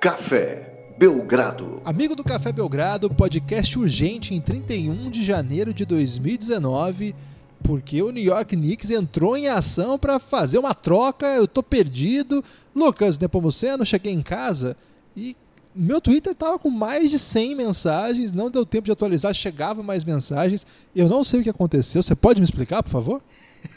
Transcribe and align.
Café 0.00 0.94
Belgrado. 0.96 1.82
Amigo 1.84 2.14
do 2.14 2.22
Café 2.22 2.52
Belgrado, 2.52 3.10
podcast 3.10 3.76
urgente 3.76 4.32
em 4.32 4.40
31 4.40 5.10
de 5.10 5.24
janeiro 5.24 5.74
de 5.74 5.84
2019, 5.84 7.16
porque 7.64 8.00
o 8.00 8.12
New 8.12 8.22
York 8.22 8.56
Knicks 8.56 8.92
entrou 8.92 9.36
em 9.36 9.48
ação 9.48 9.98
para 9.98 10.20
fazer 10.20 10.56
uma 10.56 10.72
troca. 10.72 11.26
Eu 11.26 11.48
tô 11.48 11.64
perdido. 11.64 12.44
Lucas 12.76 13.18
Nepomuceno, 13.18 13.84
cheguei 13.84 14.12
em 14.12 14.22
casa 14.22 14.76
e 15.16 15.36
meu 15.74 16.00
Twitter 16.00 16.32
tava 16.32 16.60
com 16.60 16.70
mais 16.70 17.10
de 17.10 17.18
100 17.18 17.56
mensagens, 17.56 18.32
não 18.32 18.48
deu 18.48 18.64
tempo 18.64 18.84
de 18.84 18.92
atualizar, 18.92 19.34
chegava 19.34 19.82
mais 19.82 20.04
mensagens. 20.04 20.64
Eu 20.94 21.08
não 21.08 21.24
sei 21.24 21.40
o 21.40 21.42
que 21.42 21.50
aconteceu. 21.50 22.04
Você 22.04 22.14
pode 22.14 22.40
me 22.40 22.44
explicar, 22.44 22.84
por 22.84 22.90
favor? 22.90 23.20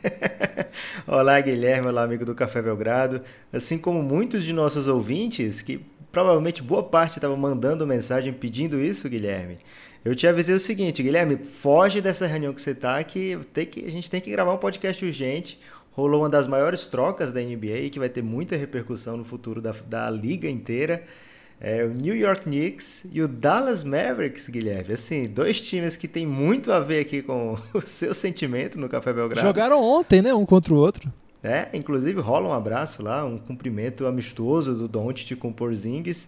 Olá, 1.08 1.42
Guilherme, 1.42 1.88
olá, 1.88 2.04
amigo 2.04 2.24
do 2.24 2.36
Café 2.36 2.62
Belgrado. 2.62 3.24
Assim 3.52 3.80
como 3.80 4.04
muitos 4.04 4.44
de 4.44 4.54
nossos 4.54 4.88
ouvintes, 4.88 5.64
que 5.64 5.84
provavelmente 6.12 6.62
boa 6.62 6.84
parte 6.84 7.18
estava 7.18 7.36
mandando 7.36 7.88
mensagem 7.88 8.34
pedindo 8.34 8.80
isso, 8.80 9.08
Guilherme. 9.10 9.60
Eu 10.04 10.16
te 10.16 10.26
avisei 10.26 10.56
o 10.56 10.60
seguinte, 10.60 11.04
Guilherme, 11.04 11.38
foge 11.38 12.02
dessa 12.02 12.26
reunião 12.26 12.54
que 12.54 12.62
você 12.62 12.72
está, 12.72 13.04
que, 13.04 13.38
tem 13.54 13.66
que 13.66 13.86
a 13.86 13.92
gente 13.92 14.10
tem 14.10 14.20
que 14.20 14.32
gravar 14.32 14.54
um 14.54 14.58
podcast 14.58 15.04
urgente. 15.06 15.60
Rolou 15.92 16.22
uma 16.22 16.30
das 16.30 16.48
maiores 16.48 16.88
trocas 16.88 17.32
da 17.32 17.42
NBA, 17.42 17.90
que 17.92 18.00
vai 18.00 18.10
ter 18.10 18.24
muita 18.24 18.56
repercussão 18.56 19.18
no 19.18 19.24
futuro 19.24 19.62
da, 19.62 19.74
da 19.88 20.10
liga 20.10 20.50
inteira. 20.50 21.04
É, 21.60 21.84
o 21.84 21.90
New 21.90 22.16
York 22.16 22.42
Knicks 22.42 23.06
e 23.12 23.22
o 23.22 23.28
Dallas 23.28 23.84
Mavericks, 23.84 24.50
Guilherme. 24.50 24.94
Assim, 24.94 25.26
dois 25.26 25.62
times 25.62 25.96
que 25.96 26.08
tem 26.08 26.26
muito 26.26 26.72
a 26.72 26.80
ver 26.80 27.02
aqui 27.02 27.22
com 27.22 27.56
o 27.72 27.82
seu 27.82 28.16
sentimento 28.16 28.80
no 28.80 28.90
Café 28.90 29.14
Belgrado. 29.14 29.46
Jogaram 29.46 29.80
ontem, 29.80 30.24
né? 30.24 30.34
Um 30.34 30.46
contra 30.46 30.74
o 30.74 30.78
outro. 30.78 31.14
É, 31.44 31.70
inclusive 31.74 32.20
rola 32.22 32.50
um 32.50 32.54
abraço 32.54 33.02
lá, 33.02 33.26
um 33.26 33.38
cumprimento 33.38 34.06
amistoso 34.06 34.76
do 34.76 34.88
Doncic 34.88 35.36
com 35.38 35.50
o 35.50 35.54
Porzingis. 35.54 36.28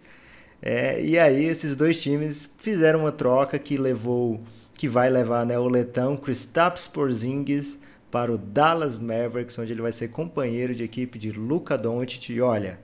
É, 0.61 1.03
e 1.03 1.19
aí 1.19 1.45
esses 1.45 1.75
dois 1.75 2.01
times 2.01 2.49
fizeram 2.57 3.01
uma 3.01 3.11
troca 3.11 3.59
que 3.59 3.77
levou, 3.77 4.41
que 4.75 4.87
vai 4.87 5.09
levar 5.09 5.45
né, 5.45 5.59
o 5.59 5.67
letão 5.67 6.15
Kristaps 6.17 6.87
Porzingis 6.87 7.77
para 8.09 8.31
o 8.31 8.37
Dallas 8.37 8.97
Mavericks, 8.97 9.57
onde 9.59 9.73
ele 9.73 9.81
vai 9.81 9.91
ser 9.91 10.07
companheiro 10.09 10.73
de 10.73 10.83
equipe 10.83 11.19
de 11.19 11.31
Luka 11.31 11.77
Doncic. 11.77 12.29
E 12.29 12.41
olha, 12.41 12.79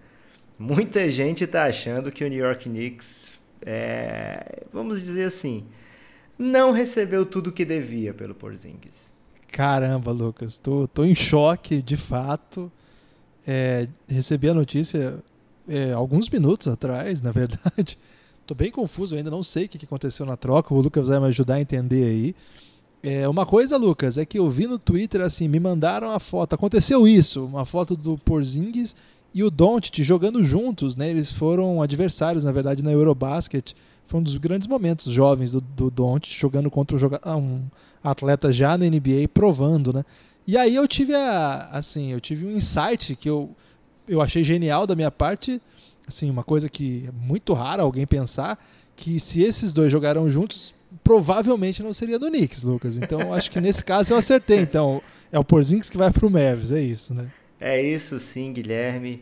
muita 0.58 1.10
gente 1.10 1.46
está 1.46 1.66
achando 1.66 2.12
que 2.12 2.24
o 2.24 2.28
New 2.28 2.40
York 2.40 2.70
Knicks, 2.70 3.32
é, 3.62 4.64
vamos 4.74 5.02
dizer 5.02 5.24
assim, 5.24 5.66
não 6.38 6.72
recebeu 6.72 7.26
tudo 7.26 7.52
que 7.52 7.66
devia 7.66 8.14
pelo 8.14 8.36
Porzingis. 8.36 9.12
Caramba, 9.52 10.12
Lucas, 10.12 10.58
tô, 10.58 10.88
tô 10.88 11.04
em 11.04 11.16
choque, 11.16 11.82
de 11.82 11.98
fato. 11.98 12.72
É, 13.46 13.88
recebi 14.08 14.50
a 14.50 14.54
notícia 14.54 15.22
é, 15.68 15.92
alguns 15.92 16.30
minutos 16.30 16.68
atrás, 16.68 17.22
na 17.24 17.32
verdade. 17.32 17.98
Tô 18.46 18.56
bem 18.56 18.72
confuso, 18.72 19.16
ainda 19.16 19.30
não 19.30 19.44
sei 19.44 19.66
o 19.66 19.70
que 19.70 19.86
aconteceu 19.86 20.26
na 20.26 20.36
troca. 20.36 20.74
O 20.74 20.82
Lucas 20.82 21.08
vai 21.08 21.20
me 21.20 21.28
ajudar 21.28 21.56
a 21.56 21.62
entender 21.62 22.04
aí. 22.06 22.36
É, 23.02 23.28
uma 23.30 23.46
coisa, 23.46 23.78
Lucas, 23.78 24.18
é 24.18 24.26
que 24.26 24.40
eu 24.40 24.50
vi 24.50 24.68
no 24.68 24.78
Twitter 24.78 25.22
assim, 25.22 25.48
me 25.48 25.60
mandaram 25.60 26.12
a 26.12 26.20
foto. 26.20 26.54
Aconteceu 26.54 27.08
isso, 27.08 27.46
uma 27.46 27.66
foto 27.66 27.96
do 27.96 28.18
Porzingis 28.18 28.96
e 29.34 29.44
o 29.44 29.52
Doncic 29.52 30.04
jogando 30.04 30.44
juntos, 30.44 30.96
né? 30.96 31.10
Eles 31.10 31.32
foram 31.32 31.82
adversários, 31.82 32.44
na 32.44 32.52
verdade, 32.52 32.84
na 32.84 32.92
Eurobasket. 32.92 33.74
Foi 34.10 34.20
um 34.20 34.24
dos 34.24 34.38
grandes 34.38 34.68
momentos 34.68 35.14
jovens 35.14 35.52
do, 35.52 35.62
do 35.62 35.92
Doncic 35.92 36.34
jogando 36.34 36.72
contra 36.72 36.96
um, 36.96 37.00
joga 37.00 37.22
um 37.38 37.62
atleta 38.04 38.52
já 38.52 38.76
na 38.76 38.86
NBA, 38.86 39.28
provando, 39.32 39.94
né? 39.94 40.04
E 40.48 40.58
aí 40.58 40.74
eu 40.74 40.88
tive 40.88 41.14
a, 41.14 41.70
assim, 41.72 42.12
eu 42.12 42.20
tive 42.20 42.44
um 42.44 42.50
insight 42.50 43.16
que 43.16 43.30
eu, 43.30 43.52
eu 44.08 44.20
achei 44.20 44.44
genial 44.44 44.88
da 44.88 44.96
minha 44.96 45.12
parte, 45.12 45.62
assim, 46.08 46.28
uma 46.28 46.44
coisa 46.44 46.68
que 46.68 47.06
é 47.08 47.12
muito 47.12 47.54
rara 47.54 47.84
alguém 47.84 48.08
pensar, 48.08 48.58
que 48.96 49.20
se 49.20 49.44
esses 49.44 49.72
dois 49.72 49.92
jogaram 49.92 50.28
juntos, 50.28 50.74
provavelmente 51.04 51.84
não 51.84 51.94
seria 51.94 52.18
do 52.18 52.30
Knicks, 52.30 52.64
Lucas. 52.64 52.98
Então 52.98 53.32
acho 53.32 53.52
que 53.52 53.62
nesse 53.62 53.84
caso 53.84 54.12
eu 54.12 54.18
acertei. 54.18 54.62
Então 54.62 55.04
é 55.32 55.38
o 55.38 55.44
Porzingis 55.44 55.92
que 55.92 56.00
vai 56.00 56.12
pro 56.12 56.32
Mavis, 56.32 56.72
é 56.72 56.82
isso, 56.82 57.14
né? 57.14 57.28
É 57.60 57.80
isso 57.80 58.18
sim, 58.18 58.52
Guilherme. 58.54 59.22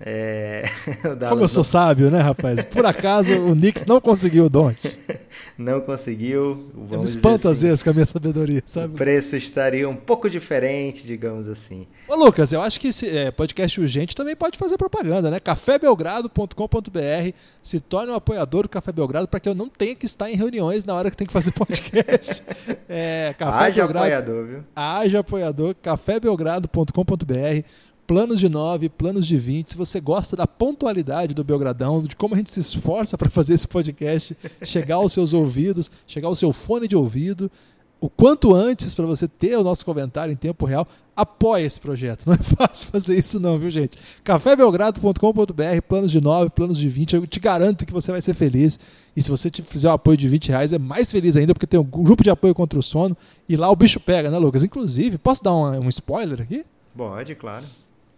É... 0.00 0.64
Como 1.28 1.42
eu 1.42 1.48
sou 1.48 1.64
sábio, 1.64 2.10
né, 2.10 2.20
rapaz? 2.20 2.64
Por 2.64 2.84
acaso 2.84 3.32
o 3.32 3.54
Knicks 3.54 3.84
não 3.86 4.00
conseguiu 4.00 4.44
o 4.44 4.50
Don't. 4.50 4.98
não 5.56 5.80
conseguiu. 5.80 6.70
Vamos 6.74 6.92
eu 6.92 6.98
me 6.98 7.04
espanto 7.04 7.48
assim, 7.48 7.52
às 7.52 7.62
vezes 7.62 7.82
com 7.82 7.90
a 7.90 7.92
minha 7.92 8.06
sabedoria, 8.06 8.62
sabe? 8.66 8.94
O 8.94 8.96
preço 8.96 9.36
estaria 9.36 9.88
um 9.88 9.96
pouco 9.96 10.28
diferente, 10.28 11.06
digamos 11.06 11.48
assim. 11.48 11.86
Ô, 12.08 12.14
Lucas, 12.14 12.52
eu 12.52 12.60
acho 12.60 12.78
que 12.78 12.88
esse 12.88 13.08
é, 13.08 13.30
podcast 13.30 13.80
urgente 13.80 14.14
também 14.14 14.36
pode 14.36 14.58
fazer 14.58 14.76
propaganda, 14.76 15.30
né? 15.30 15.40
cafébelgrado.com.br 15.40 17.32
se 17.62 17.80
torne 17.80 18.12
um 18.12 18.14
apoiador 18.14 18.62
do 18.62 18.68
Café 18.68 18.92
Belgrado 18.92 19.26
para 19.26 19.40
que 19.40 19.48
eu 19.48 19.54
não 19.54 19.68
tenha 19.68 19.94
que 19.94 20.06
estar 20.06 20.30
em 20.30 20.36
reuniões 20.36 20.84
na 20.84 20.94
hora 20.94 21.10
que 21.10 21.16
tem 21.16 21.26
que 21.26 21.32
fazer 21.32 21.50
podcast. 21.52 22.42
é, 22.88 23.34
Café 23.38 23.66
Haja 23.66 23.82
Belgrado, 23.82 23.98
apoiador, 23.98 24.46
viu? 24.46 24.64
Haja 24.74 25.20
apoiador, 25.20 25.74
cafébelgrado.com.br 25.82 27.64
planos 28.06 28.38
de 28.38 28.48
9, 28.48 28.88
planos 28.88 29.26
de 29.26 29.36
20. 29.36 29.70
Se 29.70 29.76
você 29.76 30.00
gosta 30.00 30.36
da 30.36 30.46
pontualidade 30.46 31.34
do 31.34 31.44
Belgradão, 31.44 32.02
de 32.02 32.14
como 32.14 32.34
a 32.34 32.38
gente 32.38 32.50
se 32.50 32.60
esforça 32.60 33.18
para 33.18 33.28
fazer 33.28 33.54
esse 33.54 33.66
podcast 33.66 34.36
chegar 34.62 34.96
aos 34.96 35.12
seus 35.12 35.32
ouvidos, 35.32 35.90
chegar 36.06 36.28
ao 36.28 36.34
seu 36.34 36.52
fone 36.52 36.86
de 36.86 36.96
ouvido, 36.96 37.50
o 38.00 38.08
quanto 38.08 38.54
antes 38.54 38.94
para 38.94 39.06
você 39.06 39.26
ter 39.26 39.56
o 39.56 39.64
nosso 39.64 39.84
comentário 39.84 40.32
em 40.32 40.36
tempo 40.36 40.66
real, 40.66 40.86
apoie 41.16 41.64
esse 41.64 41.80
projeto. 41.80 42.26
Não 42.26 42.34
é 42.34 42.38
fácil 42.38 42.88
fazer 42.90 43.18
isso 43.18 43.40
não, 43.40 43.58
viu, 43.58 43.70
gente? 43.70 43.98
cafébelgrado.com.br, 44.22 45.82
planos 45.88 46.12
de 46.12 46.20
9, 46.20 46.50
planos 46.50 46.78
de 46.78 46.88
20, 46.88 47.16
eu 47.16 47.26
te 47.26 47.40
garanto 47.40 47.86
que 47.86 47.92
você 47.92 48.12
vai 48.12 48.20
ser 48.20 48.34
feliz. 48.34 48.78
E 49.16 49.22
se 49.22 49.30
você 49.30 49.50
fizer 49.50 49.88
o 49.88 49.92
apoio 49.92 50.16
de 50.16 50.28
20 50.28 50.48
reais, 50.48 50.72
é 50.74 50.78
mais 50.78 51.10
feliz 51.10 51.36
ainda, 51.36 51.54
porque 51.54 51.66
tem 51.66 51.80
um 51.80 51.84
grupo 51.84 52.22
de 52.22 52.28
apoio 52.28 52.54
contra 52.54 52.78
o 52.78 52.82
sono, 52.82 53.16
e 53.48 53.56
lá 53.56 53.70
o 53.70 53.76
bicho 53.76 53.98
pega, 53.98 54.30
né, 54.30 54.38
Lucas? 54.38 54.62
Inclusive, 54.62 55.16
posso 55.16 55.42
dar 55.42 55.54
um, 55.54 55.86
um 55.86 55.88
spoiler 55.88 56.42
aqui? 56.42 56.64
Pode, 56.94 57.34
claro. 57.34 57.64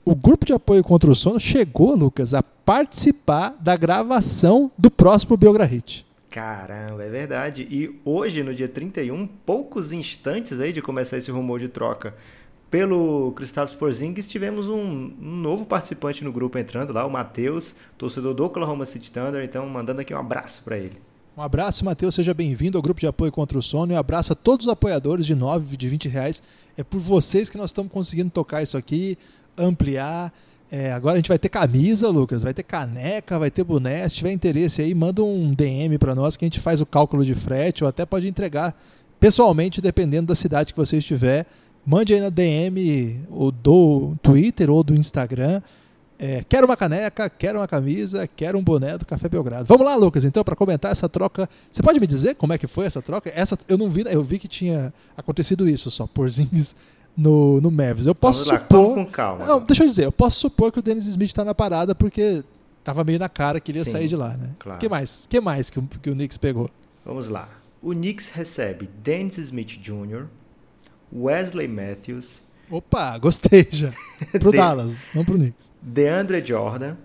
O 0.09 0.15
grupo 0.15 0.47
de 0.47 0.55
apoio 0.55 0.83
contra 0.83 1.11
o 1.11 1.15
sono 1.15 1.39
chegou, 1.39 1.95
Lucas, 1.95 2.33
a 2.33 2.43
participar 2.43 3.55
da 3.61 3.77
gravação 3.77 4.73
do 4.79 4.91
próximo 4.91 5.37
Biograhit. 5.37 6.07
Caramba, 6.31 7.05
é 7.05 7.11
verdade. 7.11 7.69
E 7.71 8.01
hoje, 8.07 8.43
no 8.43 8.55
dia 8.55 8.69
31, 8.69 9.27
poucos 9.27 9.93
instantes 9.93 10.61
aí 10.61 10.73
de 10.73 10.81
começar 10.81 11.19
esse 11.19 11.31
rumor 11.31 11.61
de 11.61 11.69
troca 11.69 12.15
pelo 12.71 13.33
Kristaps 13.33 13.75
Porzingis, 13.75 14.27
tivemos 14.27 14.71
um, 14.71 15.13
um, 15.21 15.37
novo 15.43 15.67
participante 15.67 16.25
no 16.25 16.33
grupo 16.33 16.57
entrando 16.57 16.91
lá, 16.91 17.05
o 17.05 17.11
Matheus, 17.11 17.75
torcedor 17.99 18.33
do 18.33 18.47
Oklahoma 18.47 18.87
City 18.87 19.13
Thunder, 19.13 19.45
então 19.45 19.69
mandando 19.69 20.01
aqui 20.01 20.15
um 20.15 20.19
abraço 20.19 20.63
para 20.63 20.79
ele. 20.79 20.97
Um 21.37 21.43
abraço, 21.43 21.85
Matheus, 21.85 22.15
seja 22.15 22.33
bem-vindo 22.33 22.79
ao 22.79 22.83
grupo 22.83 22.99
de 22.99 23.07
apoio 23.07 23.31
contra 23.31 23.59
o 23.59 23.63
sono 23.63 23.93
e 23.93 23.95
um 23.95 23.99
abraço 23.99 24.33
a 24.33 24.35
todos 24.35 24.67
os 24.67 24.73
apoiadores 24.73 25.27
de 25.27 25.35
9, 25.35 25.77
de 25.77 25.89
20 25.89 26.09
reais. 26.09 26.43
É 26.77 26.83
por 26.83 26.99
vocês 26.99 27.51
que 27.51 27.57
nós 27.57 27.71
estamos 27.71 27.93
conseguindo 27.93 28.31
tocar 28.31 28.63
isso 28.63 28.77
aqui 28.77 29.17
ampliar. 29.59 30.33
É, 30.71 30.93
agora 30.93 31.15
a 31.15 31.17
gente 31.17 31.29
vai 31.29 31.39
ter 31.39 31.49
camisa, 31.49 32.09
Lucas, 32.11 32.43
vai 32.43 32.53
ter 32.53 32.63
caneca, 32.63 33.39
vai 33.39 33.51
ter 33.51 33.65
boné. 33.65 34.07
Se 34.09 34.17
tiver 34.17 34.33
interesse 34.33 34.83
aí, 34.83 34.95
manda 34.95 35.23
um 35.23 35.55
DM 35.55 35.97
para 35.99 36.15
nós 36.15 36.37
que 36.37 36.45
a 36.45 36.47
gente 36.47 36.61
faz 36.61 36.81
o 36.81 36.87
cálculo 36.87 37.25
de 37.25 37.35
frete 37.35 37.83
ou 37.83 37.89
até 37.89 38.05
pode 38.05 38.29
entregar 38.29 38.79
pessoalmente, 39.19 39.81
dependendo 39.81 40.29
da 40.29 40.35
cidade 40.35 40.73
que 40.73 40.79
você 40.79 40.99
estiver. 40.99 41.47
Mande 41.87 42.13
aí 42.13 42.21
na 42.21 42.29
DM 42.29 43.21
ou 43.31 43.51
do 43.51 44.15
Twitter 44.23 44.71
ou 44.71 44.85
do 44.85 44.95
Instagram. 44.95 45.63
É, 46.19 46.45
quero 46.49 46.67
uma 46.67 46.77
caneca, 46.77 47.31
quero 47.31 47.61
uma 47.61 47.69
camisa, 47.69 48.27
quero 48.27 48.59
um 48.59 48.63
boné 48.63 48.99
do 48.99 49.07
Café 49.07 49.29
Belgrado. 49.29 49.65
Vamos 49.65 49.87
lá, 49.87 49.95
Lucas, 49.95 50.25
então, 50.25 50.43
para 50.43 50.57
comentar 50.57 50.91
essa 50.91 51.09
troca. 51.09 51.49
Você 51.71 51.81
pode 51.81 52.01
me 52.01 52.07
dizer 52.07 52.35
como 52.35 52.53
é 52.53 52.59
que 52.59 52.67
foi 52.67 52.87
essa 52.87 53.01
troca? 53.01 53.33
Essa 53.35 53.57
eu 53.69 53.79
não 53.79 53.89
vi, 53.89 54.05
eu 54.07 54.23
vi 54.23 54.39
que 54.39 54.49
tinha 54.49 54.93
acontecido 55.17 55.69
isso 55.69 55.91
só, 55.91 56.07
porzinhos 56.07 56.75
no, 57.19 57.61
no 57.61 57.69
Mavis. 57.69 58.07
Eu 58.07 58.15
posso 58.15 58.45
Vamos 58.45 58.61
supor. 58.63 58.95
com 58.95 59.07
calma. 59.07 59.45
Não, 59.45 59.61
deixa 59.61 59.83
eu 59.83 59.89
dizer, 59.89 60.05
eu 60.05 60.13
posso 60.13 60.39
supor 60.39 60.71
que 60.71 60.79
o 60.79 60.83
Dennis 60.83 61.07
Smith 61.07 61.27
está 61.27 61.45
na 61.45 61.53
parada 61.53 61.93
porque 61.93 62.45
tava 62.85 63.03
meio 63.03 63.19
na 63.19 63.29
cara 63.29 63.59
que 63.59 63.73
ele 63.73 63.81
ia 63.81 63.85
Sim, 63.85 63.91
sair 63.91 64.07
de 64.07 64.15
lá, 64.15 64.37
né? 64.37 64.51
Claro. 64.61 64.79
que 64.79 64.89
mais? 64.89 65.27
que 65.29 65.41
mais 65.41 65.69
que 65.69 65.81
o, 65.81 65.83
que 65.83 66.11
o 66.11 66.15
Knicks 66.15 66.37
pegou? 66.37 66.71
Vamos 67.05 67.27
lá. 67.27 67.49
O 67.83 67.91
Knicks 67.91 68.29
recebe 68.29 68.89
Dennis 69.03 69.37
Smith 69.37 69.81
Jr., 69.81 70.27
Wesley 71.13 71.67
Matthews. 71.67 72.41
Opa, 72.71 73.19
gostei 73.19 73.67
já. 73.69 73.93
Pro 74.39 74.53
De... 74.53 74.59
Dallas, 74.59 74.97
não 75.13 75.25
pro 75.25 75.35
Knicks. 75.35 75.73
DeAndre 75.83 76.45
Jordan. 76.45 76.97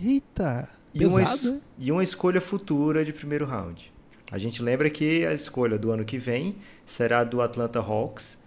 Eita, 0.00 0.68
e 0.94 1.00
pesado, 1.00 1.50
uma, 1.50 1.60
e 1.78 1.92
uma 1.92 2.04
escolha 2.04 2.40
futura 2.40 3.04
de 3.04 3.12
primeiro 3.12 3.44
round. 3.44 3.92
A 4.30 4.38
gente 4.38 4.62
lembra 4.62 4.88
que 4.88 5.26
a 5.26 5.32
escolha 5.32 5.78
do 5.78 5.90
ano 5.90 6.04
que 6.04 6.18
vem 6.18 6.56
será 6.84 7.22
do 7.24 7.40
Atlanta 7.42 7.80
Hawks 7.80 8.38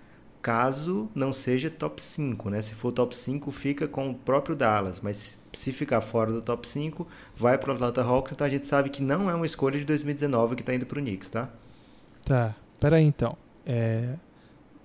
caso 0.42 1.10
não 1.14 1.34
seja 1.34 1.70
top 1.70 2.02
5, 2.02 2.50
né? 2.50 2.62
Se 2.62 2.74
for 2.74 2.92
top 2.92 3.16
5, 3.16 3.52
fica 3.52 3.88
com 3.88 4.10
o 4.10 4.16
próprio 4.16 4.56
Dallas, 4.56 5.00
mas 5.02 5.40
se 5.54 5.72
ficar 5.72 6.02
fora 6.02 6.32
do 6.32 6.42
top 6.42 6.68
5, 6.68 7.08
vai 7.36 7.58
para 7.58 7.72
o 7.72 7.74
Atlanta 7.74 8.02
Hawks, 8.02 8.34
então 8.34 8.46
a 8.46 8.50
gente 8.50 8.66
sabe 8.66 8.90
que 8.90 9.02
não 9.02 9.30
é 9.30 9.36
uma 9.36 9.46
escolha 9.46 9.78
de 9.78 9.86
2019 9.86 10.56
que 10.56 10.62
está 10.62 10.74
indo 10.74 10.86
para 10.86 11.00
o 11.00 11.02
Knicks, 11.02 11.30
tá? 11.30 11.50
Tá, 12.26 12.56
peraí 12.80 13.04
então. 13.04 13.38
É... 13.66 14.16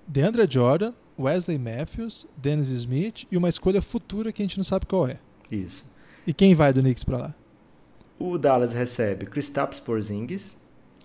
DeAndre 0.07 0.47
Jordan, 0.49 0.93
Wesley 1.17 1.57
Matthews, 1.57 2.27
Dennis 2.37 2.67
Smith 2.69 3.25
e 3.31 3.37
uma 3.37 3.49
escolha 3.49 3.81
futura 3.81 4.31
que 4.31 4.41
a 4.41 4.45
gente 4.45 4.57
não 4.57 4.63
sabe 4.63 4.85
qual 4.85 5.07
é. 5.07 5.19
Isso. 5.49 5.85
E 6.27 6.33
quem 6.33 6.53
vai 6.53 6.73
do 6.73 6.81
Knicks 6.81 7.03
para 7.03 7.17
lá? 7.17 7.35
O 8.17 8.37
Dallas 8.37 8.73
recebe 8.73 9.25
Kristaps 9.25 9.79
Porzingis, 9.79 10.57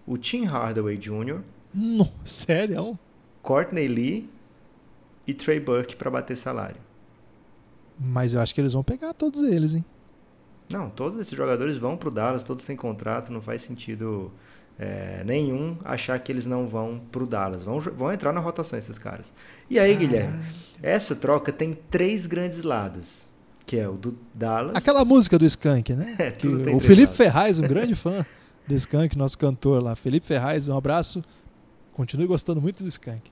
o 0.07 0.17
Tim 0.17 0.45
Hardaway 0.45 0.97
Jr., 0.97 1.41
Nossa, 1.75 2.11
sério? 2.25 2.99
Courtney 3.43 3.89
Lee 3.89 4.29
e 5.31 5.35
Trey 5.35 5.61
Burke 5.61 5.97
para 5.97 6.11
bater 6.11 6.37
salário. 6.37 6.81
Mas 7.99 8.35
eu 8.35 8.41
acho 8.41 8.55
que 8.55 8.61
eles 8.61 8.73
vão 8.73 8.83
pegar 8.83 9.15
todos 9.15 9.43
eles, 9.43 9.75
hein? 9.75 9.85
Não, 10.71 10.89
todos 10.89 11.19
esses 11.19 11.37
jogadores 11.37 11.77
vão 11.77 11.97
pro 11.97 12.11
Dallas, 12.11 12.43
todos 12.43 12.65
têm 12.65 12.77
contrato, 12.77 13.33
não 13.33 13.41
faz 13.43 13.63
sentido 13.63 14.33
é, 14.79 15.23
nenhum 15.25 15.77
achar 15.85 16.19
que 16.19 16.31
eles 16.33 16.47
não 16.47 16.67
vão 16.67 17.01
pro 17.11 17.27
Dallas. 17.27 17.65
Vão, 17.65 17.79
vão 17.79 18.13
entrar 18.13 18.33
na 18.33 18.41
rotação 18.41 18.79
esses 18.79 18.99
caras. 18.99 19.33
E 19.69 19.79
aí, 19.79 19.95
Guilherme, 19.95 20.43
essa 20.83 21.15
troca 21.15 21.53
tem 21.53 21.75
três 21.91 22.27
grandes 22.27 22.63
lados. 22.63 23.27
Que 23.67 23.79
é 23.79 23.89
o 23.89 23.93
do 23.93 24.17
Dallas. 24.35 24.75
Aquela 24.75 25.05
música 25.05 25.39
do 25.39 25.45
Skank, 25.45 25.93
né? 25.95 26.17
É, 26.19 26.31
Que 26.31 26.49
o 26.49 26.81
Felipe 26.81 27.03
lados. 27.07 27.17
Ferraz, 27.17 27.59
um 27.59 27.69
grande 27.69 27.95
fã 27.97 28.25
do 28.67 28.75
Skank, 28.75 29.17
nosso 29.19 29.37
cantor 29.37 29.83
lá. 29.83 29.95
Felipe 29.95 30.27
Ferraz, 30.27 30.69
um 30.69 30.77
abraço. 30.77 31.23
Continue 31.93 32.27
gostando 32.27 32.61
muito 32.61 32.83
do 32.83 32.89
Skank. 32.89 33.31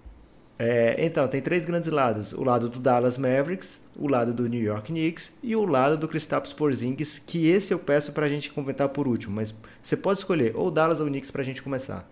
É, 0.58 0.96
então, 1.05 1.28
tem 1.28 1.40
três 1.40 1.64
grandes 1.64 1.88
lados. 1.88 2.32
O 2.32 2.43
lado 2.43 2.69
do 2.69 2.81
Dallas 2.81 3.16
Mavericks, 3.16 3.81
o 3.94 4.08
lado 4.08 4.34
do 4.34 4.49
New 4.49 4.60
York 4.60 4.90
Knicks 4.93 5.34
e 5.43 5.55
o 5.55 5.64
lado 5.64 5.96
do 5.96 6.08
Kristaps 6.08 6.52
Porzingis, 6.52 7.20
que 7.20 7.46
esse 7.49 7.72
eu 7.72 7.78
peço 7.78 8.10
pra 8.12 8.28
gente 8.28 8.50
comentar 8.50 8.88
por 8.88 9.06
último. 9.06 9.37
Mas 9.37 9.55
você 9.81 9.96
pode 9.96 10.19
escolher 10.19 10.56
ou 10.56 10.70
Dallas 10.70 10.99
ou 10.99 11.06
Knicks 11.06 11.31
pra 11.31 11.44
gente 11.44 11.62
começar. 11.62 12.08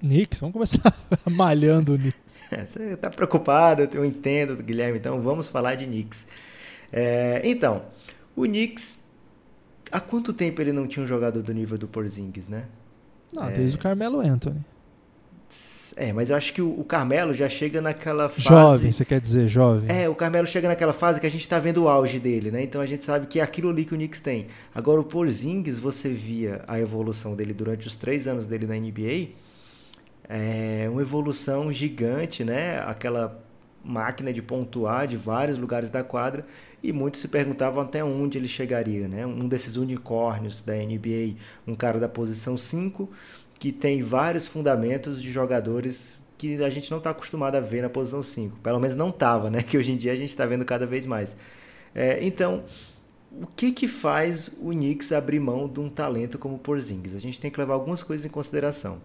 Knicks, 0.00 0.40
vamos 0.40 0.52
começar 0.52 0.94
malhando 1.30 1.94
o 1.94 1.98
Knicks. 1.98 2.42
É, 2.50 2.66
Você 2.66 2.96
tá 2.98 3.08
preocupado, 3.08 3.88
eu 3.94 4.04
entendo, 4.04 4.62
Guilherme, 4.62 4.98
então 4.98 5.18
vamos 5.22 5.48
falar 5.48 5.74
de 5.76 5.86
Knicks. 5.86 6.26
É, 6.92 7.40
então, 7.44 7.82
o 8.36 8.42
Knicks, 8.42 8.98
há 9.90 10.00
quanto 10.00 10.34
tempo 10.34 10.60
ele 10.60 10.72
não 10.72 10.86
tinha 10.86 11.02
um 11.02 11.06
jogador 11.06 11.42
do 11.42 11.54
nível 11.54 11.78
do 11.78 11.88
Porzingis, 11.88 12.46
né? 12.46 12.64
Não, 13.32 13.50
desde 13.50 13.76
o 13.76 13.80
Carmelo 13.80 14.20
Anthony. 14.20 14.60
É, 15.96 16.12
mas 16.12 16.30
eu 16.30 16.36
acho 16.36 16.52
que 16.52 16.60
o 16.60 16.74
o 16.78 16.84
Carmelo 16.84 17.32
já 17.32 17.48
chega 17.48 17.80
naquela 17.80 18.28
fase... 18.28 18.48
Jovem, 18.48 18.92
você 18.92 19.04
quer 19.04 19.20
dizer, 19.20 19.48
jovem. 19.48 19.88
É, 19.88 20.08
o 20.08 20.14
Carmelo 20.14 20.46
chega 20.46 20.68
naquela 20.68 20.92
fase 20.92 21.20
que 21.20 21.26
a 21.26 21.30
gente 21.30 21.48
tá 21.48 21.58
vendo 21.58 21.84
o 21.84 21.88
auge 21.88 22.18
dele, 22.18 22.50
né? 22.50 22.62
Então 22.62 22.80
a 22.80 22.86
gente 22.86 23.04
sabe 23.04 23.26
que 23.26 23.40
é 23.40 23.42
aquilo 23.42 23.70
ali 23.70 23.84
que 23.84 23.94
o 23.94 23.96
Knicks 23.96 24.20
tem. 24.20 24.48
Agora 24.74 25.00
o 25.00 25.04
Porzingis, 25.04 25.78
você 25.78 26.08
via 26.10 26.62
a 26.66 26.78
evolução 26.80 27.36
dele 27.36 27.54
durante 27.54 27.86
os 27.86 27.96
três 27.96 28.26
anos 28.26 28.46
dele 28.46 28.66
na 28.66 28.74
NBA, 28.74 29.30
é 30.28 30.88
uma 30.90 31.02
evolução 31.02 31.72
gigante, 31.72 32.44
né? 32.44 32.80
Aquela 32.80 33.40
máquina 33.84 34.32
de 34.32 34.40
pontuar 34.40 35.06
de 35.06 35.16
vários 35.16 35.58
lugares 35.58 35.90
da 35.90 36.02
quadra 36.02 36.46
e 36.82 36.92
muitos 36.92 37.20
se 37.20 37.28
perguntavam 37.28 37.82
até 37.82 38.02
onde 38.02 38.38
ele 38.38 38.48
chegaria, 38.48 39.06
né? 39.06 39.26
Um 39.26 39.46
desses 39.46 39.76
unicórnios 39.76 40.62
da 40.62 40.74
NBA, 40.74 41.36
um 41.66 41.74
cara 41.74 41.98
da 41.98 42.08
posição 42.08 42.56
5 42.56 43.10
que 43.58 43.72
tem 43.72 44.02
vários 44.02 44.46
fundamentos 44.46 45.22
de 45.22 45.30
jogadores 45.30 46.18
que 46.36 46.62
a 46.62 46.68
gente 46.68 46.90
não 46.90 46.98
está 46.98 47.10
acostumado 47.10 47.54
a 47.56 47.60
ver 47.60 47.82
na 47.82 47.88
posição 47.88 48.22
5. 48.22 48.58
Pelo 48.58 48.78
menos 48.80 48.96
não 48.96 49.08
estava, 49.10 49.50
né? 49.50 49.62
Que 49.64 49.78
hoje 49.78 49.92
em 49.92 49.96
dia 49.96 50.12
a 50.12 50.16
gente 50.16 50.30
está 50.30 50.44
vendo 50.44 50.64
cada 50.64 50.86
vez 50.86 51.06
mais. 51.06 51.36
É, 51.94 52.18
então, 52.24 52.64
o 53.32 53.46
que 53.46 53.72
que 53.72 53.86
faz 53.88 54.50
o 54.60 54.70
Knicks 54.70 55.12
abrir 55.12 55.40
mão 55.40 55.68
de 55.68 55.80
um 55.80 55.88
talento 55.88 56.38
como 56.38 56.56
o 56.56 56.58
Porzingis? 56.58 57.14
A 57.14 57.20
gente 57.20 57.40
tem 57.40 57.50
que 57.50 57.58
levar 57.58 57.74
algumas 57.74 58.02
coisas 58.02 58.26
em 58.26 58.28
consideração. 58.28 58.98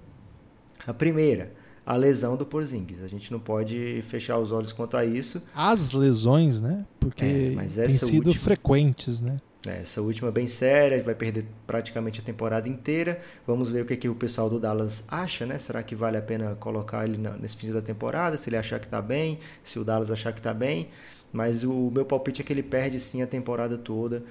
A 0.87 0.93
primeira, 0.93 1.51
a 1.85 1.95
lesão 1.95 2.35
do 2.35 2.45
Porzingis. 2.45 3.01
A 3.03 3.07
gente 3.07 3.31
não 3.31 3.39
pode 3.39 4.03
fechar 4.07 4.37
os 4.39 4.51
olhos 4.51 4.71
quanto 4.71 4.97
a 4.97 5.05
isso. 5.05 5.41
As 5.53 5.91
lesões, 5.91 6.61
né? 6.61 6.85
Porque 6.99 7.23
É, 7.23 7.67
têm 7.85 7.89
sido 7.89 8.27
última- 8.27 8.43
frequentes, 8.43 9.21
né? 9.21 9.37
É, 9.67 9.79
Essa 9.81 10.01
última 10.01 10.29
é 10.29 10.31
bem 10.31 10.47
séria, 10.47 11.01
vai 11.03 11.13
perder 11.15 11.45
praticamente 11.67 12.21
a 12.21 12.23
temporada 12.23 12.69
inteira. 12.69 13.21
Vamos 13.45 13.69
ver 13.69 13.81
o 13.83 13.85
que, 13.85 13.97
que 13.97 14.07
o 14.07 14.15
pessoal 14.15 14.49
do 14.49 14.59
Dallas 14.59 15.03
acha, 15.07 15.45
né? 15.45 15.57
Será 15.57 15.83
que 15.83 15.95
vale 15.95 16.17
a 16.17 16.21
pena 16.21 16.55
colocar 16.55 17.05
ele 17.05 17.17
nesse 17.39 17.57
fim 17.57 17.71
da 17.71 17.81
temporada? 17.81 18.37
Se 18.37 18.49
ele 18.49 18.55
achar 18.57 18.79
que 18.79 18.87
tá 18.87 19.01
bem, 19.01 19.39
se 19.63 19.77
o 19.77 19.83
Dallas 19.83 20.09
achar 20.11 20.31
que 20.33 20.41
tá 20.41 20.53
bem. 20.53 20.89
Mas 21.31 21.63
o 21.63 21.91
meu 21.91 22.05
palpite 22.05 22.41
é 22.41 22.45
que 22.45 22.53
ele 22.53 22.63
perde 22.63 22.99
sim 22.99 23.21
a 23.21 23.27
temporada 23.27 23.77
toda. 23.77 24.23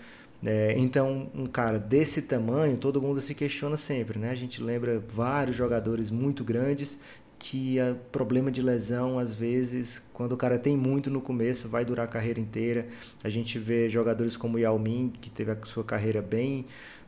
É, 0.45 0.75
então, 0.79 1.31
um 1.35 1.47
cara 1.47 1.79
desse 1.79 2.23
tamanho, 2.23 2.77
todo 2.77 3.03
mundo 3.03 3.21
se 3.21 3.35
questiona 3.35 3.77
sempre, 3.77 4.19
né? 4.19 4.31
A 4.31 4.35
gente 4.35 4.63
lembra 4.63 5.03
vários 5.09 5.57
jogadores 5.57 6.11
muito 6.11 6.45
grandes 6.45 6.99
que 7.39 7.79
é 7.79 7.95
problema 8.11 8.51
de 8.51 8.61
lesão, 8.61 9.19
às 9.19 9.33
vezes, 9.33 10.03
quando 10.13 10.33
o 10.33 10.37
cara 10.37 10.59
tem 10.59 10.77
muito 10.77 11.09
no 11.09 11.21
começo, 11.21 11.69
vai 11.69 11.85
durar 11.85 12.07
a 12.07 12.09
carreira 12.09 12.41
inteira. 12.41 12.87
A 13.23 13.29
gente 13.29 13.59
vê 13.59 13.89
jogadores 13.89 14.37
como 14.37 14.57
o 14.57 14.61
Yao 14.61 14.79
Ming, 14.79 15.13
que 15.21 15.31
teve 15.31 15.53
a 15.53 15.57
sua 15.65 15.85
carreira 15.85 16.21
bem 16.21 16.67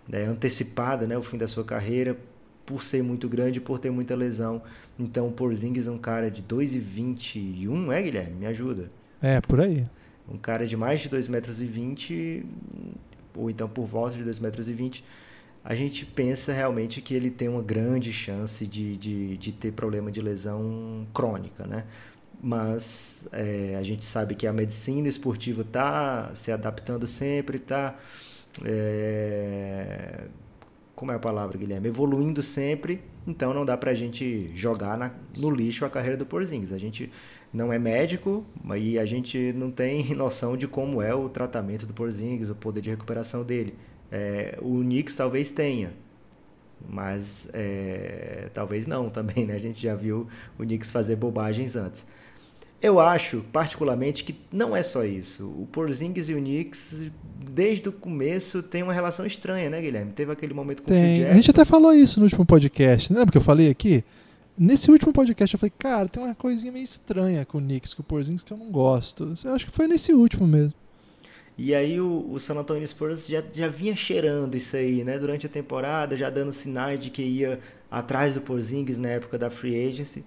né, 0.08 0.24
antecipada, 0.24 1.06
né, 1.06 1.18
o 1.18 1.22
fim 1.22 1.36
da 1.36 1.48
sua 1.48 1.64
carreira, 1.64 2.16
por 2.64 2.82
ser 2.82 3.02
muito 3.02 3.28
grande, 3.28 3.60
por 3.60 3.78
ter 3.78 3.90
muita 3.90 4.14
lesão. 4.14 4.62
Então, 4.98 5.26
o 5.26 5.32
Porzingis 5.32 5.88
é 5.88 5.90
um 5.90 5.98
cara 5.98 6.30
de 6.30 6.42
2,21, 6.42 7.92
é, 7.92 8.02
Guilherme? 8.02 8.36
Me 8.36 8.46
ajuda. 8.46 8.90
É, 9.20 9.40
por 9.40 9.60
aí. 9.60 9.84
Um 10.28 10.38
cara 10.38 10.64
de 10.64 10.76
mais 10.76 11.00
de 11.00 11.10
2,20 11.10 11.28
metros, 11.28 11.60
e 11.60 11.64
20, 11.64 12.46
ou 13.36 13.50
então 13.50 13.68
por 13.68 13.84
volta 13.84 14.16
de 14.16 14.22
2,20 14.22 14.40
metros, 14.40 14.68
e 14.68 14.72
20, 14.72 15.04
a 15.64 15.74
gente 15.74 16.06
pensa 16.06 16.52
realmente 16.52 17.02
que 17.02 17.14
ele 17.14 17.30
tem 17.30 17.48
uma 17.48 17.62
grande 17.62 18.12
chance 18.12 18.66
de, 18.66 18.96
de, 18.96 19.36
de 19.36 19.52
ter 19.52 19.72
problema 19.72 20.10
de 20.10 20.20
lesão 20.20 21.06
crônica, 21.14 21.66
né? 21.66 21.84
Mas 22.42 23.28
é, 23.32 23.76
a 23.78 23.82
gente 23.82 24.04
sabe 24.04 24.34
que 24.34 24.46
a 24.46 24.52
medicina 24.52 25.06
esportiva 25.08 25.62
está 25.62 26.34
se 26.34 26.50
adaptando 26.50 27.06
sempre, 27.06 27.58
está. 27.58 27.98
É, 28.64 30.24
como 30.94 31.12
é 31.12 31.14
a 31.14 31.18
palavra, 31.18 31.56
Guilherme? 31.58 31.88
Evoluindo 31.88 32.42
sempre, 32.42 33.02
então 33.26 33.54
não 33.54 33.64
dá 33.64 33.76
pra 33.76 33.94
gente 33.94 34.50
jogar 34.54 34.98
na- 34.98 35.12
no 35.38 35.50
lixo 35.50 35.84
a 35.84 35.90
carreira 35.90 36.16
do 36.16 36.26
Porzingis. 36.26 36.72
A 36.72 36.78
gente 36.78 37.10
não 37.52 37.72
é 37.72 37.78
médico 37.78 38.44
e 38.76 38.98
a 38.98 39.04
gente 39.06 39.52
não 39.54 39.70
tem 39.70 40.12
noção 40.16 40.56
de 40.56 40.68
como 40.68 41.00
é 41.02 41.14
o 41.14 41.28
tratamento 41.28 41.86
do 41.86 41.94
Porzingis, 41.94 42.50
o 42.50 42.54
poder 42.54 42.80
de 42.82 42.90
recuperação 42.90 43.42
dele. 43.44 43.74
É, 44.10 44.58
o 44.60 44.80
Knicks 44.80 45.14
talvez 45.14 45.50
tenha, 45.50 45.92
mas 46.88 47.46
é, 47.52 48.48
talvez 48.52 48.86
não 48.86 49.08
também, 49.10 49.46
né? 49.46 49.54
A 49.54 49.58
gente 49.58 49.80
já 49.80 49.94
viu 49.94 50.26
o 50.58 50.62
Knicks 50.62 50.90
fazer 50.90 51.16
bobagens 51.16 51.76
antes. 51.76 52.04
Eu 52.82 52.98
acho, 52.98 53.44
particularmente, 53.52 54.24
que 54.24 54.34
não 54.50 54.74
é 54.74 54.82
só 54.82 55.04
isso. 55.04 55.46
O 55.46 55.68
Porzingis 55.70 56.30
e 56.30 56.34
o 56.34 56.38
Knicks, 56.38 57.10
desde 57.52 57.90
o 57.90 57.92
começo, 57.92 58.62
tem 58.62 58.82
uma 58.82 58.94
relação 58.94 59.26
estranha, 59.26 59.68
né, 59.68 59.82
Guilherme? 59.82 60.12
Teve 60.12 60.32
aquele 60.32 60.54
momento 60.54 60.82
com 60.82 60.90
o 60.90 60.94
Phil 60.94 61.02
Tem. 61.02 61.24
A 61.26 61.34
gente 61.34 61.50
até 61.50 61.66
falou 61.66 61.92
isso 61.92 62.18
no 62.18 62.24
último 62.24 62.46
podcast. 62.46 63.12
Lembra 63.12 63.30
que 63.30 63.36
eu 63.36 63.42
falei 63.42 63.68
aqui? 63.68 64.02
Nesse 64.56 64.90
último 64.90 65.12
podcast 65.12 65.54
eu 65.54 65.58
falei, 65.58 65.72
cara, 65.78 66.08
tem 66.08 66.22
uma 66.22 66.34
coisinha 66.34 66.72
meio 66.72 66.84
estranha 66.84 67.44
com 67.44 67.58
o 67.58 67.60
Knicks, 67.60 67.92
com 67.92 68.00
o 68.00 68.04
Porzingis 68.04 68.42
que 68.42 68.52
eu 68.52 68.56
não 68.56 68.70
gosto. 68.70 69.34
Eu 69.44 69.54
acho 69.54 69.66
que 69.66 69.72
foi 69.72 69.86
nesse 69.86 70.14
último 70.14 70.46
mesmo. 70.46 70.72
E 71.62 71.74
aí 71.74 72.00
o, 72.00 72.26
o 72.32 72.40
San 72.40 72.54
Antonio 72.56 72.86
Spurs 72.86 73.26
já, 73.28 73.42
já 73.52 73.68
vinha 73.68 73.94
cheirando 73.94 74.56
isso 74.56 74.76
aí, 74.76 75.04
né? 75.04 75.18
Durante 75.18 75.46
a 75.46 75.48
temporada, 75.48 76.16
já 76.16 76.30
dando 76.30 76.52
sinais 76.52 77.02
de 77.02 77.10
que 77.10 77.22
ia 77.22 77.60
atrás 77.90 78.34
do 78.34 78.40
Porzingis 78.40 78.96
na 78.98 79.08
época 79.10 79.36
da 79.38 79.50
free 79.50 79.88
agency. 79.88 80.24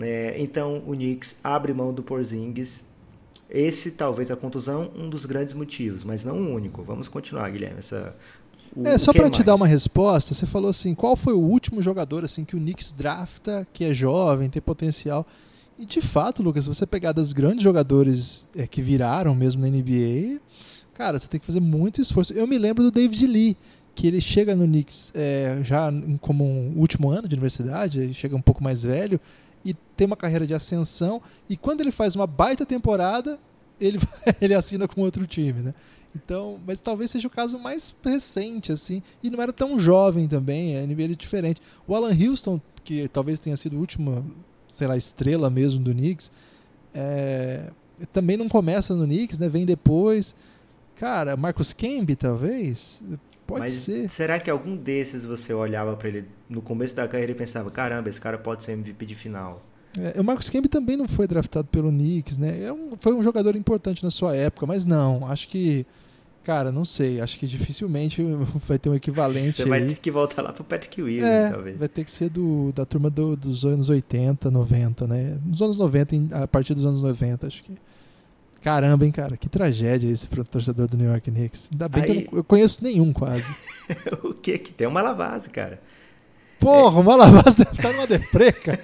É, 0.00 0.34
então 0.38 0.82
o 0.86 0.92
Knicks 0.94 1.36
abre 1.44 1.74
mão 1.74 1.92
do 1.92 2.02
Porzingis. 2.02 2.84
Esse 3.50 3.92
talvez 3.92 4.30
a 4.30 4.36
contusão 4.36 4.90
um 4.96 5.10
dos 5.10 5.26
grandes 5.26 5.52
motivos, 5.54 6.04
mas 6.04 6.24
não 6.24 6.38
o 6.38 6.54
único. 6.54 6.82
Vamos 6.82 7.08
continuar, 7.08 7.50
Guilherme. 7.50 7.80
Essa, 7.80 8.16
o- 8.74 8.86
é, 8.86 8.96
só 8.98 9.12
pra 9.12 9.28
te 9.30 9.42
dar 9.42 9.54
uma 9.54 9.66
resposta, 9.66 10.34
você 10.34 10.46
falou 10.46 10.70
assim, 10.70 10.94
qual 10.94 11.16
foi 11.16 11.34
o 11.34 11.40
último 11.40 11.82
jogador 11.82 12.24
assim 12.24 12.44
que 12.44 12.56
o 12.56 12.58
Knicks 12.58 12.92
drafta, 12.92 13.66
que 13.72 13.84
é 13.84 13.92
jovem, 13.94 14.48
tem 14.48 14.62
potencial? 14.62 15.26
E 15.78 15.86
de 15.86 16.00
fato, 16.00 16.42
Lucas, 16.42 16.64
se 16.64 16.68
você 16.68 16.86
pegar 16.86 17.12
dos 17.12 17.32
grandes 17.32 17.62
jogadores 17.62 18.46
é, 18.54 18.66
que 18.66 18.82
viraram 18.82 19.34
mesmo 19.34 19.62
na 19.62 19.68
NBA, 19.68 20.40
cara, 20.94 21.18
você 21.18 21.26
tem 21.26 21.40
que 21.40 21.46
fazer 21.46 21.60
muito 21.60 22.00
esforço. 22.00 22.32
Eu 22.32 22.46
me 22.46 22.58
lembro 22.58 22.82
do 22.84 22.90
David 22.90 23.26
Lee, 23.26 23.56
que 23.94 24.06
ele 24.06 24.20
chega 24.20 24.54
no 24.54 24.64
Knicks 24.64 25.12
é, 25.14 25.60
já 25.62 25.92
como 26.20 26.44
um 26.44 26.78
último 26.78 27.10
ano 27.10 27.28
de 27.28 27.34
universidade, 27.34 28.00
ele 28.00 28.14
chega 28.14 28.36
um 28.36 28.40
pouco 28.40 28.62
mais 28.62 28.82
velho 28.82 29.20
e 29.64 29.74
tem 29.96 30.06
uma 30.06 30.16
carreira 30.16 30.46
de 30.46 30.54
ascensão. 30.54 31.20
E 31.48 31.56
quando 31.56 31.80
ele 31.80 31.92
faz 31.92 32.14
uma 32.14 32.26
baita 32.26 32.64
temporada, 32.64 33.38
ele, 33.80 33.98
ele 34.40 34.54
assina 34.54 34.88
com 34.88 35.00
outro 35.00 35.26
time, 35.26 35.60
né? 35.60 35.74
Então, 36.14 36.60
mas 36.66 36.78
talvez 36.78 37.10
seja 37.10 37.26
o 37.26 37.30
caso 37.30 37.58
mais 37.58 37.94
recente, 38.04 38.70
assim. 38.70 39.02
E 39.22 39.30
não 39.30 39.40
era 39.40 39.52
tão 39.52 39.78
jovem 39.78 40.28
também, 40.28 40.86
NBA 40.86 41.02
era 41.04 41.16
diferente. 41.16 41.60
O 41.86 41.94
Alan 41.94 42.14
Houston, 42.14 42.60
que 42.84 43.08
talvez 43.08 43.40
tenha 43.40 43.56
sido 43.56 43.76
a 43.76 43.80
última, 43.80 44.24
sei 44.74 44.86
lá, 44.86 44.96
estrela 44.96 45.48
mesmo 45.50 45.82
do 45.82 45.92
Knicks, 45.92 46.30
é, 46.94 47.70
também 48.12 48.36
não 48.36 48.48
começa 48.48 48.94
no 48.94 49.04
Knicks, 49.04 49.38
né? 49.38 49.48
Vem 49.48 49.64
depois. 49.64 50.34
Cara, 50.96 51.36
Marcus 51.36 51.72
Camby, 51.72 52.14
talvez? 52.16 53.02
Pode 53.46 53.60
Mas 53.60 53.72
ser. 53.74 54.08
será 54.08 54.38
que 54.38 54.50
algum 54.50 54.76
desses 54.76 55.24
você 55.24 55.52
olhava 55.52 55.96
pra 55.96 56.08
ele 56.08 56.24
no 56.48 56.62
começo 56.62 56.94
da 56.94 57.06
carreira 57.08 57.32
e 57.32 57.34
pensava, 57.34 57.70
caramba, 57.70 58.08
esse 58.08 58.20
cara 58.20 58.38
pode 58.38 58.62
ser 58.62 58.72
MVP 58.72 59.04
de 59.06 59.14
final? 59.14 59.62
É, 59.98 60.18
o 60.20 60.24
Marcus 60.24 60.48
Camby 60.48 60.68
também 60.68 60.96
não 60.96 61.06
foi 61.08 61.26
draftado 61.26 61.66
pelo 61.68 61.90
Knicks, 61.90 62.38
né? 62.38 62.62
É 62.62 62.72
um- 62.72 62.92
foi 62.98 63.12
um 63.12 63.22
jogador 63.22 63.54
importante 63.56 64.02
na 64.02 64.10
sua 64.10 64.34
época, 64.34 64.64
mas 64.64 64.84
não, 64.84 65.26
acho 65.26 65.48
que 65.48 65.84
Cara, 66.44 66.72
não 66.72 66.84
sei. 66.84 67.20
Acho 67.20 67.38
que 67.38 67.46
dificilmente 67.46 68.20
vai 68.66 68.78
ter 68.78 68.88
um 68.88 68.94
equivalente. 68.94 69.52
Você 69.52 69.64
vai 69.64 69.80
aí. 69.80 69.88
ter 69.88 69.94
que 69.96 70.10
voltar 70.10 70.42
lá 70.42 70.52
pro 70.52 70.64
Patrick 70.64 71.00
Williams, 71.00 71.24
É, 71.30 71.50
talvez. 71.50 71.78
vai 71.78 71.88
ter 71.88 72.04
que 72.04 72.10
ser 72.10 72.28
do, 72.28 72.72
da 72.72 72.84
turma 72.84 73.08
do- 73.08 73.36
dos 73.36 73.64
anos 73.64 73.88
80, 73.88 74.50
90, 74.50 75.06
né? 75.06 75.38
Nos 75.44 75.62
anos 75.62 75.76
90, 75.78 76.16
em- 76.16 76.28
a 76.32 76.46
partir 76.48 76.74
dos 76.74 76.84
anos 76.84 77.00
90, 77.02 77.46
acho 77.46 77.62
que. 77.62 77.72
Caramba, 78.60 79.04
hein, 79.04 79.10
cara? 79.10 79.36
Que 79.36 79.48
tragédia 79.48 80.08
esse 80.08 80.26
pro 80.26 80.44
torcedor 80.44 80.86
do 80.86 80.96
New 80.96 81.08
York 81.10 81.30
Knicks. 81.30 81.68
Ainda 81.72 81.88
bem 81.88 82.02
que 82.04 82.10
eu, 82.10 82.14
Aí- 82.14 82.28
não, 82.30 82.38
eu 82.38 82.44
conheço 82.44 82.82
nenhum 82.82 83.12
quase. 83.12 83.52
o 84.22 84.32
que 84.34 84.56
que 84.58 84.72
tem? 84.72 84.86
Uma 84.86 85.02
lavase, 85.02 85.48
cara. 85.50 85.80
Porra, 86.60 87.00
o 87.00 87.02
Malavaz 87.02 87.54
deve 87.58 87.72
estar 87.72 87.92
numa 87.92 88.06
deprê, 88.06 88.52
cara. 88.52 88.80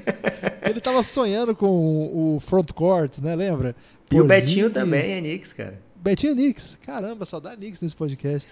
Ele 0.68 0.80
tava 0.80 1.00
sonhando 1.04 1.54
com 1.54 1.66
o, 1.66 2.40
front 2.40 2.72
court, 2.72 3.18
né? 3.18 3.36
Lembra? 3.36 3.76
E 4.10 4.20
o 4.20 4.24
Betinho 4.24 4.68
também 4.68 5.12
é 5.12 5.20
Knicks, 5.20 5.52
cara. 5.52 5.78
Betinho 6.00 6.34
Knicks. 6.34 6.78
Caramba, 6.82 7.24
só 7.24 7.40
dá 7.40 7.56
Knicks 7.56 7.80
nesse 7.80 7.96
podcast. 7.96 8.46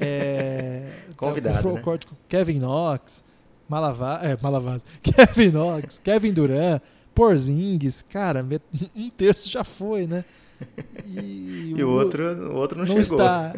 É, 0.00 0.90
Convidado, 1.16 1.68
o 1.68 1.74
né? 1.74 1.80
court 1.80 2.06
com 2.06 2.14
Kevin 2.28 2.58
Knox, 2.60 3.24
Malavaz, 3.68 4.24
é, 4.24 4.38
Malavaz. 4.40 4.84
Kevin 5.02 5.50
Knox, 5.50 5.98
Kevin 5.98 6.32
Durant, 6.32 6.80
Porzingis. 7.14 8.02
Cara, 8.02 8.44
um 8.96 9.10
terço 9.10 9.50
já 9.50 9.64
foi, 9.64 10.06
né? 10.06 10.24
E, 11.04 11.74
E 11.76 11.84
o 11.84 11.90
outro, 11.90 12.22
o 12.52 12.56
outro 12.56 12.78
não, 12.78 12.86
não 12.86 13.02
chegou. 13.02 13.18
está. 13.18 13.54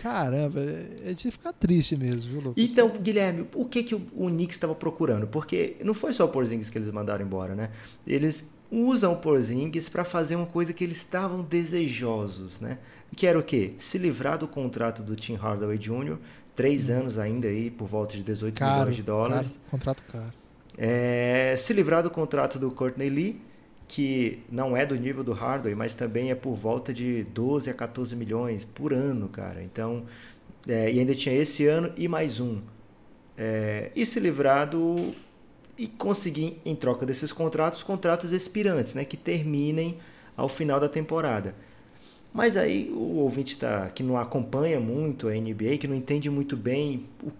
Caramba, 0.00 0.60
é 0.60 1.14
de 1.14 1.30
ficar 1.30 1.52
triste 1.54 1.96
mesmo, 1.96 2.30
viu, 2.30 2.40
Lucas? 2.42 2.62
Então, 2.62 2.90
Guilherme, 2.90 3.46
o 3.54 3.64
que, 3.64 3.82
que 3.82 3.94
o, 3.94 4.02
o 4.14 4.28
Knicks 4.28 4.56
estava 4.56 4.74
procurando? 4.74 5.26
Porque 5.26 5.76
não 5.82 5.94
foi 5.94 6.12
só 6.12 6.26
o 6.26 6.28
Porzingis 6.28 6.68
que 6.68 6.76
eles 6.76 6.90
mandaram 6.90 7.24
embora, 7.24 7.54
né? 7.54 7.70
Eles 8.06 8.46
usam 8.70 9.12
o 9.12 9.16
Porzingis 9.16 9.88
para 9.88 10.04
fazer 10.04 10.36
uma 10.36 10.46
coisa 10.46 10.72
que 10.72 10.82
eles 10.82 10.98
estavam 10.98 11.42
desejosos, 11.42 12.60
né? 12.60 12.78
Que 13.14 13.26
era 13.26 13.38
o 13.38 13.42
quê? 13.42 13.74
Se 13.78 13.96
livrar 13.98 14.38
do 14.38 14.48
contrato 14.48 15.02
do 15.02 15.14
Tim 15.14 15.34
Hardaway 15.34 15.78
Jr., 15.78 16.18
três 16.54 16.90
anos 16.90 17.18
ainda 17.18 17.48
aí, 17.48 17.70
por 17.70 17.86
volta 17.86 18.14
de 18.14 18.22
18 18.22 18.58
caro, 18.58 18.78
milhões 18.78 18.96
de 18.96 19.02
dólares. 19.02 19.56
caro, 19.56 19.70
contrato 19.70 20.02
caro. 20.10 20.32
É, 20.76 21.54
se 21.56 21.72
livrar 21.72 22.02
do 22.02 22.10
contrato 22.10 22.58
do 22.58 22.70
Courtney 22.70 23.08
Lee, 23.08 23.40
que 23.86 24.42
não 24.50 24.76
é 24.76 24.84
do 24.84 24.96
nível 24.96 25.22
do 25.22 25.32
Hardaway, 25.32 25.74
mas 25.74 25.94
também 25.94 26.30
é 26.30 26.34
por 26.34 26.54
volta 26.54 26.92
de 26.92 27.24
12 27.24 27.70
a 27.70 27.74
14 27.74 28.16
milhões 28.16 28.64
por 28.64 28.92
ano, 28.92 29.28
cara. 29.28 29.62
Então, 29.62 30.04
é, 30.66 30.92
e 30.92 30.98
ainda 30.98 31.14
tinha 31.14 31.34
esse 31.34 31.66
ano 31.66 31.92
e 31.96 32.08
mais 32.08 32.40
um. 32.40 32.60
É, 33.36 33.90
e 33.94 34.04
se 34.06 34.18
livrar 34.20 34.68
do. 34.68 35.14
E 35.76 35.86
conseguir, 35.86 36.60
em 36.64 36.76
troca 36.76 37.04
desses 37.04 37.32
contratos, 37.32 37.82
contratos 37.82 38.32
expirantes, 38.32 38.94
né, 38.94 39.04
que 39.04 39.16
terminem 39.16 39.98
ao 40.36 40.48
final 40.48 40.78
da 40.78 40.88
temporada. 40.88 41.54
Mas 42.32 42.56
aí 42.56 42.90
o 42.90 43.16
ouvinte 43.16 43.56
tá, 43.56 43.88
que 43.90 44.02
não 44.02 44.16
acompanha 44.16 44.80
muito 44.80 45.28
a 45.28 45.32
NBA, 45.32 45.78
que 45.78 45.86
não 45.86 45.94
entende 45.94 46.28
muito 46.28 46.56
bem 46.56 47.06
o 47.22 47.30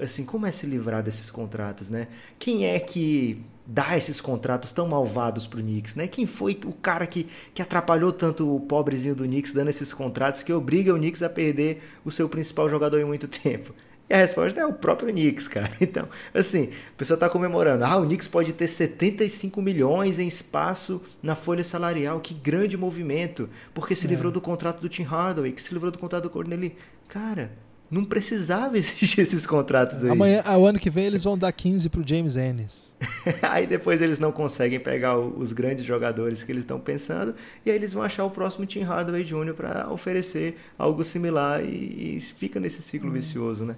assim, 0.00 0.24
como 0.24 0.46
é 0.46 0.52
se 0.52 0.66
livrar 0.66 1.02
desses 1.02 1.30
contratos, 1.30 1.88
né? 1.88 2.08
Quem 2.38 2.66
é 2.66 2.78
que 2.78 3.44
dá 3.66 3.96
esses 3.96 4.20
contratos 4.20 4.72
tão 4.72 4.88
malvados 4.88 5.46
pro 5.46 5.60
Knicks, 5.60 5.94
né? 5.94 6.06
Quem 6.06 6.26
foi 6.26 6.58
o 6.64 6.72
cara 6.72 7.06
que, 7.06 7.28
que 7.54 7.62
atrapalhou 7.62 8.12
tanto 8.12 8.56
o 8.56 8.60
pobrezinho 8.60 9.14
do 9.14 9.24
Knicks 9.24 9.52
dando 9.52 9.68
esses 9.68 9.92
contratos 9.92 10.42
que 10.42 10.52
obriga 10.52 10.94
o 10.94 10.98
Knicks 10.98 11.22
a 11.22 11.28
perder 11.28 11.82
o 12.04 12.10
seu 12.10 12.28
principal 12.28 12.68
jogador 12.68 13.00
em 13.00 13.04
muito 13.04 13.28
tempo? 13.28 13.74
E 14.10 14.14
a 14.14 14.18
resposta 14.18 14.60
é 14.60 14.66
o 14.66 14.72
próprio 14.72 15.08
Knicks, 15.10 15.48
cara. 15.48 15.70
Então, 15.80 16.08
assim, 16.34 16.70
a 16.90 16.96
pessoa 16.98 17.18
tá 17.18 17.28
comemorando. 17.30 17.84
Ah, 17.84 17.96
o 17.96 18.04
Knicks 18.04 18.28
pode 18.28 18.52
ter 18.52 18.66
75 18.66 19.62
milhões 19.62 20.18
em 20.18 20.28
espaço 20.28 21.00
na 21.22 21.34
folha 21.34 21.64
salarial. 21.64 22.20
Que 22.20 22.34
grande 22.34 22.76
movimento. 22.76 23.48
Porque 23.72 23.94
se 23.94 24.06
É. 24.06 24.10
livrou 24.10 24.30
do 24.30 24.40
contrato 24.40 24.80
do 24.80 24.88
Tim 24.88 25.02
Hardaway, 25.04 25.52
que 25.52 25.62
se 25.62 25.72
livrou 25.72 25.90
do 25.90 25.98
contrato 25.98 26.24
do 26.24 26.30
Corneli. 26.30 26.76
Cara, 27.08 27.52
não 27.92 28.04
precisava 28.04 28.76
existir 28.78 29.20
esses 29.20 29.46
contratos 29.46 30.02
aí. 30.02 30.10
Amanhã, 30.10 30.42
ao 30.44 30.64
ano 30.66 30.78
que 30.78 30.88
vem, 30.90 31.04
eles 31.04 31.22
vão 31.22 31.36
dar 31.38 31.52
15 31.52 31.88
pro 31.90 32.02
James 32.06 32.36
Ennis. 32.36 32.94
Aí 33.42 33.66
depois 33.66 34.00
eles 34.00 34.18
não 34.18 34.32
conseguem 34.32 34.80
pegar 34.80 35.18
o- 35.18 35.38
os 35.38 35.52
grandes 35.52 35.84
jogadores 35.84 36.42
que 36.42 36.50
eles 36.50 36.62
estão 36.62 36.80
pensando 36.80 37.34
e 37.66 37.70
aí 37.70 37.76
eles 37.76 37.92
vão 37.92 38.02
achar 38.02 38.24
o 38.24 38.30
próximo 38.30 38.64
Tim 38.64 38.80
Hardaway 38.82 39.22
Jr. 39.24 39.54
para 39.54 39.90
oferecer 39.92 40.56
algo 40.78 41.04
similar 41.04 41.62
e, 41.62 42.16
e 42.16 42.20
fica 42.20 42.58
nesse 42.58 42.80
ciclo 42.80 43.10
vicioso, 43.10 43.64
né? 43.64 43.76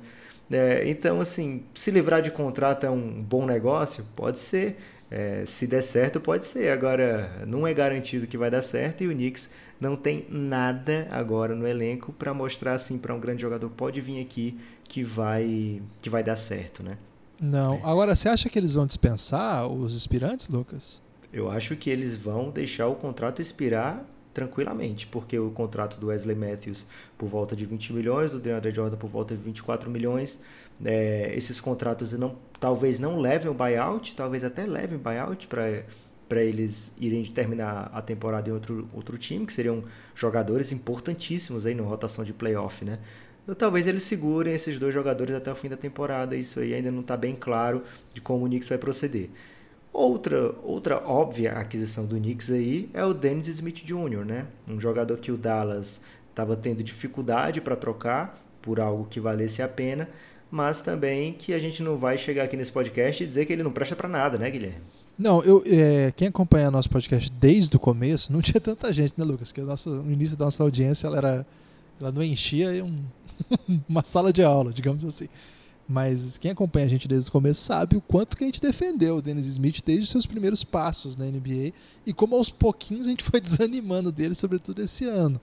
É, 0.51 0.83
então, 0.89 1.21
assim, 1.21 1.63
se 1.75 1.91
livrar 1.91 2.23
de 2.23 2.31
contrato 2.31 2.85
é 2.87 2.91
um 2.91 3.21
bom 3.23 3.45
negócio? 3.47 4.05
Pode 4.15 4.39
ser. 4.39 4.77
É, 5.11 5.45
se 5.47 5.67
der 5.67 5.83
certo, 5.83 6.21
pode 6.21 6.45
ser. 6.47 6.69
Agora, 6.71 7.31
não 7.47 7.67
é 7.67 7.73
garantido 7.75 8.27
que 8.27 8.37
vai 8.39 8.51
dar 8.51 8.63
certo 8.63 9.03
e 9.03 9.09
o 9.09 9.13
Knicks 9.13 9.49
não 9.81 9.97
tem 9.97 10.27
nada 10.31 11.07
agora 11.11 11.55
no 11.55 11.67
elenco 11.67 12.13
para 12.13 12.33
mostrar 12.33 12.73
assim 12.75 12.99
para 12.99 13.15
um 13.15 13.21
grande 13.21 13.43
jogador 13.43 13.69
pode 13.71 14.01
vir 14.01 14.21
aqui 14.21 14.59
que 14.85 15.03
vai 15.03 15.83
que 16.01 16.09
vai 16.09 16.23
dar 16.23 16.37
certo, 16.37 16.83
né? 16.83 16.97
Não. 17.41 17.81
Agora, 17.85 18.15
você 18.15 18.29
acha 18.29 18.49
que 18.49 18.59
eles 18.59 18.75
vão 18.75 18.87
dispensar 18.87 19.67
os 19.67 19.97
aspirantes, 19.97 20.49
Lucas? 20.49 21.01
Eu 21.33 21.51
acho 21.51 21.77
que 21.77 21.91
eles 21.91 22.17
vão 22.17 22.51
deixar 22.51 22.87
o 22.87 22.95
contrato 22.95 23.43
expirar 23.43 24.05
tranquilamente, 24.33 25.07
porque 25.07 25.39
o 25.39 25.51
contrato 25.51 25.99
do 25.99 26.09
Wesley 26.09 26.37
Matthews 26.37 26.87
por 27.17 27.29
volta 27.29 27.55
de 27.55 27.65
20 27.65 27.93
milhões, 27.93 28.31
do 28.31 28.41
DeAndre 28.41 28.73
Jordan 28.73 28.97
por 28.97 29.09
volta 29.09 29.35
de 29.35 29.43
24 29.43 29.89
milhões, 29.91 30.41
é, 30.85 31.33
esses 31.37 31.61
contratos 31.61 32.13
não, 32.13 32.37
talvez 32.59 32.99
não 32.99 33.21
levem 33.21 33.51
o 33.51 33.55
buyout, 33.55 34.15
talvez 34.15 34.43
até 34.43 34.67
levem 34.67 34.99
buyout 34.99 35.47
para 35.47 35.85
para 36.29 36.43
eles 36.43 36.93
irem 36.99 37.25
terminar 37.25 37.91
a 37.93 38.01
temporada 38.01 38.49
em 38.49 38.53
outro, 38.53 38.89
outro 38.93 39.19
time, 39.19 39.47
que 39.47 39.53
seriam 39.53 39.85
jogadores 40.15 40.73
importantíssimos 40.73 41.67
aí 41.67 41.75
na 41.75 41.83
rotação 41.83 42.25
de 42.25 42.33
playoff, 42.33 42.85
né? 42.85 42.99
Então, 43.43 43.55
talvez 43.55 43.87
eles 43.87 44.03
segurem 44.05 44.55
esses 44.55 44.79
dois 44.79 44.95
jogadores 44.95 45.35
até 45.35 45.53
o 45.53 45.55
fim 45.55 45.69
da 45.69 45.77
temporada, 45.77 46.35
isso 46.35 46.61
aí 46.61 46.73
ainda 46.73 46.91
não 46.91 47.01
está 47.01 47.17
bem 47.17 47.37
claro 47.37 47.83
de 48.15 48.21
como 48.21 48.45
o 48.45 48.49
Knicks 48.49 48.69
vai 48.69 48.79
proceder. 48.79 49.29
Outra, 49.93 50.53
outra 50.65 50.97
óbvia 51.07 51.53
aquisição 51.53 52.07
do 52.07 52.17
Knicks 52.17 52.51
aí 52.51 52.89
é 52.93 53.05
o 53.05 53.15
Dennis 53.15 53.47
Smith 53.49 53.85
Jr., 53.85 54.25
né? 54.25 54.47
Um 54.67 54.81
jogador 54.81 55.19
que 55.19 55.31
o 55.31 55.37
Dallas 55.37 56.01
estava 56.31 56.57
tendo 56.57 56.83
dificuldade 56.83 57.61
para 57.61 57.77
trocar 57.77 58.43
por 58.61 58.81
algo 58.81 59.05
que 59.05 59.21
valesse 59.21 59.63
a 59.63 59.69
pena, 59.69 60.09
mas 60.51 60.81
também 60.81 61.35
que 61.35 61.53
a 61.53 61.59
gente 61.59 61.83
não 61.83 61.97
vai 61.99 62.17
chegar 62.17 62.45
aqui 62.45 62.57
nesse 62.57 62.73
podcast 62.73 63.23
e 63.23 63.27
dizer 63.27 63.45
que 63.45 63.53
ele 63.53 63.63
não 63.63 63.71
presta 63.71 63.95
para 63.95 64.09
nada, 64.09 64.39
né, 64.39 64.51
Guilherme? 64.51 64.81
Não, 65.19 65.43
eu, 65.45 65.63
é, 65.67 66.13
quem 66.17 66.29
acompanha 66.29 66.71
nosso 66.71 66.91
podcast 66.91 67.31
desde 67.31 67.77
o 67.77 67.79
começo, 67.81 68.33
não 68.33 68.43
tinha 68.43 68.61
tanta 68.61 68.93
gente, 68.93 69.15
né, 69.17 69.25
Lucas? 69.25 69.53
Que 69.53 69.61
o 69.61 69.67
nosso, 69.67 69.89
no 69.91 70.13
início 70.13 70.37
da 70.37 70.47
nossa 70.47 70.63
audiência 70.63 71.07
ela 71.07 71.17
era. 71.19 71.47
Ela 72.01 72.11
não 72.11 72.23
enchia 72.23 72.85
um- 72.85 73.05
uma 73.89 74.03
sala 74.03 74.33
de 74.33 74.43
aula, 74.43 74.73
digamos 74.73 75.05
assim. 75.05 75.29
Mas 75.89 76.39
quem 76.39 76.51
acompanha 76.51 76.87
a 76.87 76.89
gente 76.89 77.07
desde 77.07 77.29
o 77.29 77.33
começo 77.33 77.61
sabe 77.63 77.97
o 77.97 78.01
quanto 78.01 78.37
que 78.37 78.43
a 78.43 78.47
gente 78.47 78.61
defendeu 78.61 79.17
o 79.19 79.23
Dennis 79.23 79.47
Smith 79.47 79.81
desde 79.85 80.05
os 80.05 80.11
seus 80.11 80.25
primeiros 80.27 80.65
passos 80.65 81.15
na 81.15 81.27
NBA 81.27 81.73
e 82.07 82.13
como 82.13 82.35
aos 82.37 82.49
pouquinhos 82.51 83.07
a 83.07 83.11
gente 83.11 83.23
foi 83.23 83.39
desanimando 83.41 84.11
dele, 84.11 84.35
sobretudo 84.35 84.83
esse 84.83 85.05
ano. 85.05 85.41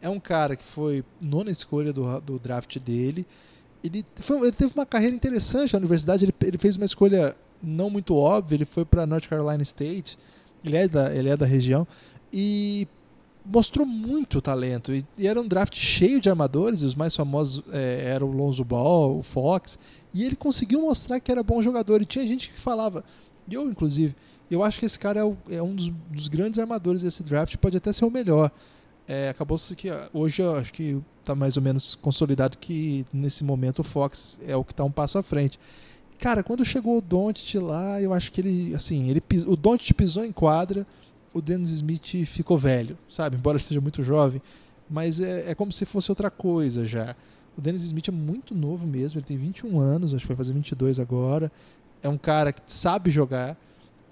É 0.00 0.08
um 0.08 0.18
cara 0.18 0.56
que 0.56 0.64
foi 0.64 1.04
nona 1.20 1.50
escolha 1.50 1.92
do, 1.92 2.20
do 2.20 2.38
draft 2.38 2.78
dele. 2.78 3.26
Ele, 3.82 4.04
foi- 4.16 4.40
ele 4.40 4.52
teve 4.52 4.72
uma 4.74 4.86
carreira 4.86 5.14
interessante 5.14 5.72
na 5.74 5.78
universidade. 5.78 6.24
Ele, 6.24 6.34
ele 6.42 6.58
fez 6.58 6.76
uma 6.76 6.86
escolha 6.86 7.36
não 7.64 7.90
muito 7.90 8.14
óbvia. 8.16 8.56
Ele 8.56 8.64
foi 8.64 8.84
para 8.84 9.06
North 9.06 9.28
Carolina 9.28 9.62
State. 9.62 10.18
Ele 10.64 10.76
é 10.76 10.88
da, 10.88 11.14
ele 11.14 11.28
é 11.28 11.36
da 11.36 11.46
região. 11.46 11.86
E 12.32 12.86
mostrou 13.44 13.86
muito 13.86 14.40
talento. 14.40 14.92
E, 14.92 15.04
e 15.18 15.26
era 15.26 15.40
um 15.40 15.46
draft 15.46 15.74
cheio 15.76 16.20
de 16.20 16.28
armadores. 16.30 16.82
E 16.82 16.86
os 16.86 16.94
mais 16.94 17.14
famosos 17.14 17.62
é, 17.72 18.04
eram 18.14 18.28
o 18.28 18.32
Lonzo 18.32 18.64
Ball, 18.64 19.18
o 19.18 19.22
Fox. 19.22 19.78
E 20.12 20.24
ele 20.24 20.36
conseguiu 20.36 20.80
mostrar 20.80 21.20
que 21.20 21.30
era 21.32 21.42
bom 21.42 21.62
jogador. 21.62 22.00
E 22.00 22.04
tinha 22.04 22.26
gente 22.26 22.50
que 22.52 22.60
falava, 22.60 23.04
e 23.48 23.54
eu 23.54 23.68
inclusive, 23.68 24.14
eu 24.50 24.62
acho 24.62 24.78
que 24.78 24.86
esse 24.86 24.98
cara 24.98 25.20
é, 25.20 25.24
o- 25.24 25.36
é 25.50 25.62
um 25.62 25.74
dos, 25.74 25.88
dos 26.10 26.28
grandes 26.28 26.58
armadores 26.58 27.02
desse 27.02 27.22
draft. 27.22 27.56
Pode 27.56 27.76
até 27.76 27.92
ser 27.92 28.04
o 28.04 28.10
melhor. 28.10 28.50
É, 29.06 29.28
acabou-se 29.28 29.74
que 29.76 29.90
ah, 29.90 30.08
hoje 30.14 30.40
eu 30.40 30.56
acho 30.56 30.72
que 30.72 30.98
está 31.20 31.34
mais 31.34 31.56
ou 31.58 31.62
menos 31.62 31.94
consolidado 31.94 32.56
que 32.56 33.04
nesse 33.12 33.44
momento 33.44 33.80
o 33.80 33.84
Fox 33.84 34.38
é 34.46 34.56
o 34.56 34.64
que 34.64 34.72
está 34.72 34.82
um 34.84 34.90
passo 34.90 35.18
à 35.18 35.22
frente. 35.22 35.58
Cara, 36.24 36.42
quando 36.42 36.64
chegou 36.64 36.96
o 36.96 37.02
Doncic 37.02 37.56
lá, 37.60 38.00
eu 38.00 38.14
acho 38.14 38.32
que 38.32 38.40
ele, 38.40 38.74
assim, 38.74 39.10
ele 39.10 39.20
pis- 39.20 39.44
o 39.46 39.54
Doncic 39.54 39.92
pisou 39.92 40.24
em 40.24 40.32
quadra, 40.32 40.86
o 41.34 41.42
Dennis 41.42 41.68
Smith 41.68 42.24
ficou 42.24 42.56
velho, 42.56 42.96
sabe? 43.10 43.36
Embora 43.36 43.58
ele 43.58 43.64
seja 43.64 43.78
muito 43.78 44.02
jovem, 44.02 44.40
mas 44.88 45.20
é, 45.20 45.50
é 45.50 45.54
como 45.54 45.70
se 45.70 45.84
fosse 45.84 46.10
outra 46.10 46.30
coisa 46.30 46.86
já. 46.86 47.14
O 47.58 47.60
Dennis 47.60 47.82
Smith 47.82 48.08
é 48.08 48.10
muito 48.10 48.54
novo 48.54 48.86
mesmo, 48.86 49.20
ele 49.20 49.26
tem 49.26 49.36
21 49.36 49.78
anos, 49.78 50.14
acho 50.14 50.22
que 50.22 50.28
vai 50.28 50.36
fazer 50.38 50.54
22 50.54 50.98
agora. 50.98 51.52
É 52.02 52.08
um 52.08 52.16
cara 52.16 52.54
que 52.54 52.62
sabe 52.68 53.10
jogar, 53.10 53.54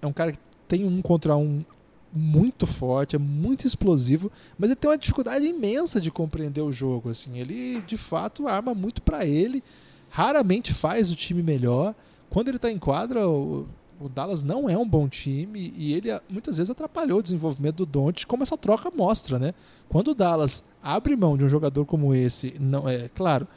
é 0.02 0.07
um 0.07 0.12
cara 0.12 0.33
que 0.33 0.38
tem 0.69 0.85
um 0.85 1.00
contra 1.00 1.35
um 1.35 1.64
muito 2.12 2.66
forte, 2.66 3.16
é 3.16 3.19
muito 3.19 3.66
explosivo, 3.66 4.31
mas 4.59 4.69
ele 4.69 4.76
tem 4.76 4.90
uma 4.90 4.99
dificuldade 4.99 5.47
imensa 5.47 5.99
de 5.99 6.11
compreender 6.11 6.61
o 6.61 6.71
jogo. 6.71 7.09
Assim, 7.09 7.38
ele 7.38 7.81
de 7.81 7.97
fato 7.97 8.47
arma 8.47 8.75
muito 8.75 9.00
para 9.00 9.25
ele, 9.25 9.64
raramente 10.12 10.75
faz 10.75 11.11
o 11.11 11.16
time 11.16 11.42
melhor. 11.42 11.95
Quando 12.28 12.49
ele 12.49 12.59
está 12.59 12.71
em 12.71 12.78
quadra, 12.78 13.26
o, 13.26 13.66
O 13.99 14.09
Dallas 14.09 14.42
não 14.42 14.69
é 14.69 14.76
um 14.76 14.87
bom 14.87 15.09
time 15.09 15.73
e 15.76 15.95
ele 15.95 16.09
muitas 16.28 16.59
vezes 16.59 16.71
atrapalhou 16.71 17.21
o 17.21 17.23
desenvolvimento 17.23 17.76
do 17.76 17.87
Doncic, 17.87 18.26
como 18.26 18.42
essa 18.42 18.59
troca 18.59 18.90
mostra, 18.95 19.38
né? 19.38 19.54
Quando 19.88 20.09
o 20.09 20.14
Dallas 20.14 20.62
abre 20.83 21.16
mão 21.16 21.37
de 21.37 21.45
um 21.45 21.49
jogador 21.49 21.87
como 21.87 22.14
esse, 22.14 22.54
não 22.61 22.88
é 22.88 23.09
claro, 23.14 23.49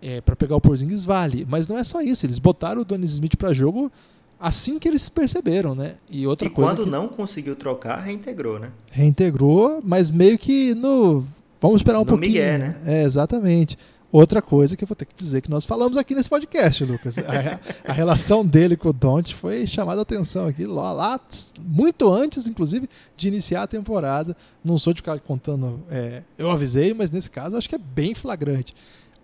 é, 0.00 0.20
para 0.20 0.34
pegar 0.36 0.56
o 0.56 0.60
Porzingis 0.60 1.04
vale, 1.04 1.46
mas 1.48 1.68
não 1.68 1.76
é 1.76 1.84
só 1.84 2.00
isso. 2.00 2.24
Eles 2.24 2.38
botaram 2.38 2.80
o 2.80 2.84
Donis 2.84 3.12
Smith 3.12 3.36
para 3.36 3.52
jogo 3.52 3.92
assim 4.38 4.78
que 4.78 4.88
eles 4.88 5.08
perceberam, 5.08 5.74
né? 5.74 5.96
E 6.08 6.26
outra 6.26 6.48
e 6.48 6.50
coisa 6.50 6.70
quando 6.70 6.84
que... 6.84 6.90
não 6.90 7.08
conseguiu 7.08 7.56
trocar, 7.56 8.00
reintegrou, 8.00 8.58
né? 8.58 8.70
Reintegrou, 8.90 9.80
mas 9.84 10.10
meio 10.10 10.38
que 10.38 10.74
no 10.74 11.24
vamos 11.60 11.80
esperar 11.80 11.98
um 11.98 12.04
no 12.04 12.06
pouquinho. 12.06 12.32
Miguel, 12.32 12.58
né? 12.58 12.80
É, 12.86 13.02
exatamente. 13.04 13.76
Outra 14.14 14.40
coisa 14.40 14.76
que 14.76 14.84
eu 14.84 14.86
vou 14.86 14.94
ter 14.94 15.06
que 15.06 15.14
dizer 15.16 15.40
que 15.40 15.50
nós 15.50 15.64
falamos 15.64 15.98
aqui 15.98 16.14
nesse 16.14 16.30
podcast, 16.30 16.84
Lucas. 16.84 17.18
A, 17.18 17.90
a 17.90 17.92
relação 17.92 18.46
dele 18.46 18.76
com 18.76 18.90
o 18.90 18.92
Don't 18.92 19.34
foi 19.34 19.66
chamada 19.66 20.02
a 20.02 20.02
atenção 20.02 20.46
aqui 20.46 20.66
lá, 20.66 20.92
lá, 20.92 21.20
muito 21.58 22.08
antes, 22.12 22.46
inclusive, 22.46 22.88
de 23.16 23.26
iniciar 23.26 23.64
a 23.64 23.66
temporada. 23.66 24.36
Não 24.64 24.78
sou 24.78 24.92
de 24.92 25.00
ficar 25.00 25.18
contando, 25.18 25.82
é, 25.90 26.22
eu 26.38 26.48
avisei, 26.48 26.94
mas 26.94 27.10
nesse 27.10 27.28
caso 27.28 27.56
acho 27.56 27.68
que 27.68 27.74
é 27.74 27.78
bem 27.78 28.14
flagrante. 28.14 28.72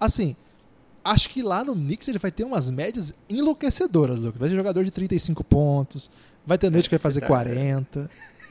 Assim, 0.01 0.35
acho 1.05 1.31
que 1.31 1.41
lá 1.41 1.63
no 1.63 1.77
Knicks 1.77 2.09
ele 2.09 2.19
vai 2.19 2.33
ter 2.33 2.43
umas 2.43 2.69
médias 2.69 3.15
enlouquecedoras, 3.29 4.19
Lucas. 4.19 4.41
Vai 4.41 4.49
ser 4.49 4.57
jogador 4.57 4.83
de 4.83 4.91
35 4.91 5.45
pontos, 5.45 6.11
vai 6.45 6.59
ter 6.59 6.69
noite 6.69 6.89
que 6.89 6.97
vai 6.97 7.01
fazer 7.01 7.21
tá... 7.21 7.29
40. 7.29 8.11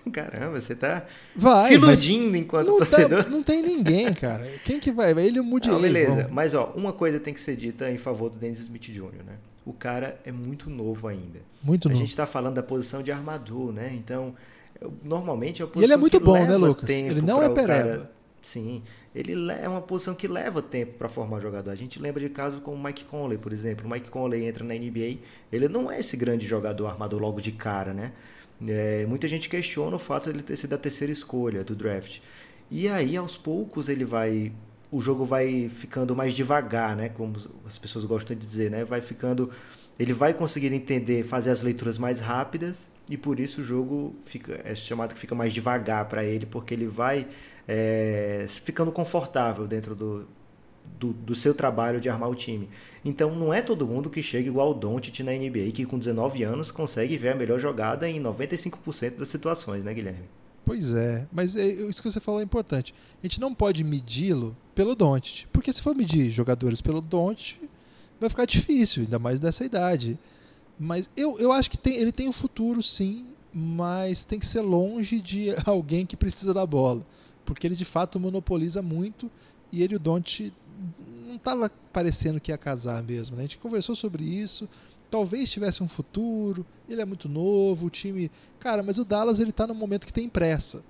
Caramba, 0.09 0.59
você 0.59 0.75
tá 0.75 1.05
vai, 1.35 1.67
se 1.67 1.73
iludindo 1.75 2.37
enquanto 2.37 2.67
não 2.67 2.77
torcedor. 2.77 3.23
Tá, 3.23 3.29
não 3.29 3.43
tem 3.43 3.61
ninguém, 3.61 4.13
cara. 4.13 4.47
Quem 4.65 4.79
que 4.79 4.91
vai? 4.91 5.11
Ele 5.11 5.37
e 5.37 5.39
o 5.39 5.43
Moody. 5.43 5.69
Não, 5.69 5.81
beleza. 5.81 6.15
Vamos. 6.15 6.31
Mas, 6.31 6.53
ó, 6.53 6.73
uma 6.75 6.93
coisa 6.93 7.19
tem 7.19 7.33
que 7.33 7.39
ser 7.39 7.55
dita 7.55 7.89
em 7.91 7.97
favor 7.97 8.29
do 8.29 8.37
Dennis 8.37 8.59
Smith 8.59 8.83
Jr., 8.83 9.23
né? 9.25 9.37
O 9.65 9.73
cara 9.73 10.19
é 10.25 10.31
muito 10.31 10.69
novo 10.69 11.07
ainda. 11.07 11.39
Muito 11.61 11.87
a 11.87 11.91
novo. 11.91 12.01
A 12.01 12.05
gente 12.05 12.15
tá 12.15 12.25
falando 12.25 12.55
da 12.55 12.63
posição 12.63 13.03
de 13.03 13.11
armador, 13.11 13.71
né? 13.71 13.91
Então, 13.93 14.33
normalmente 15.03 15.61
é 15.61 15.65
a 15.65 15.67
posição 15.67 15.81
E 15.81 15.85
ele 15.85 15.93
é 15.93 15.97
muito 15.97 16.19
bom, 16.19 16.43
né, 16.45 16.57
Lucas? 16.57 16.89
Ele 16.89 17.21
não 17.21 17.43
é 17.43 17.49
pereba. 17.49 17.83
Cara... 17.83 18.11
Sim. 18.41 18.81
Ele 19.13 19.51
é 19.51 19.67
uma 19.67 19.81
posição 19.81 20.13
que 20.13 20.27
leva 20.27 20.61
tempo 20.61 20.93
para 20.93 21.09
formar 21.09 21.39
jogador. 21.39 21.71
A 21.71 21.75
gente 21.75 21.99
lembra 21.99 22.21
de 22.21 22.29
casos 22.29 22.59
como 22.59 22.77
o 22.77 22.83
Mike 22.83 23.05
Conley, 23.05 23.37
por 23.37 23.51
exemplo. 23.51 23.87
O 23.87 23.89
Mike 23.89 24.09
Conley 24.09 24.45
entra 24.45 24.63
na 24.63 24.73
NBA, 24.73 25.17
ele 25.51 25.67
não 25.67 25.91
é 25.91 25.99
esse 25.99 26.15
grande 26.15 26.45
jogador 26.45 26.87
armador 26.87 27.19
logo 27.19 27.41
de 27.41 27.51
cara, 27.51 27.93
né? 27.93 28.11
É, 28.67 29.05
muita 29.05 29.27
gente 29.27 29.47
questiona 29.47 29.95
o 29.95 29.99
fato 29.99 30.25
de 30.25 30.31
ele 30.31 30.43
ter 30.43 30.57
sido 30.57 30.73
a 30.73 30.77
terceira 30.77 31.11
escolha 31.11 31.63
do 31.63 31.75
draft. 31.75 32.19
E 32.69 32.87
aí, 32.87 33.15
aos 33.17 33.37
poucos, 33.37 33.89
ele 33.89 34.05
vai. 34.05 34.51
O 34.91 35.01
jogo 35.01 35.23
vai 35.23 35.69
ficando 35.69 36.15
mais 36.15 36.33
devagar, 36.33 36.95
né? 36.95 37.09
Como 37.09 37.35
as 37.65 37.77
pessoas 37.77 38.05
gostam 38.05 38.35
de 38.35 38.45
dizer, 38.45 38.69
né? 38.71 38.83
Vai 38.83 39.01
ficando. 39.01 39.49
Ele 39.97 40.13
vai 40.13 40.33
conseguir 40.33 40.73
entender, 40.73 41.23
fazer 41.23 41.51
as 41.51 41.61
leituras 41.61 41.97
mais 41.97 42.19
rápidas 42.19 42.87
e 43.09 43.17
por 43.17 43.39
isso 43.39 43.61
o 43.61 43.63
jogo 43.63 44.15
fica 44.23 44.61
é 44.63 44.75
chamado 44.75 45.13
que 45.13 45.19
fica 45.19 45.33
mais 45.33 45.51
devagar 45.51 46.05
para 46.05 46.23
ele, 46.23 46.45
porque 46.45 46.73
ele 46.73 46.85
vai 46.85 47.27
é, 47.67 48.45
ficando 48.47 48.91
confortável 48.91 49.67
dentro 49.67 49.95
do, 49.95 50.27
do, 50.99 51.13
do, 51.13 51.35
seu 51.35 51.53
trabalho 51.53 51.99
de 51.99 52.09
armar 52.09 52.29
o 52.29 52.35
time. 52.35 52.69
Então 53.03 53.35
não 53.35 53.53
é 53.53 53.61
todo 53.61 53.85
mundo 53.85 54.09
que 54.09 54.23
chega 54.23 54.47
igual 54.47 54.71
o 54.71 54.73
Doncic 54.73 55.19
na 55.21 55.31
NBA, 55.31 55.71
que 55.73 55.85
com 55.85 55.97
19 55.97 56.43
anos 56.43 56.71
consegue 56.71 57.17
ver 57.17 57.29
a 57.29 57.35
melhor 57.35 57.59
jogada 57.59 58.09
em 58.09 58.21
95% 58.21 59.17
das 59.17 59.29
situações, 59.29 59.83
né, 59.83 59.93
Guilherme? 59.93 60.25
Pois 60.65 60.93
é, 60.93 61.25
mas 61.31 61.55
é, 61.55 61.65
isso 61.65 62.01
que 62.01 62.11
você 62.11 62.19
falou 62.19 62.41
é 62.41 62.43
importante. 62.43 62.93
A 63.23 63.25
gente 63.25 63.39
não 63.39 63.55
pode 63.55 63.83
medi-lo 63.83 64.55
pelo 64.75 64.95
Doncic, 64.95 65.47
porque 65.51 65.73
se 65.73 65.81
for 65.81 65.95
medir 65.95 66.29
jogadores 66.29 66.79
pelo 66.79 67.01
Doncic, 67.01 67.57
vai 68.19 68.29
ficar 68.29 68.45
difícil, 68.45 69.03
ainda 69.03 69.17
mais 69.17 69.39
dessa 69.39 69.65
idade. 69.65 70.19
Mas 70.79 71.09
eu, 71.17 71.39
eu 71.39 71.51
acho 71.51 71.71
que 71.71 71.77
tem, 71.77 71.95
ele 71.95 72.11
tem 72.11 72.29
um 72.29 72.33
futuro, 72.33 72.83
sim, 72.83 73.25
mas 73.53 74.23
tem 74.23 74.39
que 74.39 74.45
ser 74.45 74.61
longe 74.61 75.19
de 75.19 75.47
alguém 75.65 76.05
que 76.05 76.15
precisa 76.15 76.53
da 76.53 76.65
bola, 76.65 77.05
porque 77.45 77.65
ele 77.65 77.75
de 77.75 77.85
fato 77.85 78.19
monopoliza 78.19 78.81
muito 78.81 79.29
e 79.71 79.83
ele 79.83 79.95
o 79.95 79.99
Doncic 79.99 80.53
não 81.27 81.35
estava 81.35 81.71
parecendo 81.91 82.39
que 82.39 82.51
ia 82.51 82.57
casar 82.57 83.03
mesmo. 83.03 83.35
Né? 83.35 83.43
A 83.43 83.45
gente 83.45 83.57
conversou 83.57 83.95
sobre 83.95 84.23
isso. 84.23 84.67
Talvez 85.11 85.49
tivesse 85.49 85.83
um 85.83 85.87
futuro. 85.87 86.65
Ele 86.87 87.01
é 87.01 87.05
muito 87.05 87.27
novo, 87.27 87.87
o 87.87 87.89
time. 87.89 88.31
Cara, 88.59 88.83
mas 88.83 88.97
o 88.97 89.05
Dallas 89.05 89.39
ele 89.39 89.51
tá 89.51 89.65
num 89.67 89.73
momento 89.73 90.05
que 90.05 90.13
tem 90.13 90.29
pressa. 90.29 90.83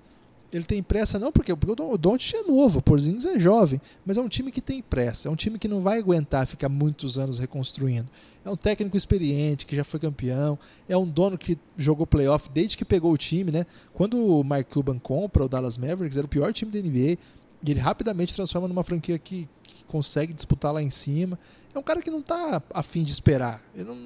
Ele 0.52 0.64
tem 0.64 0.82
pressa 0.82 1.18
não 1.18 1.30
porque, 1.30 1.54
porque 1.54 1.80
o 1.80 1.96
Doncic 1.96 2.34
é 2.34 2.42
novo, 2.42 2.80
o 2.80 2.82
Porzingis 2.82 3.24
é 3.24 3.38
jovem, 3.38 3.80
mas 4.04 4.16
é 4.16 4.20
um 4.20 4.28
time 4.28 4.50
que 4.50 4.60
tem 4.60 4.82
pressa, 4.82 5.28
é 5.28 5.30
um 5.30 5.36
time 5.36 5.60
que 5.60 5.68
não 5.68 5.80
vai 5.80 5.98
aguentar 5.98 6.44
ficar 6.44 6.68
muitos 6.68 7.16
anos 7.16 7.38
reconstruindo. 7.38 8.08
É 8.44 8.50
um 8.50 8.56
técnico 8.56 8.96
experiente 8.96 9.64
que 9.64 9.76
já 9.76 9.84
foi 9.84 10.00
campeão, 10.00 10.58
é 10.88 10.96
um 10.96 11.06
dono 11.06 11.38
que 11.38 11.56
jogou 11.76 12.04
playoff 12.04 12.50
desde 12.52 12.76
que 12.76 12.84
pegou 12.84 13.12
o 13.12 13.18
time, 13.18 13.52
né? 13.52 13.64
Quando 13.94 14.18
o 14.18 14.42
Mark 14.42 14.68
Cuban 14.68 14.98
compra 14.98 15.44
o 15.44 15.48
Dallas 15.48 15.78
Mavericks, 15.78 16.18
era 16.18 16.26
o 16.26 16.30
pior 16.30 16.52
time 16.52 16.72
da 16.72 16.80
NBA, 16.80 17.16
e 17.62 17.70
ele 17.70 17.78
rapidamente 17.78 18.34
transforma 18.34 18.66
numa 18.66 18.82
franquia 18.82 19.18
que 19.18 19.48
consegue 19.90 20.32
disputar 20.32 20.72
lá 20.72 20.80
em 20.80 20.90
cima. 20.90 21.38
É 21.74 21.78
um 21.78 21.82
cara 21.82 22.00
que 22.00 22.10
não 22.10 22.20
está 22.20 22.62
afim 22.72 23.02
de 23.02 23.12
esperar. 23.12 23.62
Ele, 23.74 23.84
não, 23.84 23.96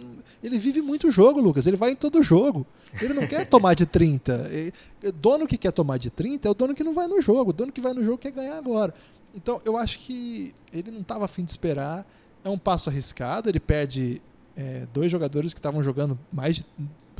ele, 0.43 0.59
vive 0.59 0.83
muito 0.83 1.11
jogo, 1.11 1.41
Lucas. 1.41 1.67
Ele 1.67 1.77
vai 1.77 1.91
em 1.91 1.97
todo 1.97 2.23
jogo. 2.23 2.67
Ele 3.01 3.15
não 3.15 3.27
quer 3.27 3.47
tomar 3.49 3.75
de 3.75 3.87
30. 3.87 4.51
O 5.05 5.13
dono 5.13 5.47
que 5.47 5.57
quer 5.57 5.73
tomar 5.73 5.99
de 5.99 6.11
30 6.11 6.47
é 6.47 6.51
o 6.51 6.55
dono 6.55 6.75
que 6.75 6.85
não 6.85 6.93
vai 6.93 7.07
no 7.07 7.21
jogo. 7.21 7.51
O 7.51 7.53
dono 7.53 7.73
que 7.73 7.81
vai 7.81 7.95
no 7.95 8.05
jogo 8.05 8.19
quer 8.19 8.33
ganhar 8.33 8.59
agora. 8.59 8.95
Então, 9.35 9.61
eu 9.65 9.77
acho 9.77 9.99
que 10.01 10.55
ele 10.73 10.91
não 10.91 11.01
estava 11.01 11.25
afim 11.25 11.45
de 11.45 11.51
esperar. 11.51 12.07
É 12.43 12.51
um 12.51 12.59
passo 12.59 12.91
arriscado. 12.91 13.49
Ele 13.49 13.61
perde 13.61 14.21
é, 14.55 14.87
dois 14.93 15.11
jogadores 15.11 15.55
que 15.55 15.59
estavam 15.59 15.83
jogando 15.83 16.19
mais 16.31 16.57
de. 16.57 16.67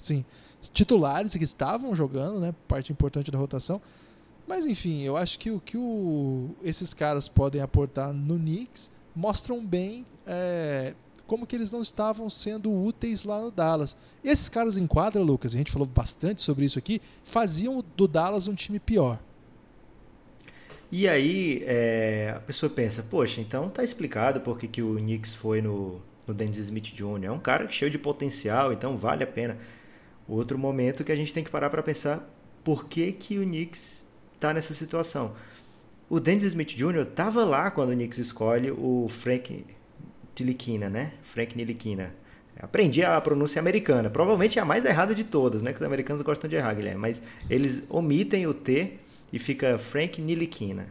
Assim, 0.01 0.25
titulares 0.73 1.35
que 1.35 1.45
estavam 1.45 1.95
jogando, 1.95 2.41
né? 2.41 2.55
Parte 2.69 2.93
importante 2.93 3.31
da 3.31 3.39
rotação. 3.39 3.81
Mas 4.47 4.67
enfim, 4.67 5.03
eu 5.03 5.17
acho 5.17 5.39
que 5.39 5.51
o 5.51 5.61
que 5.61 5.77
o, 5.77 6.51
esses 6.63 6.93
caras 6.93 7.29
podem 7.29 7.61
aportar 7.61 8.13
no 8.13 8.39
Knicks 8.39 8.91
mostram 9.15 9.65
bem 9.65 10.05
é, 10.27 10.95
como 11.27 11.47
que 11.47 11.57
eles 11.57 11.71
não 11.71 11.83
estavam 11.83 12.29
sendo 12.29 12.73
úteis 12.73 13.25
lá 13.25 13.41
no 13.41 13.51
Dallas. 13.51 13.97
Esses 14.23 14.49
caras 14.49 14.77
em 14.77 14.87
quadra, 14.87 15.23
Lucas, 15.23 15.55
a 15.55 15.59
gente 15.59 15.73
falou 15.73 15.87
bastante 15.87 16.43
sobre 16.43 16.65
isso 16.65 16.79
aqui, 16.79 17.01
faziam 17.25 17.83
do 17.97 18.07
Dallas 18.07 18.47
um 18.47 18.55
time 18.55 18.79
pior. 18.79 19.19
E 20.93 21.09
aí 21.09 21.63
é, 21.67 22.35
a 22.37 22.41
pessoa 22.41 22.71
pensa, 22.71 23.03
poxa, 23.03 23.41
então 23.41 23.69
tá 23.69 23.83
explicado 23.83 24.41
por 24.41 24.59
que, 24.59 24.69
que 24.69 24.83
o 24.83 24.97
Knicks 24.97 25.35
foi 25.35 25.61
no, 25.61 26.01
no 26.27 26.35
Dennis 26.35 26.59
Smith 26.59 26.95
Jr. 26.95 27.25
É 27.25 27.31
um 27.31 27.39
cara 27.39 27.69
cheio 27.69 27.91
de 27.91 27.99
potencial, 27.99 28.73
então 28.73 28.97
vale 28.97 29.25
a 29.25 29.27
pena. 29.27 29.57
Outro 30.29 30.57
momento 30.57 31.03
que 31.03 31.13
a 31.13 31.17
gente 31.17 31.33
tem 31.33 31.43
que 31.43 31.51
parar 31.51 31.71
para 31.71 31.83
pensar 31.83 32.31
por 32.63 32.87
que, 32.87 33.13
que 33.13 33.39
o 33.39 33.43
Knicks 33.43 34.04
está 34.35 34.53
nessa 34.53 34.75
situação. 34.75 35.35
O 36.09 36.21
Dennis 36.21 36.45
Smith 36.45 36.71
Jr. 36.71 37.03
estava 37.03 37.45
lá 37.45 37.71
quando 37.71 37.91
o 37.91 37.93
Knicks 37.93 38.19
escolhe 38.19 38.71
o 38.71 39.07
Frank 39.09 39.65
Tilikina, 40.35 40.91
né? 40.91 41.15
Frank 41.23 41.57
Nilikina. 41.57 42.15
Aprendi 42.61 43.03
a 43.03 43.21
pronúncia 43.21 43.59
americana. 43.59 44.11
Provavelmente 44.11 44.59
é 44.59 44.63
a 44.63 44.65
mais 44.65 44.85
errada 44.85 45.15
de 45.15 45.25
todas, 45.25 45.63
né? 45.63 45.73
Que 45.73 45.81
os 45.81 45.87
americanos 45.87 46.23
gostam 46.23 46.49
de 46.49 46.57
errar, 46.57 46.75
Guilherme. 46.75 47.01
Mas 47.01 47.23
eles 47.51 47.83
omitem 47.89 48.47
o 48.47 48.55
T 48.55 48.99
e 49.33 49.39
fica 49.39 49.79
Frank 49.79 50.21
Nilikina. 50.21 50.87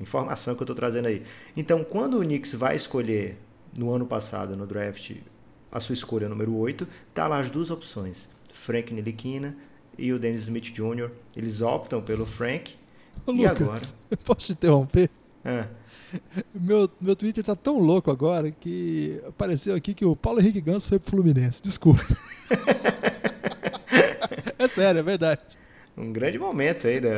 Informação 0.00 0.54
que 0.54 0.62
eu 0.62 0.64
estou 0.64 0.76
trazendo 0.76 1.06
aí. 1.06 1.22
Então, 1.56 1.84
quando 1.84 2.18
o 2.18 2.22
Knicks 2.22 2.54
vai 2.54 2.74
escolher, 2.74 3.38
no 3.78 3.90
ano 3.90 4.06
passado, 4.06 4.56
no 4.56 4.66
draft, 4.66 5.12
a 5.70 5.80
sua 5.80 5.94
escolha 5.94 6.28
número 6.28 6.54
8, 6.56 6.86
tá 7.14 7.26
lá 7.26 7.38
as 7.38 7.50
duas 7.50 7.70
opções. 7.70 8.28
Frank 8.52 8.92
Nilikina 8.92 9.56
e 9.98 10.12
o 10.12 10.18
Dennis 10.18 10.42
Smith 10.42 10.72
Jr. 10.72 11.10
Eles 11.36 11.60
optam 11.60 12.00
pelo 12.00 12.26
Frank. 12.26 12.74
Ô, 13.26 13.32
e 13.32 13.46
Lucas, 13.46 13.60
agora? 13.60 13.80
Posso 14.24 14.46
te 14.46 14.52
interromper? 14.52 15.10
É. 15.44 15.66
Meu, 16.54 16.88
meu 17.00 17.16
Twitter 17.16 17.42
tá 17.42 17.56
tão 17.56 17.78
louco 17.78 18.10
agora 18.10 18.50
que 18.50 19.20
apareceu 19.26 19.74
aqui 19.74 19.94
que 19.94 20.04
o 20.04 20.14
Paulo 20.14 20.40
Henrique 20.40 20.60
Ganso 20.60 20.88
foi 20.88 20.98
pro 20.98 21.10
Fluminense. 21.10 21.62
Desculpa. 21.62 22.04
é 24.58 24.68
sério, 24.68 25.00
é 25.00 25.02
verdade. 25.02 25.40
Um 25.96 26.12
grande 26.12 26.38
momento 26.38 26.86
aí 26.86 27.00
da, 27.00 27.14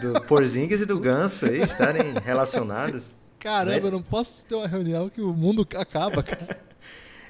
do 0.00 0.20
Porzingis 0.26 0.80
e 0.80 0.86
do 0.86 0.98
Ganso 0.98 1.46
aí 1.46 1.60
estarem 1.60 2.12
relacionados. 2.24 3.04
Caramba, 3.38 3.80
né? 3.80 3.86
eu 3.86 3.90
não 3.90 4.02
posso 4.02 4.44
ter 4.46 4.54
uma 4.54 4.66
reunião 4.66 5.08
que 5.08 5.20
o 5.20 5.32
mundo 5.32 5.66
acaba, 5.76 6.22
cara. 6.22 6.62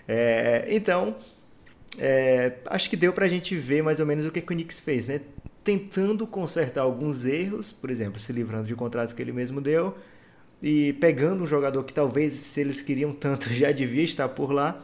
É, 0.06 0.66
então, 0.68 1.16
é, 1.98 2.58
acho 2.66 2.88
que 2.90 2.96
deu 2.96 3.12
para 3.12 3.26
a 3.26 3.28
gente 3.28 3.56
ver 3.56 3.82
mais 3.82 4.00
ou 4.00 4.06
menos 4.06 4.24
o 4.24 4.30
que, 4.30 4.40
que 4.40 4.52
o 4.52 4.56
Knicks 4.56 4.80
fez, 4.80 5.06
né? 5.06 5.20
Tentando 5.62 6.26
consertar 6.26 6.82
alguns 6.82 7.24
erros, 7.24 7.72
por 7.72 7.90
exemplo, 7.90 8.18
se 8.18 8.32
livrando 8.32 8.66
de 8.66 8.74
contratos 8.74 9.14
que 9.14 9.22
ele 9.22 9.32
mesmo 9.32 9.60
deu 9.60 9.96
e 10.62 10.94
pegando 10.94 11.42
um 11.42 11.46
jogador 11.46 11.84
que 11.84 11.92
talvez, 11.92 12.32
se 12.32 12.60
eles 12.60 12.80
queriam 12.80 13.12
tanto, 13.12 13.48
já 13.52 13.70
devia 13.72 14.02
estar 14.02 14.28
por 14.28 14.50
lá. 14.50 14.82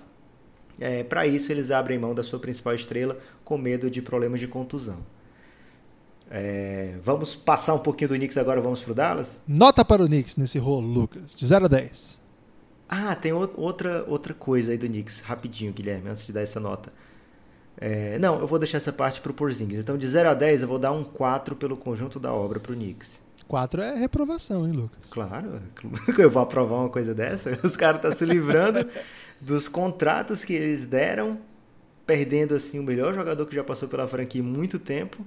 É, 0.78 1.02
para 1.02 1.26
isso, 1.26 1.52
eles 1.52 1.70
abrem 1.70 1.98
mão 1.98 2.14
da 2.14 2.22
sua 2.22 2.38
principal 2.38 2.74
estrela 2.74 3.18
com 3.44 3.58
medo 3.58 3.90
de 3.90 4.00
problemas 4.00 4.40
de 4.40 4.48
contusão. 4.48 4.98
É, 6.30 6.94
vamos 7.02 7.34
passar 7.34 7.74
um 7.74 7.78
pouquinho 7.78 8.08
do 8.08 8.14
Knicks 8.14 8.36
agora, 8.36 8.60
vamos 8.60 8.80
para 8.80 8.92
o 8.92 8.94
Dallas? 8.94 9.40
Nota 9.48 9.84
para 9.84 10.02
o 10.02 10.06
Knicks 10.06 10.36
nesse 10.36 10.58
rolo, 10.58 10.86
Lucas, 10.86 11.34
de 11.34 11.44
0 11.44 11.64
a 11.64 11.68
10. 11.68 12.19
Ah, 12.92 13.14
tem 13.14 13.32
outra, 13.32 14.04
outra 14.08 14.34
coisa 14.34 14.72
aí 14.72 14.78
do 14.78 14.86
Knicks, 14.86 15.20
rapidinho, 15.20 15.72
Guilherme, 15.72 16.10
antes 16.10 16.26
de 16.26 16.32
dar 16.32 16.40
essa 16.40 16.58
nota. 16.58 16.92
É, 17.80 18.18
não, 18.18 18.40
eu 18.40 18.48
vou 18.48 18.58
deixar 18.58 18.78
essa 18.78 18.92
parte 18.92 19.20
pro 19.20 19.32
Porzingis. 19.32 19.78
Então, 19.78 19.96
de 19.96 20.08
0 20.08 20.30
a 20.30 20.34
10, 20.34 20.62
eu 20.62 20.68
vou 20.68 20.78
dar 20.78 20.90
um 20.90 21.04
4 21.04 21.54
pelo 21.54 21.76
conjunto 21.76 22.18
da 22.18 22.34
obra 22.34 22.58
pro 22.58 22.74
Knicks. 22.74 23.22
4 23.46 23.80
é 23.80 23.94
reprovação, 23.94 24.66
hein, 24.66 24.72
Lucas? 24.72 25.08
Claro, 25.08 25.62
eu 26.18 26.28
vou 26.28 26.42
aprovar 26.42 26.78
uma 26.78 26.88
coisa 26.88 27.14
dessa. 27.14 27.56
Os 27.62 27.76
caras 27.76 27.98
estão 27.98 28.10
tá 28.10 28.16
se 28.16 28.24
livrando 28.24 28.84
dos 29.40 29.68
contratos 29.68 30.44
que 30.44 30.52
eles 30.52 30.84
deram, 30.84 31.38
perdendo 32.04 32.54
assim 32.54 32.80
o 32.80 32.82
melhor 32.82 33.14
jogador 33.14 33.46
que 33.46 33.54
já 33.54 33.62
passou 33.62 33.88
pela 33.88 34.08
franquia 34.08 34.40
em 34.40 34.44
muito 34.44 34.80
tempo. 34.80 35.24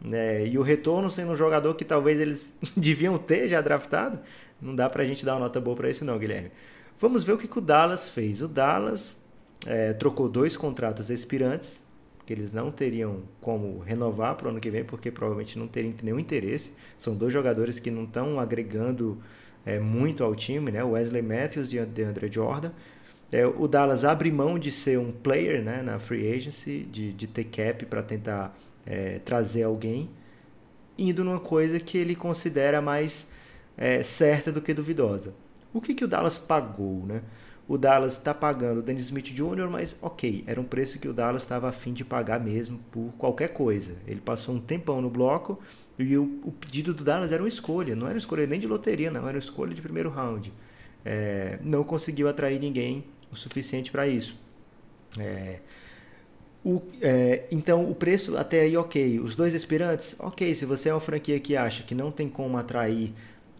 Né? 0.00 0.46
E 0.46 0.56
o 0.56 0.62
retorno 0.62 1.10
sendo 1.10 1.32
um 1.32 1.36
jogador 1.36 1.74
que 1.74 1.84
talvez 1.84 2.20
eles 2.20 2.54
deviam 2.76 3.18
ter 3.18 3.48
já 3.48 3.60
draftado. 3.60 4.20
Não 4.60 4.76
dá 4.76 4.88
pra 4.88 5.02
gente 5.02 5.24
dar 5.24 5.34
uma 5.34 5.40
nota 5.40 5.60
boa 5.60 5.76
para 5.76 5.90
isso, 5.90 6.04
não, 6.04 6.16
Guilherme. 6.16 6.52
Vamos 7.02 7.24
ver 7.24 7.32
o 7.32 7.36
que, 7.36 7.48
que 7.48 7.58
o 7.58 7.60
Dallas 7.60 8.08
fez. 8.08 8.40
O 8.42 8.46
Dallas 8.46 9.20
é, 9.66 9.92
trocou 9.92 10.28
dois 10.28 10.56
contratos 10.56 11.10
expirantes, 11.10 11.82
que 12.24 12.32
eles 12.32 12.52
não 12.52 12.70
teriam 12.70 13.24
como 13.40 13.80
renovar 13.80 14.36
para 14.36 14.46
o 14.46 14.50
ano 14.50 14.60
que 14.60 14.70
vem, 14.70 14.84
porque 14.84 15.10
provavelmente 15.10 15.58
não 15.58 15.66
teriam 15.66 15.92
nenhum 16.00 16.20
interesse. 16.20 16.72
São 16.96 17.16
dois 17.16 17.32
jogadores 17.32 17.80
que 17.80 17.90
não 17.90 18.04
estão 18.04 18.38
agregando 18.38 19.20
é, 19.66 19.80
muito 19.80 20.22
ao 20.22 20.32
time, 20.36 20.70
né? 20.70 20.84
Wesley 20.84 21.22
Matthews 21.22 21.72
e 21.72 21.84
DeAndre 21.84 22.30
Jordan. 22.30 22.70
É, 23.32 23.44
o 23.44 23.66
Dallas 23.66 24.04
abre 24.04 24.30
mão 24.30 24.56
de 24.56 24.70
ser 24.70 24.96
um 24.96 25.10
player 25.10 25.60
né, 25.60 25.82
na 25.82 25.98
free 25.98 26.32
agency, 26.32 26.86
de, 26.88 27.12
de 27.12 27.26
ter 27.26 27.46
cap 27.46 27.84
para 27.86 28.04
tentar 28.04 28.56
é, 28.86 29.18
trazer 29.18 29.64
alguém, 29.64 30.08
indo 30.96 31.24
numa 31.24 31.40
coisa 31.40 31.80
que 31.80 31.98
ele 31.98 32.14
considera 32.14 32.80
mais 32.80 33.32
é, 33.76 34.04
certa 34.04 34.52
do 34.52 34.62
que 34.62 34.72
duvidosa. 34.72 35.34
O 35.72 35.80
que, 35.80 35.94
que 35.94 36.04
o 36.04 36.08
Dallas 36.08 36.38
pagou? 36.38 37.04
Né? 37.06 37.22
O 37.66 37.78
Dallas 37.78 38.14
está 38.14 38.34
pagando 38.34 38.80
o 38.80 38.82
Dennis 38.82 39.04
Smith 39.04 39.26
Jr., 39.26 39.68
mas 39.70 39.96
ok, 40.02 40.44
era 40.46 40.60
um 40.60 40.64
preço 40.64 40.98
que 40.98 41.08
o 41.08 41.12
Dallas 41.12 41.42
estava 41.42 41.68
afim 41.68 41.92
de 41.92 42.04
pagar 42.04 42.40
mesmo 42.40 42.78
por 42.90 43.12
qualquer 43.16 43.48
coisa. 43.48 43.94
Ele 44.06 44.20
passou 44.20 44.54
um 44.54 44.60
tempão 44.60 45.00
no 45.00 45.08
bloco 45.08 45.58
e 45.98 46.16
o, 46.16 46.40
o, 46.44 46.52
pedido 46.52 46.92
do 46.92 47.04
Dallas 47.04 47.32
era 47.32 47.42
uma 47.42 47.48
escolha, 47.48 47.94
não 47.94 48.06
era 48.06 48.14
uma 48.14 48.18
escolha 48.18 48.46
nem 48.46 48.58
de 48.58 48.66
loteria, 48.66 49.10
não, 49.10 49.20
era 49.20 49.36
uma 49.36 49.38
escolha 49.38 49.74
de 49.74 49.80
primeiro 49.80 50.10
round. 50.10 50.52
É, 51.04 51.58
não 51.62 51.84
conseguiu 51.84 52.28
atrair 52.28 52.60
ninguém 52.60 53.04
o 53.30 53.36
suficiente 53.36 53.90
para 53.90 54.06
isso. 54.06 54.36
É, 55.18 55.60
o, 56.64 56.80
é, 57.00 57.44
então 57.50 57.90
o 57.90 57.94
preço 57.94 58.36
até 58.36 58.60
aí 58.60 58.76
ok. 58.76 59.20
Os 59.20 59.34
dois 59.34 59.54
aspirantes, 59.54 60.14
ok. 60.18 60.54
Se 60.54 60.64
você 60.64 60.88
é 60.88 60.94
uma 60.94 61.00
franquia 61.00 61.38
que 61.40 61.56
acha 61.56 61.82
que 61.82 61.94
não 61.94 62.10
tem 62.10 62.28
como 62.28 62.56
atrair 62.56 63.12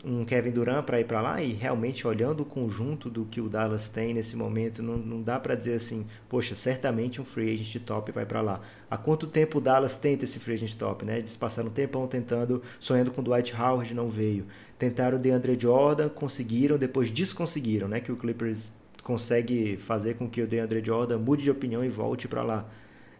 um 0.04 0.24
Kevin 0.24 0.50
Durant 0.50 0.84
para 0.84 1.00
ir 1.00 1.04
para 1.04 1.20
lá 1.20 1.40
e 1.40 1.52
realmente 1.52 2.06
olhando 2.06 2.40
o 2.40 2.44
conjunto 2.44 3.08
do 3.08 3.24
que 3.24 3.40
o 3.40 3.48
Dallas 3.48 3.88
tem 3.88 4.12
nesse 4.12 4.34
momento, 4.34 4.82
não, 4.82 4.96
não 4.96 5.22
dá 5.22 5.38
para 5.38 5.54
dizer 5.54 5.74
assim, 5.74 6.06
poxa, 6.28 6.56
certamente 6.56 7.20
um 7.20 7.24
free 7.24 7.54
agent 7.54 7.82
top 7.84 8.10
vai 8.10 8.26
para 8.26 8.40
lá. 8.40 8.60
Há 8.90 8.96
quanto 8.96 9.26
tempo 9.26 9.58
o 9.58 9.60
Dallas 9.60 9.94
tenta 9.94 10.24
esse 10.24 10.40
free 10.40 10.54
agent 10.54 10.74
top, 10.74 11.04
né? 11.04 11.18
Eles 11.18 11.36
passaram 11.36 11.68
um 11.68 11.72
tempão 11.72 12.06
tentando, 12.08 12.62
sonhando 12.80 13.12
com 13.12 13.22
Dwight 13.22 13.54
Howard, 13.54 13.94
não 13.94 14.08
veio. 14.08 14.46
Tentaram 14.78 15.18
o 15.18 15.20
DeAndre 15.20 15.56
Jordan, 15.58 16.08
conseguiram, 16.08 16.76
depois 16.76 17.08
desconseguiram, 17.08 17.86
né? 17.86 18.00
Que 18.00 18.10
o 18.10 18.16
Clippers 18.16 18.72
consegue 19.04 19.76
fazer 19.76 20.14
com 20.14 20.28
que 20.28 20.42
o 20.42 20.46
DeAndre 20.46 20.82
Jordan 20.84 21.18
mude 21.18 21.44
de 21.44 21.50
opinião 21.50 21.84
e 21.84 21.88
volte 21.88 22.26
para 22.26 22.42
lá. 22.42 22.68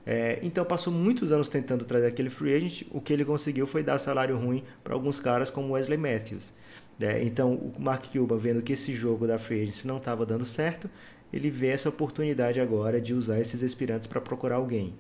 É, 0.05 0.40
então 0.42 0.64
passou 0.64 0.92
muitos 0.92 1.31
anos 1.31 1.49
tentando 1.49 1.85
trazer 1.85 2.07
aquele 2.07 2.29
free 2.29 2.55
agent, 2.55 2.83
o 2.90 3.01
que 3.01 3.12
ele 3.12 3.25
conseguiu 3.25 3.66
foi 3.68 3.85
dar 3.85 3.99
salário 3.99 4.37
ruim 4.37 4.64
para 4.83 4.95
alguns 4.95 5.21
caras 5.21 5.49
como 5.49 5.75
Wesley 5.75 5.97
Matthews. 5.97 6.53
É, 7.01 7.23
então 7.25 7.55
o 7.55 7.75
Mark 7.79 8.07
Cuban 8.13 8.37
vendo 8.37 8.63
que 8.63 8.73
esse 8.73 8.93
jogo 8.93 9.27
da 9.27 9.39
free 9.39 9.63
agency 9.63 9.87
não 9.87 9.97
estava 9.97 10.25
dando 10.25 10.45
certo, 10.45 10.89
ele 11.33 11.51
vê 11.51 11.69
essa 11.69 11.89
oportunidade 11.89 12.61
agora 12.61 13.01
de 13.01 13.15
usar 13.15 13.41
esses 13.41 13.63
aspirantes 13.63 14.07
para 14.07 14.21
procurar 14.21 14.57
alguém. 14.57 14.95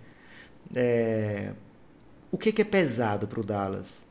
É, 0.74 1.52
o 2.30 2.38
que, 2.38 2.50
que 2.52 2.62
é 2.62 2.64
pesado 2.64 3.28
para 3.28 3.40
o 3.40 3.44
Dallas? 3.44 4.04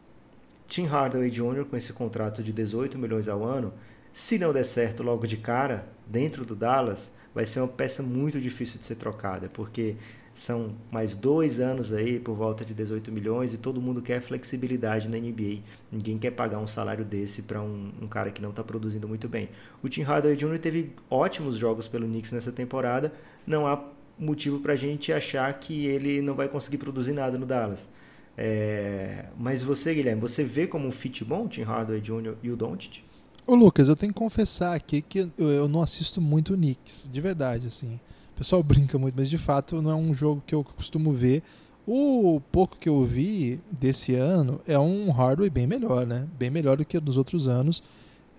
Tim 0.68 0.86
Hardaway 0.86 1.30
Jr. 1.30 1.66
com 1.66 1.76
esse 1.76 1.92
contrato 1.92 2.42
de 2.44 2.54
18 2.54 2.98
milhões 2.98 3.28
ao 3.28 3.44
ano, 3.44 3.74
se 4.14 4.38
não 4.38 4.54
der 4.54 4.64
certo 4.64 5.04
logo 5.04 5.26
de 5.26 5.38
cara, 5.38 5.88
dentro 6.08 6.46
do 6.46 6.56
Dallas, 6.56 7.12
vai 7.34 7.46
ser 7.46 7.60
uma 7.60 7.68
peça 7.68 8.04
muito 8.04 8.40
difícil 8.40 8.80
de 8.80 8.86
ser 8.86 8.96
trocada, 8.96 9.50
porque 9.50 9.96
são 10.34 10.72
mais 10.90 11.14
dois 11.14 11.60
anos 11.60 11.92
aí 11.92 12.20
por 12.20 12.36
volta 12.36 12.64
de 12.64 12.74
18 12.74 13.12
milhões 13.12 13.54
e 13.54 13.58
todo 13.58 13.82
mundo 13.82 14.02
quer 14.02 14.22
flexibilidade 14.22 15.08
na 15.10 15.18
NBA. 15.18 15.60
Ninguém 15.92 16.18
quer 16.18 16.32
pagar 16.32 16.60
um 16.60 16.68
salário 16.68 17.04
desse 17.04 17.42
para 17.42 17.62
um, 17.62 17.92
um, 18.02 18.08
cara 18.08 18.32
que 18.32 18.42
não 18.42 18.52
está 18.52 18.64
produzindo 18.64 19.08
muito 19.08 19.28
bem. 19.28 19.50
O 19.84 19.90
Tim 19.90 20.02
Hardaway 20.02 20.38
Jr. 20.38 20.58
teve 20.60 20.94
ótimos 21.10 21.58
jogos 21.58 21.88
pelo 21.88 22.08
Knicks 22.08 22.32
nessa 22.32 22.52
temporada. 22.52 23.14
Não 23.46 23.68
há 23.68 23.84
motivo 24.18 24.60
para 24.60 24.74
a 24.74 24.76
gente 24.76 25.12
achar 25.12 25.52
que 25.60 25.86
ele 25.86 26.22
não 26.22 26.34
vai 26.34 26.48
conseguir 26.48 26.78
produzir 26.78 27.14
nada 27.14 27.38
no 27.38 27.46
Dallas. 27.46 27.90
É... 28.38 29.26
Mas 29.38 29.62
você, 29.62 29.94
Guilherme, 29.94 30.22
você 30.22 30.44
vê 30.44 30.66
como 30.66 30.88
um 30.88 30.92
fit 30.92 31.26
bom 31.26 31.46
o 31.46 31.50
Tim 31.50 31.64
Hardaway 31.64 32.00
Jr. 32.00 32.36
e 32.42 32.50
o 32.50 32.56
Doncic? 32.56 33.04
Ô 33.46 33.56
Lucas, 33.56 33.90
eu 33.90 33.96
tenho 33.96 34.14
que 34.14 34.20
confessar 34.20 34.74
aqui 34.74 35.02
que 35.02 35.30
eu 35.38 35.68
não 35.68 35.82
assisto 35.82 36.22
muito 36.22 36.54
o 36.54 36.56
Knicks, 36.56 37.10
de 37.12 37.20
verdade, 37.20 37.68
assim. 37.68 38.00
Pessoal 38.42 38.64
brinca 38.64 38.98
muito, 38.98 39.14
mas 39.16 39.30
de 39.30 39.38
fato 39.38 39.84
não 39.84 39.92
é 39.92 39.94
um 39.94 40.16
jogo 40.16 40.42
que 40.48 40.56
eu 40.56 40.64
costumo 40.64 41.14
ver. 41.14 41.44
O 41.86 42.42
pouco 42.52 42.76
que 42.76 42.90
eu 42.90 43.06
vi 43.06 43.60
desse 43.72 44.16
ano 44.16 44.60
é 44.66 44.80
um 44.80 45.12
hardware 45.12 45.52
bem 45.52 45.68
melhor, 45.68 46.08
né? 46.08 46.28
Bem 46.40 46.50
melhor 46.50 46.76
do 46.76 46.84
que 46.84 47.00
dos 47.00 47.18
outros 47.18 47.48
anos. 47.48 47.84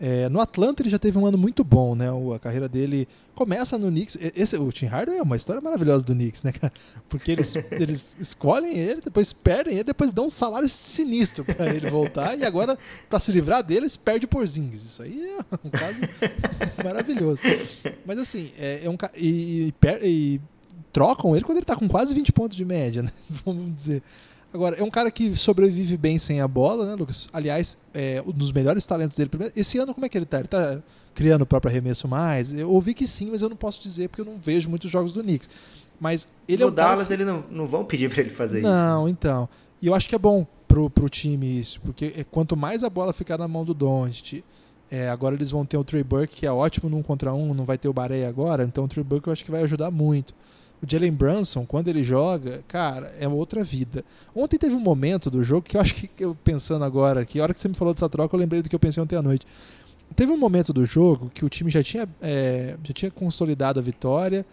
É, 0.04 0.28
no 0.28 0.40
Atlanta 0.40 0.82
ele 0.82 0.90
já 0.90 0.98
teve 0.98 1.16
um 1.16 1.24
ano 1.24 1.38
muito 1.38 1.62
bom, 1.62 1.94
né? 1.94 2.08
A 2.34 2.38
carreira 2.40 2.68
dele 2.68 3.06
começa 3.36 3.78
no 3.78 3.86
Knicks. 3.86 4.18
Esse, 4.34 4.56
o 4.56 4.72
Tim 4.72 4.86
Hardaway 4.86 5.20
é 5.20 5.22
uma 5.22 5.36
história 5.36 5.62
maravilhosa 5.62 6.02
do 6.02 6.12
Knicks, 6.12 6.42
né, 6.42 6.50
cara? 6.50 6.72
Porque 7.08 7.30
eles, 7.30 7.54
eles 7.70 8.16
escolhem 8.18 8.76
ele, 8.76 9.00
depois 9.00 9.32
perdem 9.32 9.74
ele, 9.74 9.84
depois 9.84 10.10
dão 10.10 10.26
um 10.26 10.30
salário 10.30 10.68
sinistro 10.68 11.44
para 11.44 11.72
ele 11.72 11.88
voltar 11.88 12.36
e 12.36 12.44
agora, 12.44 12.76
para 13.08 13.20
se 13.20 13.30
livrar 13.30 13.62
deles, 13.62 13.96
perde 13.96 14.26
por 14.26 14.44
Zings. 14.44 14.82
Isso 14.84 15.04
aí 15.04 15.24
é 15.24 15.38
um 15.64 15.70
caso 15.70 16.00
maravilhoso. 16.82 17.40
Mas 18.04 18.18
assim, 18.18 18.50
é, 18.58 18.80
é 18.84 18.90
um 18.90 18.96
e, 19.16 19.72
e, 19.80 20.06
e, 20.08 20.40
trocam 20.92 21.36
ele 21.36 21.44
quando 21.44 21.58
ele 21.58 21.64
tá 21.64 21.76
com 21.76 21.86
quase 21.86 22.12
20 22.12 22.32
pontos 22.32 22.56
de 22.56 22.64
média, 22.64 23.04
né? 23.04 23.12
Vamos 23.44 23.72
dizer. 23.72 24.02
Agora, 24.52 24.76
é 24.76 24.82
um 24.82 24.90
cara 24.90 25.10
que 25.10 25.34
sobrevive 25.34 25.96
bem 25.96 26.18
sem 26.18 26.40
a 26.40 26.46
bola, 26.46 26.84
né, 26.84 26.94
Lucas? 26.94 27.28
Aliás, 27.32 27.76
é 27.94 28.22
um 28.26 28.32
dos 28.32 28.52
melhores 28.52 28.84
talentos 28.84 29.16
dele. 29.16 29.30
Esse 29.56 29.78
ano, 29.78 29.94
como 29.94 30.04
é 30.04 30.08
que 30.08 30.18
ele 30.18 30.26
tá? 30.26 30.38
Ele 30.38 30.48
tá 30.48 30.78
criando 31.14 31.42
o 31.42 31.46
próprio 31.46 31.70
arremesso 31.70 32.06
mais? 32.06 32.52
Eu 32.52 32.70
ouvi 32.70 32.92
que 32.92 33.06
sim, 33.06 33.30
mas 33.30 33.40
eu 33.40 33.48
não 33.48 33.56
posso 33.56 33.80
dizer 33.80 34.08
porque 34.08 34.20
eu 34.20 34.26
não 34.26 34.38
vejo 34.38 34.68
muitos 34.68 34.90
jogos 34.90 35.12
do 35.12 35.22
Knicks. 35.22 35.48
Mas 35.98 36.28
ele 36.46 36.62
no 36.62 36.68
é 36.68 36.72
um 36.72 36.74
Dallas, 36.74 37.08
que... 37.08 37.14
ele 37.14 37.24
não, 37.24 37.44
não 37.50 37.66
vão 37.66 37.84
pedir 37.84 38.10
para 38.10 38.20
ele 38.20 38.30
fazer 38.30 38.60
não, 38.60 38.70
isso. 38.70 38.78
Não, 38.78 39.08
então. 39.08 39.48
E 39.80 39.86
eu 39.86 39.94
acho 39.94 40.08
que 40.08 40.14
é 40.14 40.18
bom 40.18 40.46
pro, 40.68 40.90
pro 40.90 41.08
time 41.08 41.58
isso, 41.58 41.80
porque 41.80 42.12
é, 42.16 42.24
quanto 42.24 42.56
mais 42.56 42.82
a 42.82 42.90
bola 42.90 43.12
ficar 43.12 43.38
na 43.38 43.46
mão 43.46 43.64
do 43.64 43.72
Doncic, 43.72 44.42
é, 44.90 45.08
agora 45.08 45.34
eles 45.34 45.50
vão 45.50 45.64
ter 45.64 45.76
o 45.76 45.84
Trey 45.84 46.02
Burke, 46.02 46.40
que 46.40 46.46
é 46.46 46.52
ótimo 46.52 46.90
num 46.90 47.02
contra 47.02 47.32
um, 47.32 47.54
não 47.54 47.64
vai 47.64 47.78
ter 47.78 47.88
o 47.88 47.92
Baré 47.92 48.26
agora, 48.26 48.64
então 48.64 48.84
o 48.84 48.88
Trey 48.88 49.02
Burke 49.02 49.28
eu 49.28 49.32
acho 49.32 49.44
que 49.44 49.50
vai 49.50 49.62
ajudar 49.62 49.90
muito. 49.90 50.34
O 50.82 50.90
Jalen 50.90 51.12
Brunson, 51.12 51.64
quando 51.64 51.86
ele 51.86 52.02
joga, 52.02 52.64
cara, 52.66 53.14
é 53.20 53.28
outra 53.28 53.62
vida. 53.62 54.04
Ontem 54.34 54.58
teve 54.58 54.74
um 54.74 54.80
momento 54.80 55.30
do 55.30 55.42
jogo 55.44 55.62
que 55.62 55.76
eu 55.76 55.80
acho 55.80 55.94
que, 55.94 56.10
eu 56.18 56.34
pensando 56.34 56.84
agora, 56.84 57.24
que 57.24 57.38
a 57.38 57.44
hora 57.44 57.54
que 57.54 57.60
você 57.60 57.68
me 57.68 57.74
falou 57.74 57.94
dessa 57.94 58.08
troca, 58.08 58.34
eu 58.34 58.40
lembrei 58.40 58.62
do 58.62 58.68
que 58.68 58.74
eu 58.74 58.80
pensei 58.80 59.00
ontem 59.00 59.14
à 59.14 59.22
noite. 59.22 59.46
Teve 60.16 60.32
um 60.32 60.36
momento 60.36 60.72
do 60.72 60.84
jogo 60.84 61.30
que 61.32 61.44
o 61.44 61.48
time 61.48 61.70
já 61.70 61.82
tinha, 61.82 62.08
é, 62.20 62.76
já 62.82 62.92
tinha 62.92 63.10
consolidado 63.10 63.78
a 63.78 63.82
vitória, 63.82 64.44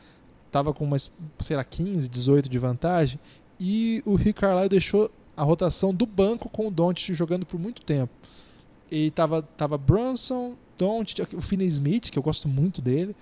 estava 0.46 0.72
com 0.72 0.84
umas, 0.84 1.12
sei 1.40 1.58
lá, 1.58 1.64
15, 1.64 2.08
18 2.08 2.48
de 2.48 2.60
vantagem, 2.60 3.20
e 3.60 4.02
o 4.06 4.14
Rick 4.14 4.40
Carlisle 4.40 4.70
deixou 4.70 5.12
a 5.36 5.44
rotação 5.44 5.94
do 5.94 6.06
banco 6.06 6.48
com 6.48 6.68
o 6.68 6.72
Doncic 6.72 7.14
jogando 7.14 7.46
por 7.46 7.60
muito 7.60 7.82
tempo. 7.82 8.14
E 8.92 9.12
tava, 9.12 9.42
tava 9.42 9.78
Brunson, 9.78 10.54
Doncic, 10.78 11.34
o 11.34 11.42
Finney 11.42 11.68
Smith, 11.68 12.10
que 12.10 12.20
eu 12.20 12.24
gosto 12.24 12.48
muito 12.48 12.82
dele, 12.82 13.16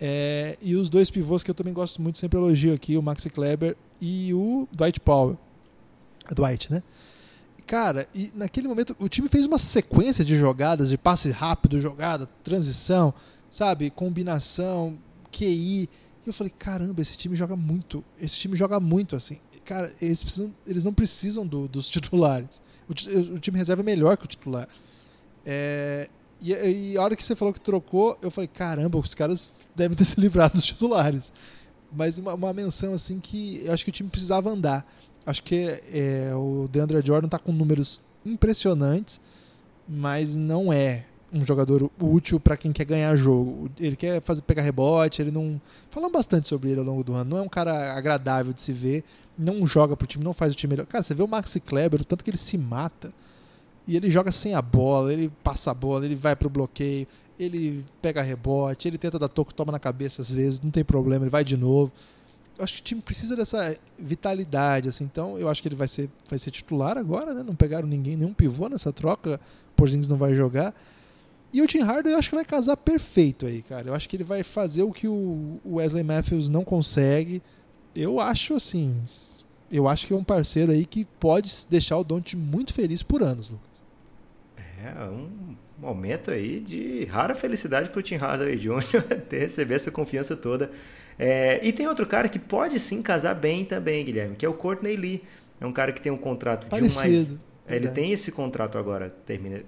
é, 0.00 0.56
e 0.62 0.74
os 0.74 0.88
dois 0.88 1.10
pivôs 1.10 1.42
que 1.42 1.50
eu 1.50 1.54
também 1.54 1.74
gosto 1.74 2.00
muito, 2.00 2.18
sempre 2.18 2.38
elogio 2.38 2.72
aqui, 2.72 2.96
o 2.96 3.02
Maxi 3.02 3.28
Kleber 3.28 3.76
e 4.00 4.32
o 4.32 4.66
Dwight 4.72 4.98
Powell. 4.98 5.38
Dwight, 6.34 6.72
né? 6.72 6.82
Cara, 7.66 8.08
e 8.14 8.32
naquele 8.34 8.66
momento 8.66 8.96
o 8.98 9.08
time 9.08 9.28
fez 9.28 9.44
uma 9.44 9.58
sequência 9.58 10.24
de 10.24 10.36
jogadas, 10.36 10.88
de 10.88 10.96
passe 10.96 11.30
rápido, 11.30 11.80
jogada, 11.80 12.26
transição, 12.42 13.12
sabe? 13.50 13.90
Combinação, 13.90 14.98
QI. 15.30 15.82
E 15.82 15.88
eu 16.26 16.32
falei, 16.32 16.52
caramba, 16.58 17.02
esse 17.02 17.16
time 17.16 17.36
joga 17.36 17.54
muito. 17.54 18.02
Esse 18.20 18.38
time 18.38 18.56
joga 18.56 18.80
muito 18.80 19.14
assim. 19.14 19.38
Cara, 19.64 19.92
eles, 20.00 20.22
precisam, 20.22 20.52
eles 20.66 20.82
não 20.82 20.94
precisam 20.94 21.46
do, 21.46 21.68
dos 21.68 21.88
titulares. 21.88 22.62
O, 22.88 22.92
o, 23.34 23.38
time 23.38 23.56
reserva 23.56 23.82
é 23.82 23.84
melhor 23.84 24.16
que 24.16 24.24
o 24.24 24.28
titular. 24.28 24.68
É, 25.44 26.08
e, 26.40 26.52
e, 26.92 26.96
a 26.96 27.02
hora 27.02 27.14
que 27.14 27.22
você 27.22 27.36
falou 27.36 27.52
que 27.52 27.60
trocou, 27.60 28.18
eu 28.22 28.30
falei, 28.30 28.48
caramba, 28.48 28.98
os 28.98 29.14
caras 29.14 29.62
devem 29.74 29.96
ter 29.96 30.04
se 30.06 30.20
livrado 30.20 30.54
dos 30.54 30.64
titulares. 30.64 31.32
Mas 31.92 32.18
uma, 32.18 32.34
uma 32.34 32.52
menção 32.52 32.94
assim 32.94 33.20
que 33.20 33.62
eu 33.64 33.72
acho 33.72 33.84
que 33.84 33.90
o 33.90 33.92
time 33.92 34.08
precisava 34.08 34.50
andar. 34.50 34.86
Acho 35.26 35.42
que 35.42 35.82
é, 35.92 36.32
o 36.34 36.68
DeAndre 36.70 37.04
Jordan 37.04 37.26
está 37.26 37.38
com 37.38 37.52
números 37.52 38.00
impressionantes, 38.24 39.20
mas 39.88 40.34
não 40.34 40.72
é 40.72 41.04
um 41.32 41.44
jogador 41.46 41.90
útil 42.00 42.40
para 42.40 42.56
quem 42.56 42.72
quer 42.72 42.84
ganhar 42.84 43.14
jogo. 43.16 43.70
Ele 43.78 43.96
quer 43.96 44.20
fazer 44.20 44.42
pegar 44.42 44.62
rebote, 44.62 45.22
ele 45.22 45.30
não. 45.30 45.60
Falamos 45.90 46.12
bastante 46.12 46.48
sobre 46.48 46.70
ele 46.70 46.80
ao 46.80 46.86
longo 46.86 47.04
do 47.04 47.14
ano. 47.14 47.30
Não 47.30 47.38
é 47.38 47.42
um 47.42 47.48
cara 47.48 47.92
agradável 47.94 48.52
de 48.52 48.60
se 48.60 48.72
ver, 48.72 49.04
não 49.38 49.66
joga 49.66 49.96
pro 49.96 50.06
time, 50.06 50.24
não 50.24 50.34
faz 50.34 50.52
o 50.52 50.56
time 50.56 50.72
melhor. 50.72 50.86
Cara, 50.86 51.04
você 51.04 51.14
vê 51.14 51.22
o 51.22 51.28
Maxi 51.28 51.60
Kleber, 51.60 52.00
o 52.00 52.04
tanto 52.04 52.24
que 52.24 52.30
ele 52.30 52.38
se 52.38 52.58
mata. 52.58 53.12
E 53.90 53.96
ele 53.96 54.08
joga 54.08 54.30
sem 54.30 54.54
a 54.54 54.62
bola, 54.62 55.12
ele 55.12 55.32
passa 55.42 55.72
a 55.72 55.74
bola, 55.74 56.04
ele 56.04 56.14
vai 56.14 56.36
pro 56.36 56.48
bloqueio, 56.48 57.08
ele 57.36 57.84
pega 58.00 58.22
rebote, 58.22 58.86
ele 58.86 58.96
tenta 58.96 59.18
dar 59.18 59.26
toco, 59.26 59.52
toma 59.52 59.72
na 59.72 59.80
cabeça 59.80 60.22
às 60.22 60.32
vezes, 60.32 60.60
não 60.60 60.70
tem 60.70 60.84
problema, 60.84 61.24
ele 61.24 61.30
vai 61.30 61.42
de 61.42 61.56
novo. 61.56 61.90
Eu 62.56 62.62
acho 62.62 62.74
que 62.74 62.80
o 62.82 62.84
time 62.84 63.00
precisa 63.00 63.34
dessa 63.34 63.76
vitalidade, 63.98 64.88
assim. 64.88 65.02
Então, 65.02 65.36
eu 65.40 65.48
acho 65.48 65.60
que 65.60 65.66
ele 65.66 65.74
vai 65.74 65.88
ser, 65.88 66.08
vai 66.28 66.38
ser 66.38 66.52
titular 66.52 66.96
agora, 66.96 67.34
né? 67.34 67.42
Não 67.42 67.56
pegaram 67.56 67.88
ninguém, 67.88 68.16
nenhum 68.16 68.32
pivô 68.32 68.68
nessa 68.68 68.92
troca. 68.92 69.40
Porzingis 69.74 70.06
não 70.06 70.16
vai 70.16 70.36
jogar. 70.36 70.72
E 71.52 71.60
o 71.60 71.66
Tim 71.66 71.80
Harden 71.80 72.12
eu 72.12 72.18
acho 72.20 72.28
que 72.28 72.36
vai 72.36 72.44
casar 72.44 72.76
perfeito 72.76 73.44
aí, 73.44 73.60
cara. 73.60 73.88
Eu 73.88 73.94
acho 73.94 74.08
que 74.08 74.14
ele 74.14 74.22
vai 74.22 74.44
fazer 74.44 74.84
o 74.84 74.92
que 74.92 75.08
o 75.08 75.58
Wesley 75.66 76.04
Matthews 76.04 76.48
não 76.48 76.62
consegue. 76.62 77.42
Eu 77.92 78.20
acho 78.20 78.54
assim, 78.54 78.94
eu 79.68 79.88
acho 79.88 80.06
que 80.06 80.12
é 80.12 80.16
um 80.16 80.22
parceiro 80.22 80.70
aí 80.70 80.86
que 80.86 81.04
pode 81.18 81.52
deixar 81.68 81.98
o 81.98 82.04
Don't 82.04 82.36
muito 82.36 82.72
feliz 82.72 83.02
por 83.02 83.20
anos, 83.20 83.50
Lucas. 83.50 83.69
É 84.84 85.04
um 85.04 85.56
momento 85.78 86.30
aí 86.30 86.60
de 86.60 87.04
rara 87.04 87.34
felicidade 87.34 87.90
para 87.90 87.98
o 87.98 88.02
Tim 88.02 88.16
Hardaway 88.16 88.56
Jr. 88.56 89.02
ter 89.28 89.40
receber 89.40 89.74
essa 89.74 89.90
confiança 89.90 90.36
toda. 90.36 90.70
É, 91.18 91.60
e 91.66 91.72
tem 91.72 91.86
outro 91.86 92.06
cara 92.06 92.28
que 92.28 92.38
pode 92.38 92.80
sim 92.80 93.02
casar 93.02 93.34
bem 93.34 93.64
também, 93.64 94.04
Guilherme, 94.04 94.36
que 94.36 94.46
é 94.46 94.48
o 94.48 94.54
Courtney 94.54 94.96
Lee. 94.96 95.22
É 95.60 95.66
um 95.66 95.72
cara 95.72 95.92
que 95.92 96.00
tem 96.00 96.10
um 96.10 96.16
contrato 96.16 96.66
Parecido, 96.66 96.92
de 96.92 96.98
um 96.98 97.10
mais. 97.10 97.32
É, 97.68 97.76
ele 97.76 97.88
tem 97.88 98.12
esse 98.12 98.32
contrato 98.32 98.78
agora, 98.78 99.14
termina 99.26 99.62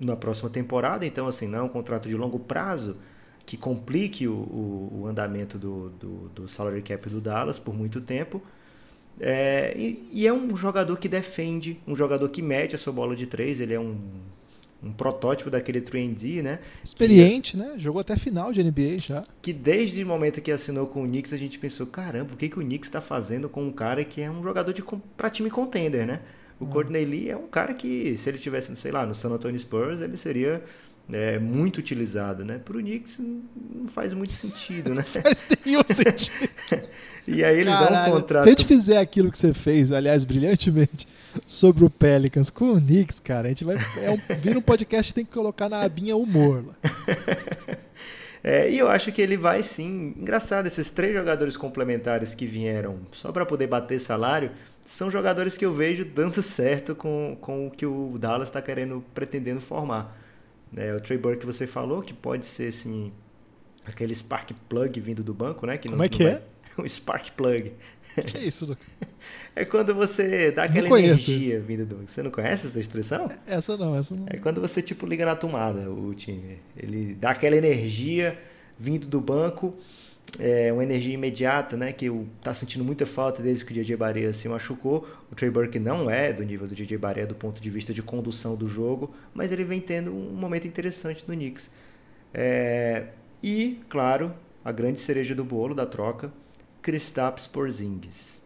na 0.00 0.16
próxima 0.16 0.48
temporada, 0.48 1.04
então 1.04 1.26
assim, 1.26 1.46
não 1.46 1.58
é 1.58 1.62
um 1.62 1.68
contrato 1.68 2.08
de 2.08 2.16
longo 2.16 2.38
prazo 2.38 2.96
que 3.44 3.56
complique 3.56 4.28
o, 4.28 4.34
o, 4.34 5.00
o 5.00 5.06
andamento 5.06 5.58
do, 5.58 5.90
do, 5.90 6.28
do, 6.34 6.48
salary 6.48 6.82
cap 6.82 7.08
do 7.08 7.20
Dallas 7.20 7.58
por 7.58 7.74
muito 7.74 8.00
tempo. 8.00 8.42
É, 9.20 9.74
e, 9.76 10.08
e, 10.12 10.26
é 10.26 10.32
um 10.32 10.54
jogador 10.56 10.96
que 10.98 11.08
defende, 11.08 11.80
um 11.86 11.96
jogador 11.96 12.28
que 12.28 12.42
mete 12.42 12.76
a 12.76 12.78
sua 12.78 12.92
bola 12.92 13.16
de 13.16 13.26
três, 13.26 13.60
ele 13.60 13.74
é 13.74 13.80
um, 13.80 13.98
um 14.82 14.92
protótipo 14.92 15.50
daquele 15.50 15.80
3D, 15.80 16.42
né? 16.42 16.60
Experiente, 16.84 17.52
que, 17.52 17.56
né? 17.56 17.74
Jogou 17.78 18.00
até 18.00 18.16
final 18.16 18.52
de 18.52 18.62
NBA 18.62 18.98
já. 18.98 19.24
Que 19.42 19.52
desde 19.52 20.02
o 20.02 20.06
momento 20.06 20.40
que 20.40 20.52
assinou 20.52 20.86
com 20.86 21.02
o 21.02 21.06
Knicks, 21.06 21.32
a 21.32 21.36
gente 21.36 21.58
pensou, 21.58 21.86
caramba, 21.86 22.34
o 22.34 22.36
que, 22.36 22.48
que 22.48 22.58
o 22.58 22.62
Knicks 22.62 22.88
está 22.88 23.00
fazendo 23.00 23.48
com 23.48 23.64
um 23.64 23.72
cara 23.72 24.04
que 24.04 24.20
é 24.20 24.30
um 24.30 24.42
jogador 24.42 24.72
de 24.72 24.84
para 25.16 25.30
time 25.30 25.50
contender, 25.50 26.06
né? 26.06 26.20
O 26.60 26.64
hum. 26.64 26.68
Courtney 26.68 27.04
Lee 27.04 27.30
é 27.30 27.36
um 27.36 27.46
cara 27.46 27.74
que, 27.74 28.16
se 28.16 28.28
ele 28.28 28.38
tivesse, 28.38 28.74
sei 28.76 28.92
lá, 28.92 29.04
no 29.06 29.14
San 29.14 29.30
Antonio 29.30 29.58
Spurs, 29.58 30.00
ele 30.00 30.16
seria 30.16 30.62
é, 31.12 31.38
muito 31.38 31.78
utilizado, 31.78 32.44
né? 32.44 32.60
Para 32.62 32.76
o 32.76 32.80
Knicks 32.80 33.18
não 33.18 33.86
faz 33.88 34.12
muito 34.12 34.34
sentido, 34.34 34.94
né? 34.94 35.02
faz 35.04 35.44
nenhum 35.64 35.82
sentido. 35.86 36.48
e 37.26 37.42
aí 37.42 37.60
eles 37.60 37.72
Caralho, 37.72 37.94
dão 37.94 38.16
um 38.16 38.20
contrato. 38.20 38.42
Se 38.42 38.48
a 38.48 38.52
gente 38.52 38.66
fizer 38.66 38.98
aquilo 38.98 39.30
que 39.30 39.38
você 39.38 39.54
fez, 39.54 39.90
aliás, 39.90 40.24
brilhantemente, 40.24 41.08
sobre 41.46 41.84
o 41.84 41.90
Pelicans 41.90 42.50
com 42.50 42.72
o 42.72 42.80
Knicks, 42.80 43.20
cara, 43.20 43.46
a 43.46 43.50
gente 43.50 43.64
vai 43.64 43.76
é 44.02 44.10
um, 44.10 44.20
vir 44.36 44.56
um 44.56 44.62
podcast 44.62 45.14
tem 45.14 45.24
que 45.24 45.32
colocar 45.32 45.68
na 45.68 45.80
abinha 45.82 46.16
humor. 46.16 46.64
É, 48.40 48.70
e 48.70 48.78
eu 48.78 48.88
acho 48.88 49.10
que 49.10 49.20
ele 49.20 49.36
vai 49.36 49.64
sim. 49.64 50.14
Engraçado, 50.16 50.68
esses 50.68 50.88
três 50.88 51.12
jogadores 51.12 51.56
complementares 51.56 52.36
que 52.36 52.46
vieram 52.46 53.00
só 53.10 53.32
para 53.32 53.44
poder 53.44 53.66
bater 53.66 53.98
salário 53.98 54.52
são 54.86 55.10
jogadores 55.10 55.58
que 55.58 55.66
eu 55.66 55.72
vejo 55.72 56.04
dando 56.04 56.40
certo 56.40 56.94
com, 56.94 57.36
com 57.40 57.66
o 57.66 57.70
que 57.70 57.84
o 57.84 58.16
Dallas 58.16 58.48
está 58.48 58.62
querendo, 58.62 59.04
pretendendo 59.12 59.60
formar. 59.60 60.16
É, 60.76 60.94
o 60.94 61.00
Trey 61.00 61.18
Burke 61.18 61.40
que 61.40 61.46
você 61.46 61.66
falou, 61.66 62.02
que 62.02 62.12
pode 62.12 62.46
ser 62.46 62.68
assim, 62.68 63.12
aquele 63.84 64.14
spark 64.14 64.50
plug 64.68 65.00
vindo 65.00 65.22
do 65.22 65.32
banco, 65.34 65.66
né? 65.66 65.78
Que 65.78 65.88
Como 65.88 65.98
não, 65.98 66.04
é 66.04 66.08
que 66.08 66.24
é? 66.24 66.42
O 66.76 66.88
spark 66.88 67.32
plug. 67.32 67.72
Que 68.14 68.36
é 68.36 68.44
isso, 68.44 68.66
Lucas? 68.66 68.86
É 69.54 69.64
quando 69.64 69.92
você 69.92 70.52
dá 70.52 70.62
aquela 70.62 70.88
energia 70.96 71.56
isso. 71.56 71.66
vindo 71.66 71.84
do 71.84 71.96
banco. 71.96 72.08
Você 72.08 72.22
não 72.22 72.30
conhece 72.30 72.68
essa 72.68 72.78
expressão? 72.78 73.28
Essa 73.44 73.76
não, 73.76 73.96
essa 73.96 74.14
não. 74.14 74.26
É 74.28 74.36
quando 74.36 74.60
você 74.60 74.80
tipo 74.80 75.04
liga 75.04 75.26
na 75.26 75.34
tomada 75.34 75.90
o 75.90 76.14
time. 76.14 76.58
Ele 76.76 77.14
dá 77.14 77.30
aquela 77.30 77.56
energia 77.56 78.38
vindo 78.78 79.08
do 79.08 79.20
banco 79.20 79.76
é, 80.38 80.72
uma 80.72 80.82
energia 80.82 81.14
imediata, 81.14 81.76
né? 81.76 81.92
Que 81.92 82.10
tá 82.42 82.52
sentindo 82.52 82.84
muita 82.84 83.06
falta 83.06 83.42
desde 83.42 83.64
que 83.64 83.70
o 83.70 83.74
DJ 83.74 83.96
Barea 83.96 84.32
se 84.32 84.48
machucou. 84.48 85.06
O 85.30 85.34
Trey 85.34 85.50
Burke 85.50 85.78
não 85.78 86.10
é 86.10 86.32
do 86.32 86.42
nível 86.42 86.66
do 86.66 86.74
DJ 86.74 86.98
Barea 86.98 87.26
do 87.26 87.34
ponto 87.34 87.60
de 87.60 87.70
vista 87.70 87.92
de 87.92 88.02
condução 88.02 88.54
do 88.54 88.66
jogo, 88.66 89.14
mas 89.32 89.52
ele 89.52 89.64
vem 89.64 89.80
tendo 89.80 90.12
um 90.12 90.32
momento 90.32 90.66
interessante 90.66 91.24
no 91.26 91.34
Knicks. 91.34 91.70
É, 92.32 93.06
e, 93.42 93.80
claro, 93.88 94.34
a 94.64 94.72
grande 94.72 95.00
cereja 95.00 95.34
do 95.34 95.44
bolo 95.44 95.74
da 95.74 95.86
troca, 95.86 96.32
Kristaps 96.82 97.46
Porzingis. 97.46 98.40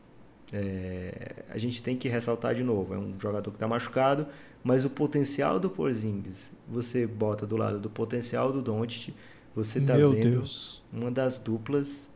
É, 0.52 1.44
a 1.48 1.56
gente 1.56 1.82
tem 1.82 1.96
que 1.96 2.08
ressaltar 2.08 2.54
de 2.54 2.62
novo, 2.62 2.94
é 2.94 2.98
um 2.98 3.18
jogador 3.18 3.50
que 3.50 3.56
está 3.56 3.66
machucado, 3.66 4.26
mas 4.62 4.84
o 4.84 4.90
potencial 4.90 5.58
do 5.58 5.70
Porzingis, 5.70 6.50
você 6.68 7.06
bota 7.06 7.46
do 7.46 7.56
lado 7.56 7.80
do 7.80 7.88
potencial 7.88 8.52
do 8.52 8.60
Doncic, 8.60 9.14
você 9.54 9.78
está 9.78 9.94
vendo 9.94 10.30
Deus. 10.30 10.82
uma 10.92 11.10
das 11.10 11.38
duplas 11.38 12.08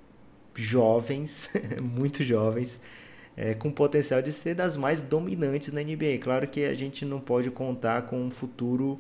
jovens, 0.55 1.51
muito 1.83 2.25
jovens, 2.25 2.81
é, 3.37 3.55
com 3.55 3.71
potencial 3.71 4.23
de 4.23 4.33
ser 4.33 4.55
das 4.55 4.77
mais 4.77 5.03
dominantes 5.03 5.73
na 5.73 5.83
NBA. 5.83 6.19
Claro 6.21 6.49
que 6.49 6.65
a 6.65 6.75
gente 6.75 7.05
não 7.05 7.21
pode 7.21 7.51
contar 7.51 8.03
com 8.03 8.21
um 8.21 8.31
futuro 8.31 8.99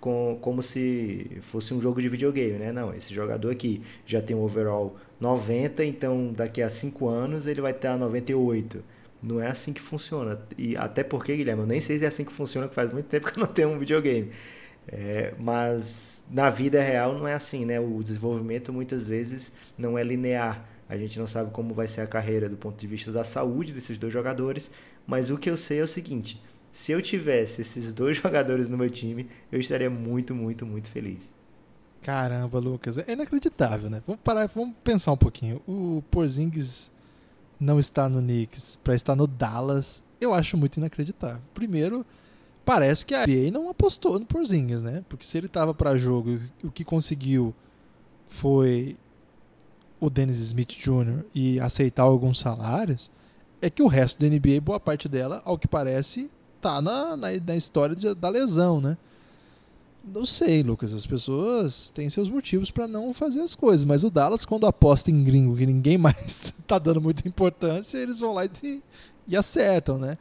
com, 0.00 0.38
como 0.40 0.62
se 0.62 1.38
fosse 1.40 1.74
um 1.74 1.80
jogo 1.80 2.00
de 2.00 2.08
videogame, 2.08 2.58
né? 2.58 2.72
Não, 2.72 2.94
esse 2.94 3.12
jogador 3.12 3.50
aqui 3.50 3.82
já 4.06 4.20
tem 4.20 4.36
um 4.36 4.42
overall 4.42 4.96
90, 5.20 5.84
então 5.84 6.32
daqui 6.32 6.62
a 6.62 6.70
5 6.70 7.08
anos 7.08 7.46
ele 7.46 7.60
vai 7.60 7.72
ter 7.72 7.88
a 7.88 7.96
98. 7.96 8.84
Não 9.22 9.40
é 9.40 9.48
assim 9.48 9.72
que 9.72 9.80
funciona. 9.80 10.40
E 10.56 10.76
até 10.76 11.02
porque, 11.02 11.34
Guilherme, 11.34 11.62
eu 11.62 11.66
nem 11.66 11.80
sei 11.80 11.98
se 11.98 12.04
é 12.04 12.08
assim 12.08 12.24
que 12.24 12.32
funciona, 12.32 12.68
que 12.68 12.74
faz 12.74 12.92
muito 12.92 13.06
tempo 13.06 13.26
que 13.32 13.38
eu 13.38 13.44
não 13.44 13.52
tenho 13.52 13.70
um 13.70 13.78
videogame. 13.78 14.30
É, 14.86 15.34
mas 15.38 16.17
na 16.30 16.50
vida 16.50 16.80
real 16.80 17.14
não 17.14 17.26
é 17.26 17.34
assim, 17.34 17.64
né? 17.64 17.80
O 17.80 18.02
desenvolvimento 18.02 18.72
muitas 18.72 19.08
vezes 19.08 19.52
não 19.76 19.98
é 19.98 20.02
linear. 20.02 20.64
A 20.88 20.96
gente 20.96 21.18
não 21.18 21.26
sabe 21.26 21.50
como 21.50 21.74
vai 21.74 21.86
ser 21.86 22.00
a 22.00 22.06
carreira 22.06 22.48
do 22.48 22.56
ponto 22.56 22.78
de 22.78 22.86
vista 22.86 23.12
da 23.12 23.24
saúde 23.24 23.72
desses 23.72 23.98
dois 23.98 24.12
jogadores, 24.12 24.70
mas 25.06 25.30
o 25.30 25.36
que 25.36 25.50
eu 25.50 25.56
sei 25.56 25.80
é 25.80 25.82
o 25.82 25.88
seguinte: 25.88 26.42
se 26.72 26.92
eu 26.92 27.02
tivesse 27.02 27.60
esses 27.60 27.92
dois 27.92 28.16
jogadores 28.22 28.68
no 28.68 28.78
meu 28.78 28.90
time, 28.90 29.28
eu 29.50 29.60
estaria 29.60 29.90
muito, 29.90 30.34
muito, 30.34 30.64
muito 30.64 30.90
feliz. 30.90 31.32
Caramba, 32.02 32.58
Lucas, 32.58 32.96
é 32.96 33.12
inacreditável, 33.12 33.90
né? 33.90 34.02
Vamos 34.06 34.22
parar, 34.22 34.46
vamos 34.46 34.74
pensar 34.84 35.12
um 35.12 35.16
pouquinho. 35.16 35.60
O 35.66 36.02
Porzingis 36.10 36.90
não 37.58 37.78
está 37.80 38.08
no 38.08 38.20
Knicks 38.20 38.76
para 38.76 38.94
estar 38.94 39.16
no 39.16 39.26
Dallas, 39.26 40.02
eu 40.20 40.32
acho 40.32 40.56
muito 40.56 40.76
inacreditável. 40.76 41.42
Primeiro, 41.52 42.06
parece 42.68 43.06
que 43.06 43.14
a 43.14 43.26
NBA 43.26 43.50
não 43.50 43.70
apostou 43.70 44.18
no 44.18 44.26
Porzingis, 44.26 44.82
né? 44.82 45.02
Porque 45.08 45.24
se 45.24 45.38
ele 45.38 45.46
estava 45.46 45.72
para 45.72 45.96
jogo, 45.96 46.38
o 46.62 46.70
que 46.70 46.84
conseguiu 46.84 47.54
foi 48.26 48.94
o 49.98 50.10
Dennis 50.10 50.36
Smith 50.36 50.76
Jr. 50.76 51.24
e 51.34 51.58
aceitar 51.60 52.02
alguns 52.02 52.38
salários, 52.38 53.10
é 53.62 53.70
que 53.70 53.82
o 53.82 53.86
resto 53.86 54.20
da 54.20 54.28
NBA, 54.28 54.60
boa 54.60 54.78
parte 54.78 55.08
dela, 55.08 55.40
ao 55.46 55.56
que 55.56 55.66
parece, 55.66 56.30
tá 56.60 56.82
na, 56.82 57.16
na, 57.16 57.28
na 57.42 57.56
história 57.56 57.96
de, 57.96 58.14
da 58.14 58.28
lesão, 58.28 58.82
né? 58.82 58.98
Não 60.04 60.26
sei, 60.26 60.62
Lucas. 60.62 60.92
As 60.92 61.06
pessoas 61.06 61.88
têm 61.94 62.10
seus 62.10 62.28
motivos 62.28 62.70
para 62.70 62.86
não 62.86 63.14
fazer 63.14 63.40
as 63.40 63.54
coisas, 63.54 63.86
mas 63.86 64.04
o 64.04 64.10
Dallas, 64.10 64.44
quando 64.44 64.66
aposta 64.66 65.10
em 65.10 65.24
gringo 65.24 65.56
que 65.56 65.64
ninguém 65.64 65.96
mais 65.98 66.52
tá 66.66 66.78
dando 66.78 67.00
muita 67.00 67.26
importância, 67.26 67.96
eles 67.96 68.20
vão 68.20 68.34
lá 68.34 68.44
e, 68.44 68.82
e 69.26 69.34
acertam, 69.34 69.96
né? 69.96 70.18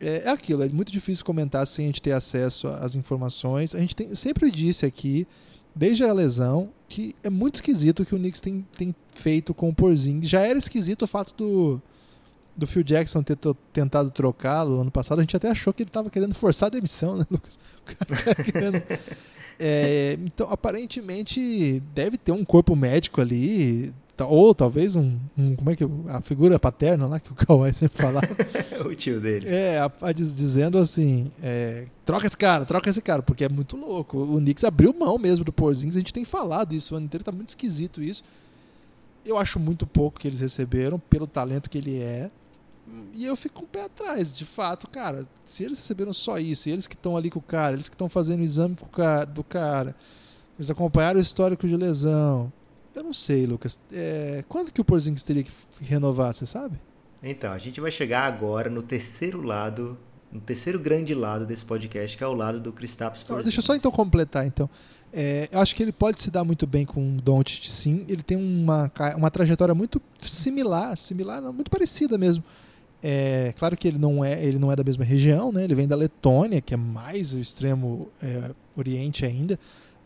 É, 0.00 0.22
é 0.24 0.30
aquilo, 0.30 0.62
é 0.62 0.68
muito 0.68 0.90
difícil 0.90 1.24
comentar 1.24 1.66
sem 1.66 1.84
a 1.84 1.88
gente 1.88 2.02
ter 2.02 2.12
acesso 2.12 2.68
às 2.68 2.94
informações. 2.94 3.74
A 3.74 3.80
gente 3.80 3.94
tem, 3.94 4.14
sempre 4.14 4.50
disse 4.50 4.86
aqui, 4.86 5.26
desde 5.74 6.04
a 6.04 6.12
lesão, 6.12 6.70
que 6.88 7.14
é 7.22 7.30
muito 7.30 7.56
esquisito 7.56 8.00
o 8.00 8.06
que 8.06 8.14
o 8.14 8.18
Knicks 8.18 8.40
tem, 8.40 8.66
tem 8.76 8.94
feito 9.14 9.52
com 9.52 9.68
o 9.68 9.74
Porzingis. 9.74 10.28
Já 10.28 10.40
era 10.40 10.58
esquisito 10.58 11.02
o 11.02 11.06
fato 11.06 11.34
do, 11.36 11.82
do 12.56 12.66
Phil 12.66 12.82
Jackson 12.82 13.22
ter 13.22 13.38
tentado 13.72 14.10
trocá-lo 14.10 14.80
ano 14.80 14.90
passado. 14.90 15.18
A 15.18 15.22
gente 15.22 15.36
até 15.36 15.50
achou 15.50 15.72
que 15.72 15.82
ele 15.82 15.90
estava 15.90 16.10
querendo 16.10 16.34
forçar 16.34 16.68
a 16.68 16.70
demissão, 16.70 17.18
né, 17.18 17.26
Lucas? 17.30 17.58
querendo... 18.50 18.82
é, 19.58 20.18
então, 20.24 20.48
aparentemente, 20.50 21.82
deve 21.94 22.16
ter 22.16 22.32
um 22.32 22.44
corpo 22.44 22.74
médico 22.74 23.20
ali 23.20 23.92
ou 24.26 24.54
talvez 24.54 24.96
um, 24.96 25.18
um, 25.36 25.56
como 25.56 25.70
é 25.70 25.76
que 25.76 25.84
a 26.08 26.20
figura 26.20 26.58
paterna 26.58 27.06
lá 27.06 27.20
que 27.20 27.32
o 27.32 27.34
Kawhi 27.34 27.72
sempre 27.74 28.00
falava 28.00 28.28
o 28.84 28.94
tio 28.94 29.20
dele 29.20 29.48
é 29.48 29.78
a, 29.78 29.90
a, 30.02 30.12
dizendo 30.12 30.78
assim 30.78 31.30
é, 31.42 31.86
troca 32.04 32.26
esse 32.26 32.36
cara 32.36 32.64
troca 32.64 32.88
esse 32.88 33.02
cara 33.02 33.22
porque 33.22 33.44
é 33.44 33.48
muito 33.48 33.76
louco 33.76 34.18
o 34.18 34.36
Knicks 34.38 34.64
abriu 34.64 34.92
mão 34.92 35.18
mesmo 35.18 35.44
do 35.44 35.52
Porzingis 35.52 35.96
a 35.96 36.00
gente 36.00 36.12
tem 36.12 36.24
falado 36.24 36.74
isso 36.74 36.94
o 36.94 36.96
ano 36.96 37.06
inteiro 37.06 37.24
tá 37.24 37.32
muito 37.32 37.50
esquisito 37.50 38.02
isso 38.02 38.22
eu 39.24 39.36
acho 39.36 39.58
muito 39.58 39.86
pouco 39.86 40.18
que 40.18 40.28
eles 40.28 40.40
receberam 40.40 40.98
pelo 40.98 41.26
talento 41.26 41.68
que 41.68 41.78
ele 41.78 41.98
é 41.98 42.30
E 43.14 43.24
eu 43.24 43.36
fico 43.36 43.60
com 43.60 43.64
o 43.64 43.68
pé 43.68 43.84
atrás, 43.84 44.32
de 44.32 44.44
fato, 44.44 44.88
cara. 44.88 45.26
Se 45.44 45.62
eles 45.64 45.78
receberam 45.78 46.12
só 46.12 46.38
isso, 46.38 46.68
eles 46.68 46.86
que 46.86 46.94
estão 46.94 47.16
ali 47.16 47.30
com 47.30 47.38
o 47.38 47.42
cara, 47.42 47.74
eles 47.74 47.88
que 47.88 47.94
estão 47.94 48.08
fazendo 48.08 48.40
o 48.40 48.44
exame 48.44 48.76
do 49.32 49.44
cara, 49.44 49.94
eles 50.58 50.70
acompanharam 50.70 51.18
o 51.18 51.22
histórico 51.22 51.68
de 51.68 51.76
lesão. 51.76 52.52
Eu 53.00 53.04
não 53.04 53.14
sei, 53.14 53.46
Lucas. 53.46 53.80
É, 53.90 54.44
quando 54.46 54.70
que 54.70 54.78
o 54.78 54.84
Porzingis 54.84 55.24
teria 55.24 55.42
que 55.42 55.50
renovar, 55.80 56.34
você 56.34 56.44
sabe? 56.44 56.78
Então, 57.22 57.50
a 57.50 57.56
gente 57.56 57.80
vai 57.80 57.90
chegar 57.90 58.24
agora 58.24 58.68
no 58.68 58.82
terceiro 58.82 59.40
lado, 59.40 59.96
no 60.30 60.38
terceiro 60.38 60.78
grande 60.78 61.14
lado 61.14 61.46
desse 61.46 61.64
podcast, 61.64 62.14
que 62.14 62.22
é 62.22 62.26
o 62.26 62.34
lado 62.34 62.60
do 62.60 62.70
Kristaps 62.74 63.22
Porzingis. 63.22 63.44
Deixa 63.44 63.60
eu 63.60 63.64
só 63.64 63.74
então 63.74 63.90
completar, 63.90 64.46
então. 64.46 64.68
É, 65.10 65.48
eu 65.50 65.60
acho 65.60 65.74
que 65.74 65.82
ele 65.82 65.92
pode 65.92 66.20
se 66.20 66.30
dar 66.30 66.44
muito 66.44 66.66
bem 66.66 66.84
com 66.84 67.16
o 67.16 67.22
Doncic, 67.22 67.70
sim. 67.70 68.04
Ele 68.06 68.22
tem 68.22 68.36
uma, 68.36 68.92
uma 69.16 69.30
trajetória 69.30 69.74
muito 69.74 70.00
similar, 70.20 70.94
similar, 70.94 71.40
não, 71.40 71.54
muito 71.54 71.70
parecida 71.70 72.18
mesmo. 72.18 72.44
É, 73.02 73.54
claro 73.58 73.78
que 73.78 73.88
ele 73.88 73.98
não 73.98 74.22
é 74.22 74.44
ele 74.44 74.58
não 74.58 74.70
é 74.70 74.76
da 74.76 74.84
mesma 74.84 75.06
região, 75.06 75.50
né? 75.50 75.64
Ele 75.64 75.74
vem 75.74 75.88
da 75.88 75.96
Letônia, 75.96 76.60
que 76.60 76.74
é 76.74 76.76
mais 76.76 77.32
o 77.32 77.38
extremo 77.38 78.10
é, 78.22 78.50
oriente 78.76 79.24
ainda, 79.24 79.58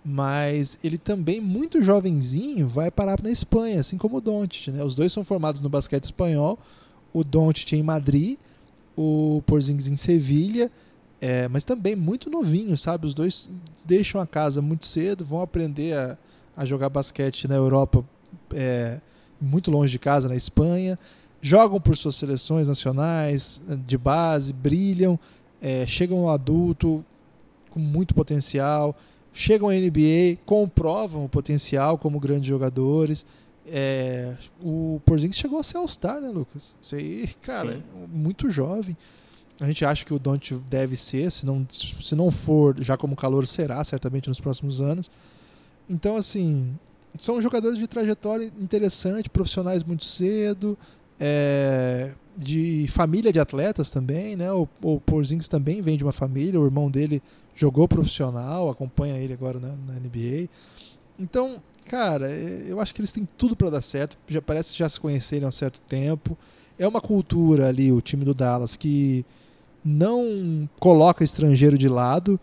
mas 0.05 0.77
ele 0.85 0.99
também 0.99 1.41
muito 1.41 1.81
jovenzinho 1.83 2.69
vai 2.69 2.91
parar 2.91 3.23
na 3.23 3.31
Espanha, 3.31 3.81
assim 3.81 3.97
como 3.97 4.19
o 4.19 4.21
Doncic, 4.21 4.69
né? 4.69 4.85
Os 4.85 4.95
dois 4.95 5.13
são 5.13 5.25
formados 5.25 5.61
no 5.61 5.69
basquete 5.69 6.05
espanhol. 6.05 6.59
O 7.13 7.25
Doncic 7.25 7.73
em 7.73 7.83
Madrid, 7.83 8.37
o 8.97 9.43
Porzingis 9.47 9.89
em 9.89 9.97
Sevilha 9.97 10.71
é, 11.27 11.49
mas 11.49 11.65
também 11.65 11.97
muito 11.97 12.29
novinho, 12.29 12.77
sabe? 12.77 13.07
Os 13.07 13.15
dois 13.15 13.49
deixam 13.83 14.21
a 14.21 14.27
casa 14.27 14.61
muito 14.61 14.85
cedo, 14.85 15.25
vão 15.25 15.41
aprender 15.41 15.97
a, 15.97 16.19
a 16.55 16.67
jogar 16.67 16.91
basquete 16.91 17.49
na 17.49 17.55
Europa, 17.55 18.05
é, 18.53 19.01
muito 19.41 19.71
longe 19.71 19.91
de 19.91 19.99
casa, 19.99 20.29
na 20.29 20.37
Espanha. 20.37 20.99
Jogam 21.41 21.81
por 21.81 21.97
suas 21.97 22.17
seleções 22.17 22.69
nacionais, 22.69 23.59
de 23.87 23.97
base, 23.97 24.53
brilham, 24.53 25.19
é, 25.63 25.87
chegam 25.87 26.19
ao 26.19 26.29
adulto 26.29 27.03
com 27.71 27.81
muito 27.81 28.15
potencial, 28.15 28.95
chegam 29.35 29.69
à 29.69 29.75
NBA, 29.75 30.39
comprovam 30.47 31.25
o 31.25 31.29
potencial 31.29 31.99
como 31.99 32.21
grandes 32.21 32.47
jogadores. 32.47 33.27
É, 33.67 34.35
o 34.63 35.01
Porzingis 35.05 35.37
chegou 35.37 35.59
a 35.59 35.63
ser 35.63 35.77
All-Star, 35.77 36.21
né, 36.21 36.29
Lucas? 36.29 36.77
Isso 36.81 36.95
aí, 36.95 37.29
cara, 37.43 37.73
Sim. 37.73 37.83
muito 38.09 38.49
jovem. 38.49 38.97
A 39.61 39.67
gente 39.67 39.85
acha 39.85 40.05
que 40.05 40.15
o 40.15 40.19
Don't 40.19 40.55
deve 40.71 40.97
ser, 40.97 41.31
se 41.31 41.45
não, 41.45 41.67
se 41.69 42.15
não 42.15 42.31
for, 42.31 42.77
já 42.81 42.97
como 42.97 43.17
calor 43.17 43.47
será, 43.47 43.83
certamente 43.85 44.29
nos 44.29 44.41
próximos 44.41 44.81
anos. 44.81 45.11
Então, 45.89 46.17
assim, 46.17 46.77
são 47.19 47.41
jogadores 47.41 47.79
de 47.79 47.87
trajetória 47.87 48.53
interessante, 48.59 49.29
profissionais 49.29 49.83
muito 49.83 50.05
cedo, 50.05 50.79
é, 51.19 52.13
de 52.37 52.87
família 52.89 53.33
de 53.33 53.39
atletas 53.39 53.91
também, 53.91 54.37
né? 54.37 54.53
O, 54.53 54.69
o 54.83 55.01
Porzingis 55.01 55.49
também 55.49 55.81
vem 55.81 55.97
de 55.97 56.05
uma 56.05 56.13
família, 56.13 56.61
o 56.61 56.65
irmão 56.65 56.91
dele 56.91 57.23
jogou 57.55 57.87
profissional, 57.87 58.69
acompanha 58.69 59.17
ele 59.17 59.33
agora 59.33 59.61
na, 59.61 59.69
na 59.69 60.01
NBA. 60.01 60.49
Então, 61.19 61.63
cara, 61.85 62.31
é, 62.31 62.65
eu 62.67 62.81
acho 62.81 62.95
que 62.95 63.01
eles 63.01 63.13
têm 63.13 63.27
tudo 63.37 63.55
para 63.55 63.71
dar 63.71 63.83
certo. 63.83 64.17
Já 64.29 64.43
parece 64.43 64.77
já 64.77 64.89
se 64.89 64.99
conhecerem 64.99 65.45
há 65.45 65.49
um 65.49 65.53
certo 65.53 65.81
tempo. 65.89 66.37
É 66.79 66.87
uma 66.89 67.01
cultura 67.01 67.69
ali, 67.69 67.93
o 67.93 68.01
time 68.01 68.25
do 68.25 68.35
Dallas, 68.35 68.77
que 68.77 69.25
não 69.85 70.69
coloca 70.81 71.23
estrangeiro 71.23 71.79
de 71.79 71.89
lado. 71.89 72.39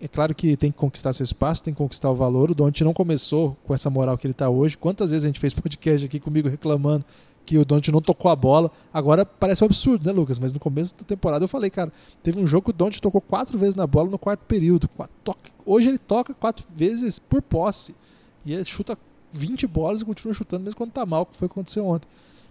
É 0.00 0.06
claro 0.06 0.34
que 0.34 0.56
tem 0.56 0.70
que 0.70 0.78
conquistar 0.78 1.12
seu 1.12 1.24
espaço, 1.24 1.62
tem 1.62 1.74
que 1.74 1.78
conquistar 1.78 2.10
o 2.10 2.14
valor. 2.14 2.50
O 2.50 2.54
Don't 2.54 2.84
não 2.84 2.92
começou 2.92 3.56
com 3.64 3.74
essa 3.74 3.90
moral 3.90 4.16
que 4.18 4.26
ele 4.26 4.32
está 4.32 4.48
hoje. 4.48 4.76
Quantas 4.76 5.10
vezes 5.10 5.24
a 5.24 5.28
gente 5.28 5.40
fez 5.40 5.54
podcast 5.54 6.06
aqui 6.06 6.20
comigo 6.20 6.48
reclamando 6.48 7.04
que 7.44 7.58
o 7.58 7.64
Don't 7.64 7.90
não 7.90 8.00
tocou 8.00 8.30
a 8.30 8.36
bola. 8.36 8.70
Agora 8.92 9.24
parece 9.26 9.62
um 9.62 9.66
absurdo, 9.66 10.06
né, 10.06 10.12
Lucas? 10.12 10.38
Mas 10.38 10.52
no 10.52 10.60
começo 10.60 10.94
da 10.94 11.04
temporada 11.04 11.44
eu 11.44 11.48
falei, 11.48 11.70
cara, 11.70 11.92
teve 12.22 12.38
um 12.38 12.46
jogo 12.46 12.64
que 12.64 12.70
o 12.70 12.72
Don't 12.72 13.00
tocou 13.00 13.20
quatro 13.20 13.58
vezes 13.58 13.74
na 13.74 13.86
bola 13.86 14.10
no 14.10 14.18
quarto 14.18 14.40
período. 14.46 14.88
Hoje 15.64 15.88
ele 15.88 15.98
toca 15.98 16.34
quatro 16.34 16.66
vezes 16.74 17.18
por 17.18 17.42
posse. 17.42 17.94
E 18.44 18.52
ele 18.52 18.64
chuta 18.64 18.96
20 19.32 19.66
bolas 19.66 20.00
e 20.00 20.04
continua 20.04 20.34
chutando 20.34 20.64
mesmo 20.64 20.76
quando 20.76 20.92
tá 20.92 21.06
mal, 21.06 21.26
que 21.26 21.36
foi 21.36 21.46
o 21.46 21.48
que 21.48 21.54
aconteceu 21.54 21.86
ontem. 21.86 22.08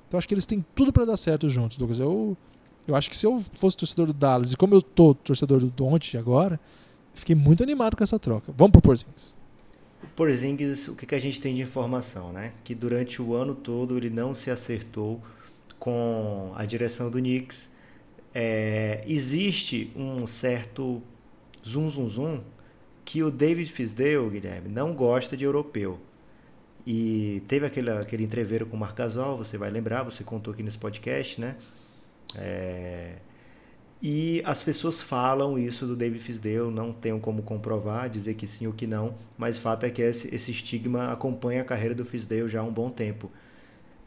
Então 0.08 0.18
acho 0.18 0.28
que 0.28 0.34
eles 0.34 0.46
têm 0.46 0.66
tudo 0.76 0.92
para 0.92 1.06
dar 1.06 1.18
certo 1.18 1.50
juntos, 1.50 1.78
Lucas. 1.78 2.00
Eu 2.00 2.38
eu 2.88 2.96
acho 2.96 3.10
que 3.10 3.16
se 3.16 3.26
eu 3.26 3.44
fosse 3.56 3.78
torcedor 3.78 4.08
do 4.08 4.14
Dallas, 4.14 4.52
e 4.54 4.58
como 4.58 4.74
eu 4.74 4.82
tô 4.82 5.14
torcedor 5.14 5.60
do 5.60 5.68
Don't 5.68 6.18
agora, 6.18 6.60
fiquei 7.14 7.36
muito 7.36 7.64
animado 7.64 7.96
com 7.96 8.04
essa 8.04 8.18
troca. 8.18 8.52
Vamos 8.58 8.72
pro 8.72 8.82
Porzingis. 8.82 9.36
Porzingis, 10.16 10.88
o 10.88 10.96
que, 10.96 11.06
que 11.06 11.16
a 11.16 11.20
gente 11.20 11.40
tem 11.40 11.56
de 11.56 11.62
informação, 11.62 12.32
né? 12.32 12.54
Que 12.64 12.76
durante 12.76 13.22
o 13.22 13.34
ano 13.34 13.56
todo 13.56 13.98
ele 13.98 14.10
não 14.10 14.34
se 14.34 14.52
acertou 14.52 15.22
com 15.80 16.54
a 16.56 16.66
direção 16.66 17.10
do 17.10 17.18
Knicks. 17.18 17.70
É, 18.34 19.04
existe 19.08 19.92
um 19.96 20.26
certo 20.26 21.02
zum 21.64 21.90
zum 21.90 22.08
zum 22.08 22.42
que 23.04 23.24
o 23.24 23.32
David 23.32 23.72
Fisdale, 23.72 24.30
Guilherme, 24.30 24.70
não 24.70 24.94
gosta 24.94 25.36
de 25.36 25.44
europeu. 25.44 26.00
E 26.86 27.44
teve 27.48 27.66
aquele, 27.66 27.92
aquele 27.92 28.24
entreveiro 28.24 28.66
com 28.66 28.76
o 28.76 28.80
Marc 28.80 28.96
Gasol, 28.96 29.38
você 29.38 29.58
vai 29.58 29.70
lembrar, 29.70 30.04
você 30.04 30.24
contou 30.24 30.54
aqui 30.54 30.64
nesse 30.64 30.78
podcast, 30.78 31.40
né? 31.40 31.56
É... 32.38 33.16
E 34.02 34.42
as 34.46 34.64
pessoas 34.64 35.00
falam 35.00 35.60
isso 35.60 35.86
do 35.86 35.96
David 35.96 36.24
Fisdale, 36.24 36.72
não 36.72 36.92
tenho 36.92 37.20
como 37.20 37.44
comprovar, 37.44 38.10
dizer 38.10 38.34
que 38.34 38.48
sim 38.48 38.66
ou 38.66 38.74
que 38.74 38.88
não, 38.88 39.14
mas 39.38 39.60
fato 39.60 39.86
é 39.86 39.92
que 39.92 40.02
esse, 40.02 40.34
esse 40.34 40.50
estigma 40.50 41.12
acompanha 41.12 41.62
a 41.62 41.66
carreira 41.66 41.94
do 41.94 42.04
Fisdale 42.04 42.48
já 42.48 42.62
há 42.62 42.64
um 42.64 42.74
bom 42.74 42.90
tempo. 42.90 43.30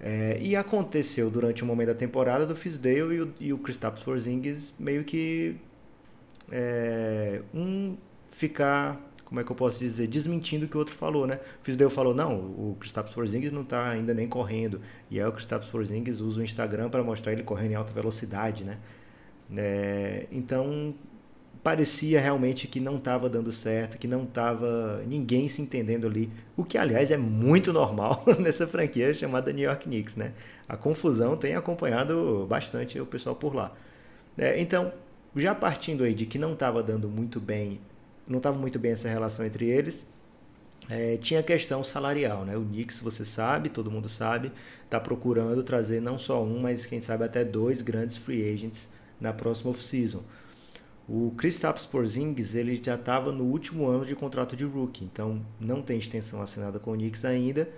É, 0.01 0.37
e 0.41 0.57
aconteceu 0.57 1.31
durante 1.31 1.63
o 1.63 1.67
momento 1.67 1.89
da 1.89 1.95
temporada 1.95 2.45
do 2.45 2.57
Fisdale 2.57 3.15
e 3.15 3.21
o, 3.21 3.35
e 3.41 3.53
o 3.53 3.61
Porzingis 4.05 4.75
meio 4.79 5.05
que 5.05 5.57
é, 6.51 7.41
um 7.55 7.97
ficar, 8.29 9.01
como 9.25 9.41
é 9.41 9.45
que 9.45 9.51
eu 9.51 9.57
posso 9.57 9.79
dizer, 9.79 10.09
desmentindo 10.09 10.67
o 10.67 10.69
que 10.69 10.77
o 10.77 10.81
outro 10.81 10.95
falou, 10.95 11.27
né? 11.27 11.39
O 11.63 11.65
Fisdale 11.65 11.91
falou, 11.91 12.13
não, 12.13 12.35
o 12.35 12.77
Kristaps 12.81 13.15
Porzingis 13.15 13.53
não 13.53 13.63
está 13.63 13.89
ainda 13.89 14.13
nem 14.13 14.29
correndo. 14.29 14.81
E 15.09 15.21
aí 15.21 15.27
o 15.27 15.33
Kristaps 15.33 15.69
Porzingis 15.69 16.21
usa 16.21 16.41
o 16.41 16.45
Instagram 16.45 16.91
para 16.91 17.03
mostrar 17.03 17.33
ele 17.33 17.45
correndo 17.45 17.73
em 17.73 17.75
alta 17.77 17.93
velocidade, 17.93 18.65
né? 18.65 18.79
É, 19.57 20.27
então 20.33 20.95
parecia 21.63 22.21
realmente 22.21 22.69
que 22.69 22.79
não 22.79 22.99
estava 22.99 23.29
dando 23.29 23.51
certo, 23.51 23.97
que 23.99 24.07
não 24.07 24.25
estava 24.25 25.03
ninguém 25.07 25.49
se 25.49 25.63
entendendo 25.63 26.07
ali, 26.07 26.31
o 26.57 26.63
que 26.63 26.77
aliás 26.77 27.11
é 27.11 27.17
muito 27.17 27.73
normal 27.73 28.23
nessa 28.39 28.67
franquia 28.67 29.15
chamada 29.15 29.51
New 29.53 29.65
York 29.65 29.85
Knicks, 29.85 30.15
né? 30.15 30.33
A 30.69 30.77
confusão 30.77 31.37
tem 31.37 31.55
acompanhado 31.55 32.47
bastante 32.49 33.01
o 33.01 33.07
pessoal 33.07 33.35
por 33.35 33.55
lá. 33.55 33.75
É, 34.37 34.61
então, 34.61 34.93
já 35.37 35.55
partindo 35.55 36.05
aí 36.05 36.15
de 36.15 36.27
que 36.27 36.39
não 36.39 36.53
estava 36.53 36.83
dando 36.83 37.09
muito 37.09 37.41
bem, 37.41 37.81
não 38.29 38.39
estava 38.39 38.59
muito 38.59 38.79
bem 38.79 38.93
essa 38.93 39.09
relação 39.09 39.45
entre 39.47 39.67
eles, 39.67 40.07
é, 40.89 41.17
tinha 41.17 41.43
questão 41.43 41.83
salarial, 41.83 42.45
né? 42.45 42.57
O 42.57 42.63
Knicks, 42.63 43.01
você 43.01 43.25
sabe, 43.25 43.71
todo 43.71 43.91
mundo 43.91 44.09
sabe, 44.09 44.53
está 44.85 45.01
procurando 45.01 45.63
trazer 45.63 46.01
não 46.01 46.19
só 46.19 46.43
um, 46.45 46.61
mas 46.61 46.85
quem 46.85 47.01
sabe 47.01 47.25
até 47.25 47.45
dois 47.45 47.81
grandes 47.81 48.19
free 48.19 48.53
agents 48.53 48.89
na 49.21 49.33
próxima 49.33 49.71
off-season. 49.71 50.23
O 51.09 51.33
Kristaps 51.37 51.85
Porzingis 51.85 52.55
ele 52.55 52.81
já 52.83 52.95
estava 52.95 53.31
no 53.31 53.45
último 53.45 53.87
ano 53.87 54.07
de 54.07 54.15
contrato 54.15 54.57
de 54.57 54.65
rookie, 54.65 55.05
então 55.05 55.45
não 55.61 55.83
tem 55.83 55.99
extensão 55.99 56.41
assinada 56.41 56.79
com 56.79 56.93
o 56.93 56.95
Knicks 56.95 57.25
ainda 57.25 57.69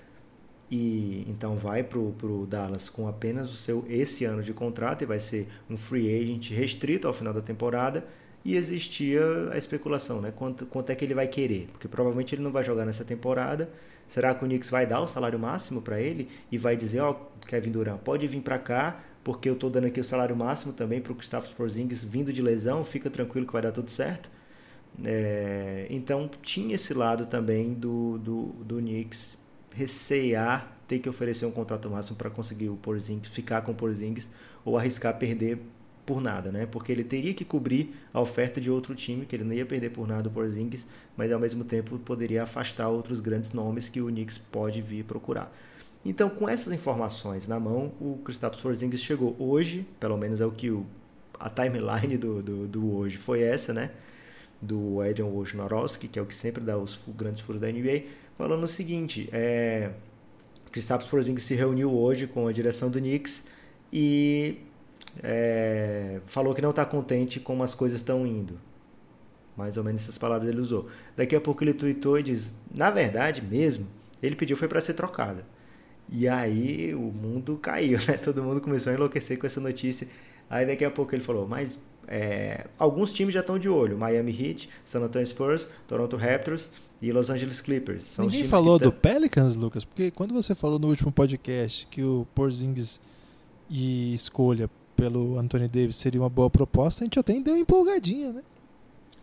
e 0.70 1.24
então 1.28 1.56
vai 1.56 1.82
para 1.82 1.98
o 1.98 2.46
Dallas 2.48 2.88
com 2.88 3.08
apenas 3.08 3.50
o 3.52 3.56
seu 3.56 3.84
esse 3.88 4.24
ano 4.24 4.42
de 4.42 4.52
contrato 4.52 5.02
e 5.02 5.06
vai 5.06 5.20
ser 5.20 5.48
um 5.70 5.76
free 5.76 6.08
agent 6.14 6.50
restrito 6.50 7.06
ao 7.06 7.12
final 7.12 7.32
da 7.32 7.40
temporada 7.40 8.04
e 8.44 8.54
existia 8.54 9.20
a 9.50 9.58
especulação, 9.58 10.20
né? 10.20 10.32
Quanto, 10.34 10.66
quanto 10.66 10.90
é 10.90 10.94
que 10.94 11.04
ele 11.04 11.14
vai 11.14 11.26
querer? 11.26 11.68
Porque 11.72 11.88
provavelmente 11.88 12.32
ele 12.32 12.42
não 12.42 12.52
vai 12.52 12.62
jogar 12.62 12.84
nessa 12.84 13.04
temporada. 13.04 13.68
Será 14.06 14.32
que 14.36 14.44
o 14.44 14.46
Knicks 14.46 14.70
vai 14.70 14.86
dar 14.86 15.00
o 15.00 15.08
salário 15.08 15.36
máximo 15.36 15.82
para 15.82 16.00
ele 16.00 16.28
e 16.50 16.56
vai 16.56 16.76
dizer, 16.76 17.00
ó, 17.00 17.10
oh, 17.10 17.44
Kevin 17.44 17.72
Durant, 17.72 17.98
pode 17.98 18.24
vir 18.28 18.40
para 18.40 18.56
cá, 18.56 19.02
porque 19.26 19.48
eu 19.48 19.54
estou 19.54 19.68
dando 19.68 19.88
aqui 19.88 19.98
o 19.98 20.04
salário 20.04 20.36
máximo 20.36 20.72
também 20.72 21.00
para 21.00 21.10
o 21.10 21.14
Gustavo 21.16 21.48
Porzingis 21.56 22.04
vindo 22.04 22.32
de 22.32 22.40
lesão, 22.40 22.84
fica 22.84 23.10
tranquilo 23.10 23.44
que 23.44 23.52
vai 23.52 23.60
dar 23.60 23.72
tudo 23.72 23.90
certo. 23.90 24.30
É, 25.04 25.88
então 25.90 26.30
tinha 26.42 26.76
esse 26.76 26.94
lado 26.94 27.26
também 27.26 27.74
do, 27.74 28.18
do, 28.18 28.42
do 28.62 28.76
Knicks 28.76 29.36
recear 29.72 30.72
ter 30.86 31.00
que 31.00 31.08
oferecer 31.08 31.44
um 31.44 31.50
contrato 31.50 31.90
máximo 31.90 32.16
para 32.16 32.30
conseguir 32.30 32.68
o 32.68 32.76
Porzingis, 32.76 33.28
ficar 33.28 33.62
com 33.62 33.72
o 33.72 33.74
Porzingis 33.74 34.30
ou 34.64 34.78
arriscar 34.78 35.18
perder 35.18 35.58
por 36.06 36.20
nada, 36.20 36.52
né? 36.52 36.64
Porque 36.64 36.92
ele 36.92 37.02
teria 37.02 37.34
que 37.34 37.44
cobrir 37.44 37.96
a 38.14 38.20
oferta 38.20 38.60
de 38.60 38.70
outro 38.70 38.94
time, 38.94 39.26
que 39.26 39.34
ele 39.34 39.42
não 39.42 39.52
ia 39.52 39.66
perder 39.66 39.90
por 39.90 40.06
nada 40.06 40.28
o 40.28 40.30
Porzingis, 40.30 40.86
mas 41.16 41.32
ao 41.32 41.40
mesmo 41.40 41.64
tempo 41.64 41.98
poderia 41.98 42.44
afastar 42.44 42.88
outros 42.88 43.20
grandes 43.20 43.50
nomes 43.50 43.88
que 43.88 44.00
o 44.00 44.06
Knicks 44.06 44.38
pode 44.38 44.80
vir 44.80 45.04
procurar. 45.04 45.52
Então, 46.08 46.30
com 46.30 46.48
essas 46.48 46.72
informações 46.72 47.48
na 47.48 47.58
mão, 47.58 47.92
o 48.00 48.20
Kristaps 48.24 48.60
Porzingis 48.60 49.02
chegou 49.02 49.34
hoje, 49.40 49.84
pelo 49.98 50.16
menos 50.16 50.40
é 50.40 50.46
o 50.46 50.52
que 50.52 50.70
o, 50.70 50.86
a 51.36 51.50
timeline 51.50 52.16
do, 52.16 52.40
do, 52.40 52.68
do 52.68 52.94
hoje 52.94 53.18
foi 53.18 53.42
essa, 53.42 53.72
né? 53.72 53.90
Do 54.62 55.00
Adrian 55.00 55.26
Wojnarowski, 55.26 56.06
que 56.06 56.16
é 56.16 56.22
o 56.22 56.26
que 56.26 56.34
sempre 56.34 56.62
dá 56.62 56.78
os 56.78 56.96
grandes 57.08 57.40
furos 57.40 57.60
da 57.60 57.66
NBA, 57.66 58.04
falando 58.38 58.62
o 58.62 58.68
seguinte, 58.68 59.28
é, 59.32 59.90
Kristaps 60.70 61.08
Porzingis 61.08 61.42
se 61.42 61.56
reuniu 61.56 61.92
hoje 61.92 62.28
com 62.28 62.46
a 62.46 62.52
direção 62.52 62.88
do 62.88 63.00
Knicks 63.00 63.42
e 63.92 64.60
é, 65.24 66.20
falou 66.24 66.54
que 66.54 66.62
não 66.62 66.70
está 66.70 66.84
contente 66.84 67.40
como 67.40 67.64
as 67.64 67.74
coisas 67.74 67.98
estão 67.98 68.24
indo. 68.24 68.60
Mais 69.56 69.76
ou 69.76 69.82
menos 69.82 70.02
essas 70.02 70.16
palavras 70.16 70.48
ele 70.48 70.60
usou. 70.60 70.88
Daqui 71.16 71.34
a 71.34 71.40
pouco 71.40 71.64
ele 71.64 71.74
tweetou 71.74 72.16
e 72.16 72.22
diz: 72.22 72.52
na 72.72 72.92
verdade 72.92 73.42
mesmo, 73.42 73.88
ele 74.22 74.36
pediu 74.36 74.56
foi 74.56 74.68
para 74.68 74.80
ser 74.80 74.94
trocado. 74.94 75.42
E 76.10 76.28
aí 76.28 76.94
o 76.94 77.12
mundo 77.12 77.56
caiu, 77.56 77.98
né? 78.06 78.16
Todo 78.16 78.42
mundo 78.42 78.60
começou 78.60 78.92
a 78.92 78.94
enlouquecer 78.94 79.38
com 79.38 79.46
essa 79.46 79.60
notícia. 79.60 80.08
Aí 80.48 80.66
daqui 80.66 80.84
a 80.84 80.90
pouco 80.90 81.14
ele 81.14 81.22
falou: 81.22 81.46
mas 81.46 81.78
é, 82.06 82.66
alguns 82.78 83.12
times 83.12 83.34
já 83.34 83.40
estão 83.40 83.58
de 83.58 83.68
olho: 83.68 83.98
Miami 83.98 84.32
Heat, 84.32 84.68
San 84.84 85.00
Antonio 85.00 85.26
Spurs, 85.26 85.68
Toronto 85.88 86.16
Raptors 86.16 86.70
e 87.02 87.12
Los 87.12 87.30
Angeles 87.30 87.60
Clippers. 87.60 88.04
São 88.04 88.24
Ninguém 88.24 88.44
falou 88.44 88.78
do 88.78 88.92
Pelicans, 88.92 89.56
Lucas? 89.56 89.84
Porque 89.84 90.10
quando 90.10 90.32
você 90.32 90.54
falou 90.54 90.78
no 90.78 90.88
último 90.88 91.10
podcast 91.10 91.86
que 91.90 92.02
o 92.02 92.26
Porzingis 92.34 93.00
e 93.68 94.14
escolha 94.14 94.70
pelo 94.96 95.38
Anthony 95.38 95.68
Davis 95.68 95.96
seria 95.96 96.20
uma 96.20 96.30
boa 96.30 96.48
proposta, 96.48 97.02
a 97.02 97.04
gente 97.04 97.18
até 97.18 97.38
deu 97.38 97.56
empolgadinha, 97.56 98.32
né? 98.32 98.42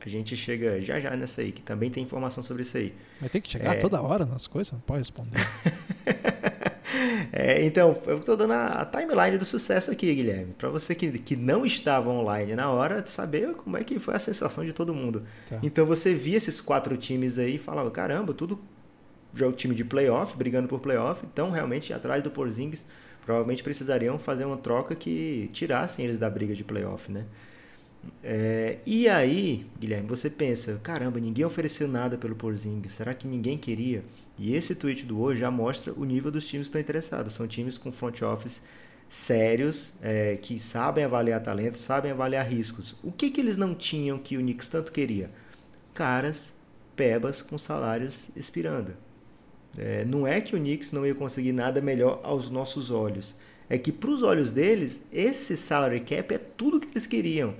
A 0.05 0.09
gente 0.09 0.35
chega 0.35 0.81
já 0.81 0.99
já 0.99 1.15
nessa 1.15 1.41
aí, 1.41 1.53
que 1.53 1.61
também 1.61 1.89
tem 1.89 2.03
informação 2.03 2.43
sobre 2.43 2.63
isso 2.63 2.75
aí. 2.75 2.93
Mas 3.21 3.31
tem 3.31 3.41
que 3.41 3.49
chegar 3.49 3.77
é... 3.77 3.79
toda 3.79 4.01
hora 4.01 4.25
nas 4.25 4.47
coisas, 4.47 4.73
não 4.73 4.81
pode 4.81 4.99
responder. 4.99 5.39
é, 7.31 7.63
então, 7.65 7.95
eu 8.05 8.17
estou 8.17 8.35
dando 8.35 8.53
a, 8.53 8.85
timeline 8.85 9.37
do 9.37 9.45
sucesso 9.45 9.91
aqui, 9.91 10.13
Guilherme. 10.13 10.53
Para 10.57 10.69
você 10.69 10.93
que, 10.93 11.17
que 11.19 11.35
não 11.35 11.65
estava 11.65 12.09
online 12.09 12.55
na 12.55 12.69
hora, 12.71 13.05
saber 13.05 13.53
como 13.55 13.77
é 13.77 13.83
que 13.83 13.99
foi 13.99 14.15
a 14.15 14.19
sensação 14.19 14.65
de 14.65 14.73
todo 14.73 14.93
mundo. 14.93 15.23
Tá. 15.49 15.59
Então 15.63 15.85
você 15.85 16.13
via 16.13 16.37
esses 16.37 16.59
quatro 16.59 16.97
times 16.97 17.37
aí 17.37 17.55
e 17.55 17.59
falava, 17.59 17.89
caramba, 17.91 18.33
tudo 18.33 18.59
já 19.33 19.45
é 19.45 19.49
o 19.49 19.53
time 19.53 19.73
de 19.73 19.83
playoff, 19.83 20.37
brigando 20.37 20.67
por 20.67 20.79
playoff, 20.79 21.25
então 21.25 21.49
realmente 21.49 21.91
atrás 21.91 22.21
do 22.21 22.29
Porzingis 22.29 22.85
provavelmente 23.25 23.63
precisariam 23.63 24.19
fazer 24.19 24.45
uma 24.45 24.57
troca 24.57 24.95
que 24.95 25.49
tirassem 25.53 26.05
eles 26.05 26.19
da 26.19 26.29
briga 26.29 26.53
de 26.53 26.63
playoff, 26.63 27.11
né? 27.11 27.25
É, 28.21 28.79
e 28.85 29.07
aí, 29.07 29.65
Guilherme, 29.79 30.07
você 30.07 30.29
pensa, 30.29 30.79
caramba, 30.83 31.19
ninguém 31.19 31.45
ofereceu 31.45 31.87
nada 31.87 32.17
pelo 32.17 32.35
Porzingis, 32.35 32.91
será 32.91 33.13
que 33.13 33.27
ninguém 33.27 33.57
queria? 33.57 34.03
E 34.37 34.55
esse 34.55 34.73
tweet 34.73 35.05
do 35.05 35.19
hoje 35.19 35.41
já 35.41 35.51
mostra 35.51 35.93
o 35.93 36.03
nível 36.05 36.31
dos 36.31 36.47
times 36.47 36.67
que 36.67 36.69
estão 36.69 36.81
interessados. 36.81 37.33
São 37.33 37.47
times 37.47 37.77
com 37.77 37.91
front 37.91 38.21
office 38.21 38.61
sérios, 39.07 39.93
é, 40.01 40.37
que 40.37 40.57
sabem 40.57 41.03
avaliar 41.03 41.41
talentos, 41.41 41.81
sabem 41.81 42.11
avaliar 42.11 42.47
riscos. 42.47 42.95
O 43.03 43.11
que, 43.11 43.29
que 43.29 43.39
eles 43.39 43.55
não 43.55 43.75
tinham 43.75 44.17
que 44.17 44.37
o 44.37 44.39
Knicks 44.39 44.67
tanto 44.67 44.91
queria? 44.91 45.29
Caras, 45.93 46.51
pebas 46.95 47.41
com 47.41 47.57
salários 47.57 48.29
expirando. 48.35 48.95
É, 49.77 50.03
não 50.05 50.25
é 50.25 50.41
que 50.41 50.55
o 50.55 50.59
Knicks 50.59 50.91
não 50.91 51.05
ia 51.05 51.13
conseguir 51.13 51.51
nada 51.51 51.79
melhor 51.79 52.21
aos 52.23 52.49
nossos 52.49 52.89
olhos. 52.89 53.35
É 53.69 53.77
que 53.77 53.91
para 53.91 54.09
os 54.09 54.23
olhos 54.23 54.51
deles, 54.51 55.01
esse 55.11 55.55
salary 55.55 55.99
cap 55.99 56.33
é 56.33 56.37
tudo 56.37 56.79
que 56.79 56.87
eles 56.87 57.05
queriam. 57.05 57.55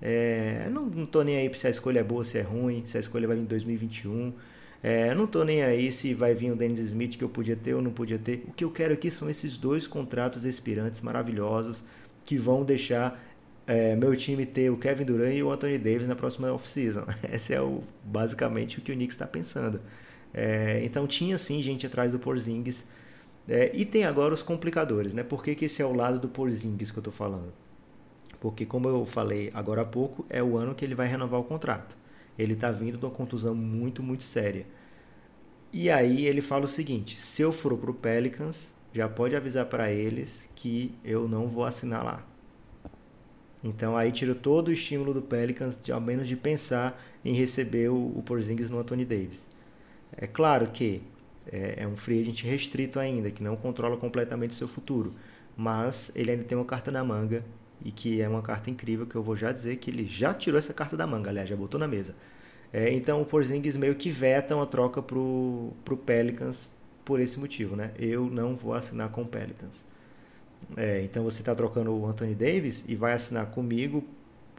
É, 0.00 0.68
não, 0.70 1.06
tô 1.06 1.22
nem 1.22 1.36
aí 1.36 1.54
se 1.54 1.66
a 1.66 1.70
escolha 1.70 2.00
é 2.00 2.04
boa 2.04 2.24
se 2.24 2.38
é 2.38 2.42
ruim, 2.42 2.84
se 2.86 2.96
a 2.96 3.00
escolha 3.00 3.26
vai 3.26 3.36
vir 3.36 3.42
em 3.42 3.46
2021. 3.46 4.32
É, 4.84 5.14
não 5.14 5.26
tô 5.26 5.42
nem 5.44 5.62
aí 5.62 5.90
se 5.90 6.12
vai 6.12 6.34
vir 6.34 6.52
o 6.52 6.56
Dennis 6.56 6.78
Smith 6.78 7.16
que 7.16 7.24
eu 7.24 7.28
podia 7.30 7.56
ter 7.56 7.72
ou 7.72 7.80
não 7.80 7.90
podia 7.90 8.18
ter. 8.18 8.44
O 8.46 8.52
que 8.52 8.62
eu 8.62 8.70
quero 8.70 8.92
aqui 8.92 9.10
são 9.10 9.30
esses 9.30 9.56
dois 9.56 9.86
contratos 9.86 10.44
expirantes 10.44 11.00
maravilhosos 11.00 11.82
que 12.22 12.36
vão 12.36 12.62
deixar 12.62 13.18
é, 13.66 13.96
meu 13.96 14.14
time 14.14 14.44
ter 14.44 14.68
o 14.68 14.76
Kevin 14.76 15.04
Durant 15.06 15.34
e 15.34 15.42
o 15.42 15.50
Anthony 15.50 15.78
Davis 15.78 16.06
na 16.06 16.14
próxima 16.14 16.52
off-season. 16.52 17.06
Esse 17.32 17.54
é 17.54 17.62
o, 17.62 17.82
basicamente 18.04 18.78
o 18.78 18.82
que 18.82 18.92
o 18.92 18.94
Knicks 18.94 19.14
está 19.14 19.26
pensando. 19.26 19.80
É, 20.34 20.84
então 20.84 21.06
tinha 21.06 21.38
sim 21.38 21.62
gente 21.62 21.86
atrás 21.86 22.12
do 22.12 22.18
Porzingis. 22.18 22.84
É, 23.48 23.70
e 23.74 23.86
tem 23.86 24.04
agora 24.04 24.34
os 24.34 24.42
complicadores, 24.42 25.14
né? 25.14 25.22
Por 25.22 25.42
que, 25.42 25.54
que 25.54 25.64
esse 25.64 25.80
é 25.80 25.86
o 25.86 25.94
lado 25.94 26.18
do 26.18 26.28
Porzingis 26.28 26.90
que 26.90 26.98
eu 26.98 27.00
estou 27.00 27.12
falando? 27.12 27.54
Porque, 28.38 28.66
como 28.66 28.86
eu 28.86 29.06
falei 29.06 29.50
agora 29.54 29.80
há 29.80 29.84
pouco, 29.86 30.26
é 30.28 30.42
o 30.42 30.58
ano 30.58 30.74
que 30.74 30.84
ele 30.84 30.94
vai 30.94 31.06
renovar 31.06 31.40
o 31.40 31.44
contrato. 31.44 31.96
Ele 32.38 32.54
está 32.54 32.70
vindo 32.70 32.98
de 32.98 33.04
uma 33.04 33.10
contusão 33.10 33.54
muito, 33.54 34.02
muito 34.02 34.24
séria. 34.24 34.66
E 35.72 35.90
aí 35.90 36.26
ele 36.26 36.40
fala 36.40 36.64
o 36.64 36.68
seguinte: 36.68 37.18
se 37.18 37.42
eu 37.42 37.52
for 37.52 37.76
para 37.76 37.90
o 37.90 37.94
Pelicans, 37.94 38.72
já 38.92 39.08
pode 39.08 39.34
avisar 39.34 39.66
para 39.66 39.90
eles 39.90 40.48
que 40.54 40.94
eu 41.04 41.28
não 41.28 41.48
vou 41.48 41.64
assinar 41.64 42.04
lá. 42.04 42.26
Então 43.62 43.96
aí 43.96 44.12
tira 44.12 44.34
todo 44.34 44.68
o 44.68 44.72
estímulo 44.72 45.14
do 45.14 45.22
Pelicans, 45.22 45.78
ao 45.90 46.00
menos 46.00 46.28
de 46.28 46.36
pensar 46.36 47.02
em 47.24 47.34
receber 47.34 47.88
o, 47.90 48.18
o 48.18 48.22
Porzingis 48.22 48.70
no 48.70 48.78
Anthony 48.78 49.04
Davis. 49.04 49.46
É 50.16 50.26
claro 50.26 50.68
que 50.68 51.02
é, 51.50 51.82
é 51.82 51.88
um 51.88 51.96
free 51.96 52.20
agent 52.20 52.42
restrito 52.42 53.00
ainda, 53.00 53.30
que 53.30 53.42
não 53.42 53.56
controla 53.56 53.96
completamente 53.96 54.50
o 54.50 54.54
seu 54.54 54.68
futuro, 54.68 55.14
mas 55.56 56.12
ele 56.14 56.30
ainda 56.32 56.44
tem 56.44 56.56
uma 56.56 56.64
carta 56.64 56.90
na 56.90 57.02
manga 57.02 57.44
e 57.84 57.90
que 57.90 58.20
é 58.20 58.28
uma 58.28 58.42
carta 58.42 58.70
incrível 58.70 59.06
que 59.06 59.14
eu 59.14 59.22
vou 59.22 59.36
já 59.36 59.52
dizer 59.52 59.76
que 59.76 59.90
ele 59.90 60.04
já 60.04 60.34
tirou 60.34 60.58
essa 60.58 60.72
carta 60.74 60.96
da 60.96 61.06
manga, 61.06 61.30
aliás, 61.30 61.48
já 61.48 61.56
botou 61.56 61.78
na 61.78 61.88
mesa. 61.88 62.14
É, 62.72 62.92
então 62.92 63.22
o 63.22 63.24
Porzingis 63.26 63.76
meio 63.76 63.94
que 63.94 64.10
veta 64.10 64.54
uma 64.56 64.66
troca 64.66 65.00
pro, 65.02 65.72
pro 65.84 65.96
Pelicans 65.96 66.70
por 67.04 67.20
esse 67.20 67.38
motivo, 67.38 67.76
né? 67.76 67.92
Eu 67.98 68.26
não 68.30 68.56
vou 68.56 68.74
assinar 68.74 69.10
com 69.10 69.22
o 69.22 69.26
Pelicans. 69.26 69.84
É, 70.76 71.02
então 71.02 71.22
você 71.24 71.42
está 71.42 71.54
trocando 71.54 71.92
o 71.92 72.06
Anthony 72.06 72.34
Davis 72.34 72.84
e 72.88 72.96
vai 72.96 73.12
assinar 73.12 73.46
comigo 73.46 74.04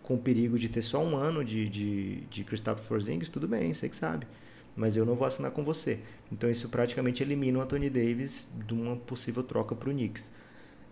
com 0.03 0.15
o 0.15 0.17
perigo 0.19 0.57
de 0.57 0.69
ter 0.69 0.81
só 0.81 1.03
um 1.03 1.15
ano 1.15 1.43
de, 1.43 1.67
de, 1.67 2.21
de 2.29 2.43
Kristaps 2.43 2.85
Porzingis, 2.85 3.29
tudo 3.29 3.47
bem, 3.47 3.73
você 3.73 3.89
que 3.89 3.95
sabe 3.95 4.27
mas 4.75 4.97
eu 4.97 5.05
não 5.05 5.15
vou 5.15 5.25
assinar 5.25 5.51
com 5.51 5.63
você. 5.63 5.99
Então 6.31 6.49
isso 6.49 6.67
praticamente 6.69 7.23
elimina 7.23 7.59
o 7.59 7.61
Anthony 7.61 7.89
Davis 7.89 8.51
de 8.67 8.73
uma 8.73 8.95
possível 8.97 9.43
troca 9.43 9.75
para 9.75 9.89
o 9.89 9.93
Knicks. 9.93 10.31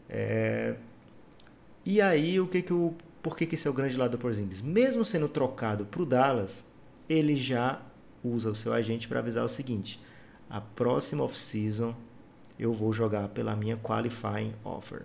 É... 0.09 0.75
E 1.85 2.01
aí 2.01 2.39
o 2.39 2.47
que 2.47 2.61
que 2.61 2.73
o 2.73 2.93
por 3.21 3.37
que, 3.37 3.45
que 3.45 3.55
esse 3.55 3.67
é 3.67 3.71
o 3.71 3.73
grande 3.73 3.95
lado 3.95 4.11
do 4.11 4.17
Porzingis? 4.17 4.61
Mesmo 4.61 5.05
sendo 5.05 5.29
trocado 5.29 5.85
para 5.85 6.01
o 6.01 6.05
Dallas, 6.05 6.65
ele 7.07 7.37
já 7.37 7.81
usa 8.21 8.49
o 8.51 8.55
seu 8.55 8.73
agente 8.73 9.07
para 9.07 9.19
avisar 9.19 9.45
o 9.45 9.49
seguinte: 9.49 9.99
a 10.49 10.59
próxima 10.59 11.23
off-season 11.23 11.95
eu 12.59 12.73
vou 12.73 12.91
jogar 12.91 13.29
pela 13.29 13.55
minha 13.55 13.77
qualifying 13.77 14.53
offer. 14.63 15.03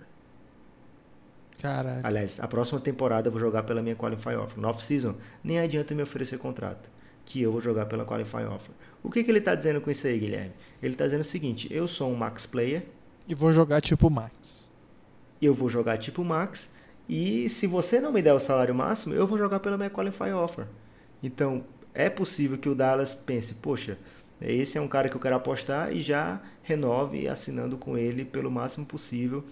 Caralho. 1.61 2.05
Aliás, 2.05 2.41
a 2.41 2.47
próxima 2.47 2.81
temporada 2.81 3.29
eu 3.29 3.33
vou 3.33 3.41
jogar 3.41 3.63
pela 3.63 3.83
minha 3.83 3.97
qualifying 3.97 4.37
offer. 4.37 4.61
No 4.61 4.69
off-season, 4.69 5.15
nem 5.43 5.61
adianta 5.61 5.95
me 5.95 6.03
oferecer 6.03 6.39
contrato 6.39 6.91
que 7.29 7.43
eu 7.43 7.53
vou 7.53 7.61
jogar 7.61 7.85
pela 7.85 8.07
Qualify 8.07 8.45
Offer. 8.45 8.75
O 9.03 9.11
que, 9.11 9.23
que 9.23 9.31
ele 9.31 9.39
está 9.39 9.55
dizendo 9.55 9.83
com 9.83 9.91
isso 9.91 10.07
aí, 10.07 10.19
Guilherme? 10.19 10.55
Ele 10.83 10.95
está 10.95 11.05
dizendo 11.05 11.21
o 11.21 11.25
seguinte: 11.25 11.69
eu 11.71 11.87
sou 11.87 12.11
um 12.11 12.17
max 12.17 12.47
player. 12.47 12.87
E 13.29 13.35
vou 13.35 13.53
jogar 13.53 13.83
tipo 13.83 14.09
max. 14.09 14.68
Eu 15.41 15.55
vou 15.55 15.69
jogar 15.69 15.99
tipo 15.99 16.25
max. 16.25 16.71
E 17.09 17.49
se 17.49 17.67
você 17.67 18.01
não 18.01 18.13
me 18.13 18.21
der 18.21 18.35
o 18.35 18.41
salário 18.41 18.75
máximo, 18.75 19.15
eu 19.15 19.27
vou 19.27 19.39
jogar 19.39 19.61
pela 19.61 19.77
minha 19.77 19.91
Qualify 19.91 20.31
Offer. 20.33 20.67
Então, 21.23 21.65
é 21.95 22.11
possível 22.11 22.59
que 22.59 22.69
o 22.69 22.75
Dallas 22.75 23.15
pense: 23.15 23.55
poxa, 23.55 23.99
esse 24.41 24.77
é 24.77 24.81
um 24.81 24.89
cara 24.89 25.09
que 25.09 25.17
eu 25.17 25.21
quero 25.21 25.37
apostar 25.37 25.93
e 25.93 26.01
já 26.01 26.41
renove 26.63 27.27
assinando 27.29 27.77
com 27.77 27.97
ele 27.97 28.25
pelo 28.25 28.51
máximo 28.51 28.85
possível. 28.85 29.45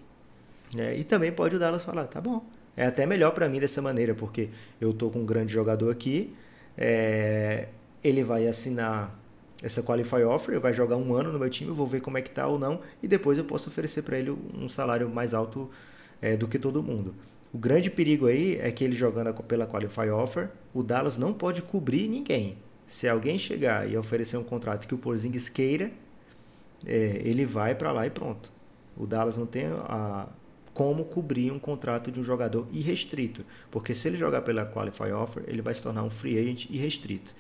É, 0.77 0.97
e 0.97 1.05
também 1.05 1.33
pode 1.33 1.57
o 1.57 1.59
Dallas 1.59 1.83
falar: 1.83 2.07
tá 2.07 2.21
bom, 2.21 2.45
é 2.77 2.87
até 2.87 3.07
melhor 3.07 3.33
para 3.33 3.49
mim 3.49 3.59
dessa 3.59 3.81
maneira, 3.81 4.15
porque 4.15 4.51
eu 4.81 4.93
tô 4.93 5.09
com 5.11 5.21
um 5.21 5.27
grande 5.27 5.53
jogador 5.53 5.91
aqui 5.91 6.35
é, 6.77 7.69
ele 8.05 8.23
vai 8.23 8.47
assinar 8.47 9.15
essa 9.63 9.83
qualify 9.83 10.23
offer, 10.23 10.61
vai 10.61 10.73
jogar 10.73 10.97
um 10.97 11.15
ano 11.15 11.33
no 11.33 11.39
meu 11.39 11.49
time, 11.49 11.71
eu 11.71 11.75
vou 11.75 11.87
ver 11.87 12.01
como 12.01 12.19
é 12.19 12.23
que 12.23 12.31
tá 12.31 12.47
ou 12.47 12.59
não, 12.59 12.81
e 13.03 13.09
depois 13.09 13.39
eu 13.39 13.45
posso 13.45 13.69
oferecer 13.69 14.03
para 14.03 14.19
ele 14.19 14.31
um 14.31 14.69
salário 14.69 15.09
mais 15.09 15.33
alto 15.33 15.71
é, 16.21 16.37
do 16.37 16.47
que 16.47 16.59
todo 16.59 16.83
mundo. 16.83 17.15
O 17.53 17.59
grande 17.59 17.91
perigo 17.91 18.27
aí 18.27 18.59
é 18.61 18.71
que 18.71 18.85
ele 18.85 18.95
jogando 18.95 19.33
pela 19.45 19.67
qualify 19.67 20.11
offer, 20.11 20.51
o 20.75 20.83
Dallas 20.83 21.17
não 21.17 21.33
pode 21.33 21.63
cobrir 21.63 22.09
ninguém. 22.09 22.59
Se 22.87 23.09
alguém 23.09 23.39
chegar 23.39 23.91
e 23.91 23.97
oferecer 23.97 24.37
um 24.37 24.45
contrato 24.45 24.87
que 24.87 24.95
o 24.95 24.99
Porzingis 24.99 25.49
queira, 25.49 25.91
é, 26.85 27.21
ele 27.25 27.45
vai 27.47 27.75
para 27.75 27.93
lá 27.93 28.07
e 28.07 28.11
pronto. 28.11 28.53
O 28.97 29.07
Dallas 29.07 29.37
não 29.37 29.47
tem 29.47 29.67
a, 29.67 30.29
como 30.75 31.07
cobrir 31.07 31.51
um 31.51 31.59
contrato 31.59 32.13
de 32.13 32.21
um 32.21 32.23
jogador 32.23 32.69
irrestrito, 32.71 33.45
porque 33.71 33.95
se 33.95 34.07
ele 34.07 34.19
jogar 34.19 34.43
pela 34.43 34.67
Qualify 34.67 35.11
Offer, 35.13 35.43
ele 35.47 35.63
vai 35.63 35.73
se 35.73 35.83
tornar 35.83 36.03
um 36.03 36.11
free 36.11 36.39
agent 36.39 36.69
irrestrito. 36.69 37.35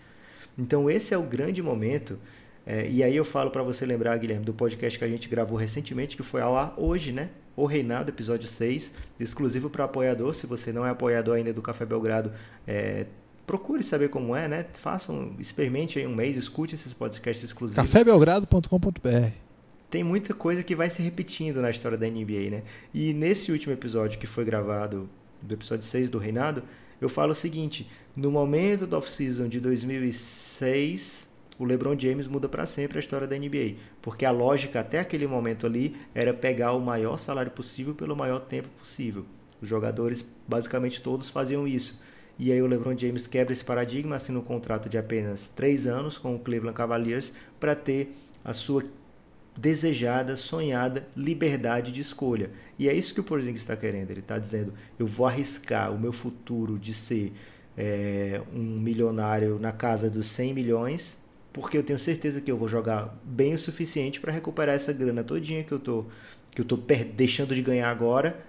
Então 0.58 0.90
esse 0.90 1.12
é 1.12 1.18
o 1.18 1.22
grande 1.22 1.62
momento, 1.62 2.18
é, 2.66 2.88
e 2.90 3.02
aí 3.02 3.14
eu 3.14 3.24
falo 3.24 3.50
para 3.50 3.62
você 3.62 3.86
lembrar, 3.86 4.16
Guilherme, 4.18 4.44
do 4.44 4.52
podcast 4.52 4.98
que 4.98 5.04
a 5.04 5.08
gente 5.08 5.28
gravou 5.28 5.56
recentemente, 5.56 6.16
que 6.16 6.22
foi 6.24 6.40
ao 6.40 6.56
ar 6.56 6.74
hoje, 6.76 7.12
né? 7.12 7.30
O 7.54 7.64
Reinado, 7.64 8.10
episódio 8.10 8.48
6, 8.48 8.92
exclusivo 9.20 9.70
para 9.70 9.84
apoiador. 9.84 10.34
Se 10.34 10.46
você 10.46 10.72
não 10.72 10.84
é 10.84 10.90
apoiador 10.90 11.36
ainda 11.36 11.52
do 11.52 11.62
Café 11.62 11.86
Belgrado, 11.86 12.32
é, 12.66 13.06
procure 13.46 13.82
saber 13.82 14.08
como 14.08 14.34
é, 14.34 14.48
né? 14.48 14.66
Façam, 14.72 15.34
experimente 15.38 15.98
aí 15.98 16.06
um 16.06 16.14
mês, 16.14 16.36
escute 16.36 16.74
esses 16.74 16.92
podcasts 16.92 17.44
exclusivos. 17.44 17.82
cafébelgrado.com.br 17.82 19.46
tem 19.88 20.02
muita 20.02 20.34
coisa 20.34 20.64
que 20.64 20.74
vai 20.74 20.90
se 20.90 21.00
repetindo 21.00 21.62
na 21.62 21.70
história 21.70 21.96
da 21.96 22.06
NBA, 22.06 22.50
né? 22.50 22.62
E 22.92 23.14
nesse 23.14 23.52
último 23.52 23.72
episódio 23.72 24.18
que 24.18 24.26
foi 24.26 24.44
gravado, 24.44 25.08
do 25.40 25.54
episódio 25.54 25.84
6 25.84 26.10
do 26.10 26.18
Reinado, 26.18 26.62
eu 27.00 27.08
falo 27.08 27.32
o 27.32 27.34
seguinte: 27.34 27.88
no 28.16 28.30
momento 28.30 28.86
da 28.86 28.98
off-season 28.98 29.48
de 29.48 29.60
2006, 29.60 31.28
o 31.58 31.64
LeBron 31.64 31.98
James 31.98 32.28
muda 32.28 32.48
para 32.48 32.66
sempre 32.66 32.98
a 32.98 33.00
história 33.00 33.26
da 33.26 33.38
NBA, 33.38 33.76
porque 34.02 34.24
a 34.24 34.30
lógica 34.30 34.80
até 34.80 34.98
aquele 34.98 35.26
momento 35.26 35.66
ali 35.66 35.96
era 36.14 36.34
pegar 36.34 36.72
o 36.72 36.80
maior 36.80 37.18
salário 37.18 37.50
possível 37.50 37.94
pelo 37.94 38.14
maior 38.14 38.40
tempo 38.40 38.68
possível. 38.78 39.24
Os 39.60 39.68
jogadores, 39.68 40.24
basicamente 40.46 41.00
todos, 41.00 41.28
faziam 41.28 41.66
isso. 41.66 42.00
E 42.38 42.52
aí 42.52 42.60
o 42.60 42.66
LeBron 42.66 42.96
James 42.96 43.26
quebra 43.26 43.54
esse 43.54 43.64
paradigma, 43.64 44.16
assina 44.16 44.38
um 44.38 44.42
contrato 44.42 44.88
de 44.90 44.98
apenas 44.98 45.48
três 45.48 45.86
anos 45.86 46.18
com 46.18 46.34
o 46.34 46.38
Cleveland 46.38 46.76
Cavaliers 46.76 47.32
para 47.58 47.74
ter 47.74 48.14
a 48.44 48.52
sua 48.52 48.84
desejada, 49.56 50.36
sonhada 50.36 51.06
liberdade 51.16 51.90
de 51.92 52.00
escolha. 52.00 52.50
E 52.78 52.88
é 52.88 52.94
isso 52.94 53.14
que 53.14 53.20
o 53.20 53.24
Porzingis 53.24 53.60
está 53.60 53.76
querendo. 53.76 54.10
Ele 54.10 54.20
está 54.20 54.38
dizendo: 54.38 54.72
eu 54.98 55.06
vou 55.06 55.26
arriscar 55.26 55.92
o 55.92 55.98
meu 55.98 56.12
futuro 56.12 56.78
de 56.78 56.92
ser 56.92 57.32
é, 57.76 58.40
um 58.54 58.78
milionário 58.80 59.58
na 59.58 59.72
casa 59.72 60.08
dos 60.10 60.26
100 60.26 60.54
milhões, 60.54 61.18
porque 61.52 61.76
eu 61.76 61.82
tenho 61.82 61.98
certeza 61.98 62.40
que 62.40 62.50
eu 62.50 62.56
vou 62.56 62.68
jogar 62.68 63.18
bem 63.24 63.54
o 63.54 63.58
suficiente 63.58 64.20
para 64.20 64.32
recuperar 64.32 64.74
essa 64.74 64.92
grana 64.92 65.24
todinha 65.24 65.64
que 65.64 65.72
eu 65.72 65.78
tô 65.78 66.04
que 66.54 66.62
eu 66.62 66.64
tô 66.64 66.78
deixando 67.14 67.54
de 67.54 67.60
ganhar 67.60 67.90
agora 67.90 68.42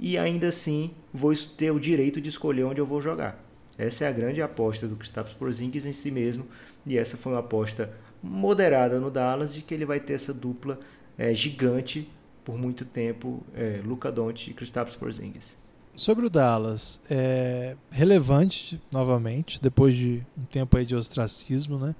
e 0.00 0.18
ainda 0.18 0.48
assim 0.48 0.90
vou 1.14 1.32
ter 1.34 1.70
o 1.70 1.78
direito 1.78 2.20
de 2.20 2.28
escolher 2.28 2.64
onde 2.64 2.80
eu 2.80 2.86
vou 2.86 3.00
jogar. 3.00 3.40
Essa 3.78 4.04
é 4.04 4.08
a 4.08 4.12
grande 4.12 4.42
aposta 4.42 4.88
do 4.88 4.96
Kristaps 4.96 5.32
Porzingis 5.32 5.86
em 5.86 5.92
si 5.92 6.10
mesmo 6.10 6.44
e 6.84 6.98
essa 6.98 7.16
foi 7.16 7.32
uma 7.32 7.38
aposta 7.38 7.92
moderada 8.22 8.98
no 8.98 9.10
Dallas 9.10 9.54
de 9.54 9.62
que 9.62 9.74
ele 9.74 9.84
vai 9.84 10.00
ter 10.00 10.14
essa 10.14 10.32
dupla 10.32 10.78
é, 11.18 11.34
gigante 11.34 12.08
por 12.44 12.56
muito 12.56 12.84
tempo, 12.84 13.42
é, 13.54 13.80
Luca 13.84 14.12
Doncic 14.12 14.50
e 14.50 14.54
Kristaps 14.54 14.94
Porzingis. 14.94 15.56
Sobre 15.96 16.26
o 16.26 16.30
Dallas, 16.30 17.00
é 17.10 17.74
relevante 17.90 18.80
novamente, 18.92 19.60
depois 19.60 19.96
de 19.96 20.24
um 20.38 20.44
tempo 20.44 20.76
aí 20.76 20.84
de 20.84 20.94
ostracismo, 20.94 21.78
né? 21.78 21.94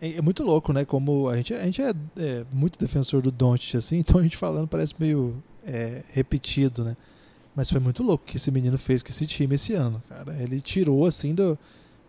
É, 0.00 0.14
é 0.14 0.22
muito 0.22 0.42
louco, 0.42 0.72
né? 0.72 0.84
Como 0.84 1.28
a 1.28 1.36
gente, 1.36 1.52
a 1.52 1.64
gente 1.64 1.82
é, 1.82 1.92
é, 2.16 2.44
muito 2.52 2.78
defensor 2.78 3.20
do 3.20 3.30
Doncic, 3.30 3.76
assim, 3.76 3.98
então 4.00 4.20
a 4.20 4.22
gente 4.22 4.36
falando 4.36 4.68
parece 4.68 4.94
meio 4.98 5.42
é, 5.66 6.02
repetido, 6.12 6.84
né? 6.84 6.96
Mas 7.54 7.70
foi 7.70 7.80
muito 7.80 8.02
louco 8.02 8.24
que 8.24 8.36
esse 8.36 8.50
menino 8.50 8.78
fez 8.78 9.02
com 9.02 9.10
esse 9.10 9.26
time 9.26 9.54
esse 9.54 9.72
ano, 9.74 10.02
cara. 10.08 10.34
Ele 10.40 10.60
tirou, 10.60 11.04
assim, 11.06 11.34
do... 11.34 11.58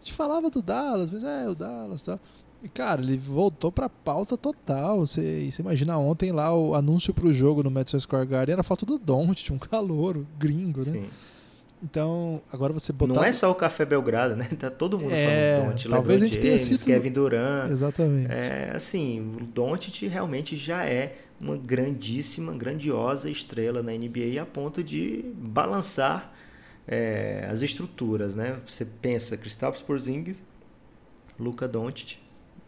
A 0.01 0.03
gente 0.03 0.13
falava 0.13 0.49
do 0.49 0.61
Dallas, 0.61 1.09
mas 1.09 1.23
é, 1.23 1.49
o 1.49 1.55
Dallas 1.55 2.01
tal. 2.01 2.19
E, 2.63 2.67
cara, 2.67 3.01
ele 3.01 3.17
voltou 3.17 3.71
pra 3.71 3.87
pauta 3.87 4.35
total. 4.35 4.99
Você, 4.99 5.49
você 5.51 5.61
imagina 5.61 5.97
ontem 5.97 6.31
lá 6.31 6.53
o 6.55 6.73
anúncio 6.73 7.13
pro 7.13 7.33
jogo 7.33 7.63
no 7.63 7.69
Madison 7.69 7.99
Square 7.99 8.27
Garden 8.27 8.53
era 8.53 8.63
foto 8.63 8.85
do 8.85 8.97
Don't, 8.97 9.53
um 9.53 9.57
calor, 9.57 10.25
gringo, 10.39 10.79
né? 10.79 10.91
Sim. 10.91 11.09
Então, 11.83 12.41
agora 12.51 12.73
você 12.73 12.91
botar... 12.91 13.13
Não 13.13 13.23
é 13.23 13.31
só 13.31 13.51
o 13.51 13.55
Café 13.55 13.85
Belgrado, 13.85 14.35
né? 14.35 14.49
Tá 14.57 14.71
todo 14.71 14.99
mundo 14.99 15.13
é, 15.13 15.57
falando 15.57 15.65
do 15.65 15.71
Don't. 15.71 15.89
Talvez 15.89 16.21
LeBron 16.21 16.25
a 16.25 16.27
gente 16.27 16.39
tenha 16.39 16.57
James, 16.57 16.79
sido... 16.79 16.87
Kevin 16.87 17.11
Durant. 17.11 17.71
Exatamente. 17.71 18.31
É, 18.31 18.71
assim, 18.73 19.35
o 19.39 19.45
Doncic 19.45 20.07
realmente 20.07 20.57
já 20.57 20.85
é 20.85 21.17
uma 21.39 21.55
grandíssima, 21.55 22.51
grandiosa 22.53 23.29
estrela 23.29 23.83
na 23.83 23.91
NBA 23.91 24.41
a 24.41 24.45
ponto 24.45 24.83
de 24.83 25.23
balançar 25.35 26.33
é, 26.87 27.47
as 27.47 27.61
estruturas, 27.61 28.33
né? 28.33 28.57
Você 28.65 28.83
pensa 28.83 29.37
Kristaps 29.37 29.83
Porzingis, 29.83 30.43
Luka 31.39 31.67
Doncic, 31.67 32.17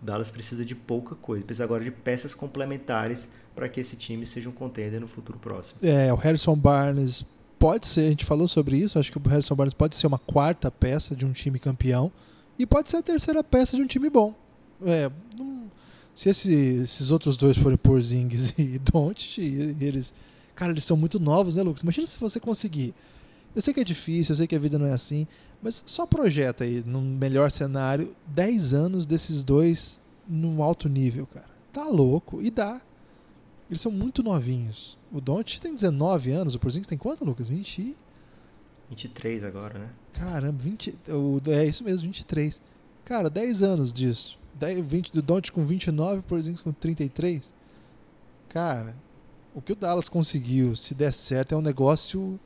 Dallas 0.01 0.29
precisa 0.29 0.63
de 0.63 0.75
pouca 0.75 1.15
coisa, 1.15 1.45
precisa 1.45 1.63
agora 1.63 1.83
de 1.83 1.91
peças 1.91 2.33
complementares 2.33 3.27
para 3.55 3.67
que 3.67 3.79
esse 3.79 3.95
time 3.95 4.25
seja 4.25 4.49
um 4.49 4.53
contender 4.53 4.99
no 5.01 5.07
futuro 5.07 5.37
próximo. 5.37 5.79
É, 5.83 6.11
o 6.13 6.15
Harrison 6.15 6.55
Barnes 6.55 7.25
pode 7.57 7.87
ser, 7.87 8.01
a 8.01 8.09
gente 8.09 8.25
falou 8.25 8.47
sobre 8.47 8.77
isso, 8.77 8.97
acho 8.97 9.11
que 9.11 9.17
o 9.17 9.21
Harrison 9.29 9.55
Barnes 9.55 9.73
pode 9.73 9.95
ser 9.95 10.07
uma 10.07 10.17
quarta 10.17 10.71
peça 10.71 11.15
de 11.15 11.25
um 11.25 11.33
time 11.33 11.59
campeão 11.59 12.11
e 12.57 12.65
pode 12.65 12.89
ser 12.89 12.97
a 12.97 13.01
terceira 13.01 13.43
peça 13.43 13.75
de 13.75 13.83
um 13.83 13.87
time 13.87 14.09
bom. 14.09 14.33
É, 14.85 15.11
não, 15.37 15.69
se 16.15 16.29
esse, 16.29 16.53
esses 16.53 17.11
outros 17.11 17.35
dois 17.35 17.57
forem 17.57 17.77
Porzingis 17.77 18.53
e 18.59 18.79
Doncic, 18.79 19.37
e, 19.37 19.75
e 19.79 19.85
eles, 19.85 20.13
cara, 20.55 20.71
eles 20.71 20.83
são 20.83 20.95
muito 20.95 21.19
novos, 21.19 21.55
né, 21.55 21.63
Lucas? 21.63 21.81
Imagina 21.81 22.07
se 22.07 22.19
você 22.19 22.39
conseguir. 22.39 22.93
Eu 23.55 23.61
sei 23.61 23.73
que 23.73 23.79
é 23.79 23.83
difícil, 23.83 24.33
eu 24.33 24.37
sei 24.37 24.47
que 24.47 24.55
a 24.55 24.59
vida 24.59 24.77
não 24.77 24.85
é 24.85 24.93
assim, 24.93 25.27
mas 25.61 25.83
só 25.85 26.05
projeta 26.05 26.63
aí, 26.63 26.83
num 26.85 27.01
melhor 27.01 27.51
cenário, 27.51 28.15
10 28.27 28.73
anos 28.73 29.05
desses 29.05 29.43
dois 29.43 29.99
num 30.27 30.63
alto 30.63 30.87
nível, 30.87 31.27
cara. 31.27 31.49
Tá 31.73 31.83
louco. 31.85 32.41
E 32.41 32.49
dá. 32.49 32.81
Eles 33.69 33.81
são 33.81 33.91
muito 33.91 34.23
novinhos. 34.23 34.97
O 35.11 35.19
Don't 35.19 35.59
tem 35.59 35.73
19 35.73 36.31
anos, 36.31 36.55
o 36.55 36.59
Porzingis 36.59 36.87
tem 36.87 36.97
quanto, 36.97 37.25
Lucas? 37.25 37.47
20 37.47 37.95
23 38.89 39.43
agora, 39.43 39.77
né? 39.77 39.89
Caramba, 40.13 40.57
20, 40.57 40.97
o, 41.09 41.39
é 41.51 41.65
isso 41.65 41.83
mesmo, 41.83 42.07
23. 42.07 42.59
Cara, 43.05 43.29
10 43.29 43.61
anos 43.61 43.93
disso. 43.93 44.37
10, 44.55 44.83
20, 44.85 45.11
do 45.13 45.21
Don't 45.21 45.51
com 45.51 45.63
29, 45.63 46.19
o 46.19 46.23
Porzingis 46.23 46.61
com 46.61 46.71
33. 46.71 47.53
Cara, 48.49 48.95
o 49.53 49.61
que 49.61 49.73
o 49.73 49.75
Dallas 49.75 50.09
conseguiu, 50.09 50.75
se 50.75 50.95
der 50.95 51.13
certo, 51.13 51.53
é 51.53 51.57
um 51.57 51.61
negócio 51.61 52.39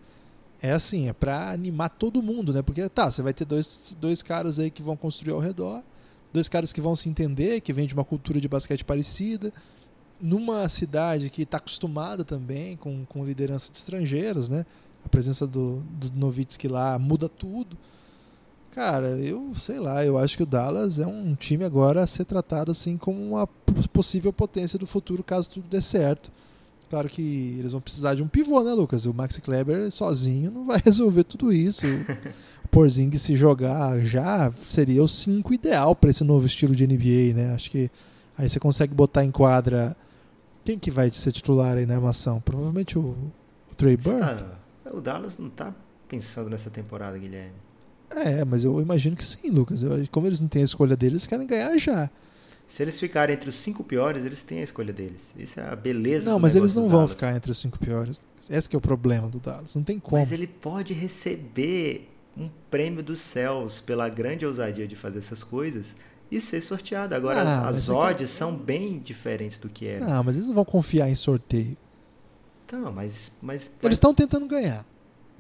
é 0.64 0.72
assim, 0.72 1.09
é 1.09 1.14
para 1.14 1.51
animar 1.51 1.89
todo 1.89 2.24
mundo, 2.24 2.53
né? 2.53 2.61
Porque 2.61 2.88
tá, 2.88 3.11
você 3.11 3.22
vai 3.22 3.34
ter 3.34 3.43
dois, 3.43 3.93
dois 3.99 4.24
caras 4.24 4.59
aí 4.59 4.72
que 4.72 4.82
vão 4.82 4.95
construir 4.95 5.34
ao 5.34 5.39
redor, 5.39 5.84
dois 6.32 6.47
caras 6.47 6.72
que 6.72 6.80
vão 6.80 6.95
se 6.95 7.09
entender, 7.09 7.59
que 7.59 7.74
vêm 7.74 7.86
de 7.86 7.93
uma 7.93 8.05
cultura 8.05 8.39
de 8.39 8.47
basquete 8.47 8.86
parecida, 8.86 9.51
numa 10.22 10.70
cidade 10.70 11.30
que 11.30 11.41
está 11.41 11.57
acostumada 11.57 12.24
também 12.24 12.78
com, 12.78 13.03
com 13.05 13.26
liderança 13.26 13.70
de 13.70 13.78
estrangeiros, 13.78 14.47
né? 14.47 14.66
A 15.05 15.09
presença 15.09 15.45
do, 15.45 15.84
do 15.99 16.09
Novitsky 16.16 16.70
lá 16.70 16.97
muda 16.97 17.28
tudo. 17.28 17.78
Cara, 18.72 19.20
eu 19.20 19.53
sei 19.55 19.80
lá, 19.80 20.05
eu 20.05 20.18
acho 20.18 20.38
que 20.38 20.43
o 20.43 20.45
Dallas 20.45 20.97
é 20.97 21.05
um 21.05 21.36
time 21.36 21.66
agora 21.66 22.01
a 22.01 22.07
ser 22.07 22.24
tratado 22.24 22.72
assim 22.72 22.95
como 22.95 23.22
uma 23.22 23.45
possível 23.91 24.32
potência 24.32 24.80
do 24.80 24.88
futuro 24.88 25.22
caso 25.24 25.49
tudo 25.49 25.68
dê 25.68 25.82
certo. 25.82 26.32
Claro 26.93 27.09
que 27.09 27.55
eles 27.57 27.71
vão 27.71 27.81
precisar 27.81 28.13
de 28.13 28.21
um 28.21 28.27
pivô, 28.27 28.63
né, 28.63 28.71
Lucas? 28.71 29.07
O 29.07 29.13
Max 29.15 29.39
Kleber 29.39 29.89
sozinho 29.89 30.51
não 30.51 30.63
vai 30.63 30.77
resolver 30.85 31.23
tudo 31.23 31.51
isso. 31.51 31.87
o 32.63 32.67
Porzingis 32.67 33.23
se 33.23 33.35
jogar 33.35 33.99
já 34.01 34.51
seria 34.67 35.03
o 35.03 35.07
5 35.07 35.55
ideal 35.55 35.95
para 35.95 36.11
esse 36.11 36.23
novo 36.23 36.45
estilo 36.45 36.75
de 36.75 36.85
NBA, 36.85 37.33
né? 37.35 37.55
Acho 37.55 37.71
que 37.71 37.89
aí 38.37 38.47
você 38.47 38.59
consegue 38.59 38.93
botar 38.93 39.25
em 39.25 39.31
quadra 39.31 39.97
quem 40.63 40.77
que 40.77 40.91
vai 40.91 41.09
ser 41.11 41.31
titular 41.31 41.77
aí 41.77 41.87
na 41.87 41.95
armação? 41.95 42.39
Provavelmente 42.39 42.95
o, 42.99 43.15
o 43.71 43.75
Trey 43.75 43.97
Burke. 43.97 44.19
Tá, 44.19 44.93
o 44.93 45.01
Dallas 45.01 45.39
não 45.39 45.49
tá 45.49 45.73
pensando 46.07 46.51
nessa 46.51 46.69
temporada, 46.69 47.17
Guilherme. 47.17 47.55
É, 48.11 48.45
mas 48.45 48.63
eu 48.63 48.79
imagino 48.79 49.15
que 49.15 49.25
sim, 49.25 49.49
Lucas. 49.49 49.81
Eu, 49.81 49.93
como 50.11 50.27
eles 50.27 50.39
não 50.39 50.47
têm 50.47 50.61
a 50.61 50.65
escolha 50.65 50.95
deles, 50.95 51.13
eles 51.13 51.25
querem 51.25 51.47
ganhar 51.47 51.75
já. 51.75 52.07
Se 52.74 52.82
eles 52.82 52.99
ficarem 52.99 53.36
entre 53.36 53.47
os 53.47 53.55
cinco 53.55 53.84
piores, 53.84 54.26
eles 54.26 54.41
têm 54.41 54.61
a 54.61 54.63
escolha 54.63 54.91
deles. 54.91 55.32
Isso 55.38 55.59
é 55.59 55.63
a 55.63 55.76
beleza 55.76 56.28
Não, 56.28 56.39
mas 56.39 56.55
eles 56.55 56.74
não 56.74 56.89
vão 56.89 57.07
ficar 57.07 57.36
entre 57.36 57.51
os 57.51 57.59
cinco 57.59 57.78
piores. 57.78 58.19
Esse 58.49 58.67
é 58.74 58.76
o 58.76 58.82
problema 58.82 59.28
do 59.28 59.38
Dallas. 59.38 59.76
Não 59.76 59.84
tem 59.84 59.99
como. 59.99 60.19
Mas 60.19 60.32
ele 60.32 60.47
pode 60.47 60.91
receber 60.91 62.09
um 62.36 62.49
prêmio 62.71 63.03
dos 63.03 63.19
céus 63.19 63.80
pela 63.80 64.09
grande 64.09 64.43
ousadia 64.43 64.88
de 64.88 64.95
fazer 64.95 65.19
essas 65.19 65.43
coisas 65.43 65.95
e 66.32 66.41
ser 66.41 66.61
sorteado. 66.61 67.13
Agora, 67.13 67.43
ah, 67.43 67.69
as, 67.69 67.78
as 67.78 67.89
odds 67.89 68.32
são 68.32 68.55
bem 68.55 68.97
diferentes 68.97 69.59
do 69.59 69.69
que 69.69 69.86
eram. 69.86 70.07
Não, 70.07 70.24
mas 70.24 70.36
eles 70.36 70.47
não 70.47 70.55
vão 70.55 70.65
confiar 70.65 71.07
em 71.07 71.15
sorteio. 71.15 71.78
Então, 72.65 72.91
mas... 72.91 73.34
mas 73.39 73.69
eles 73.84 73.97
estão 73.97 74.15
tentando 74.15 74.47
ganhar. 74.47 74.84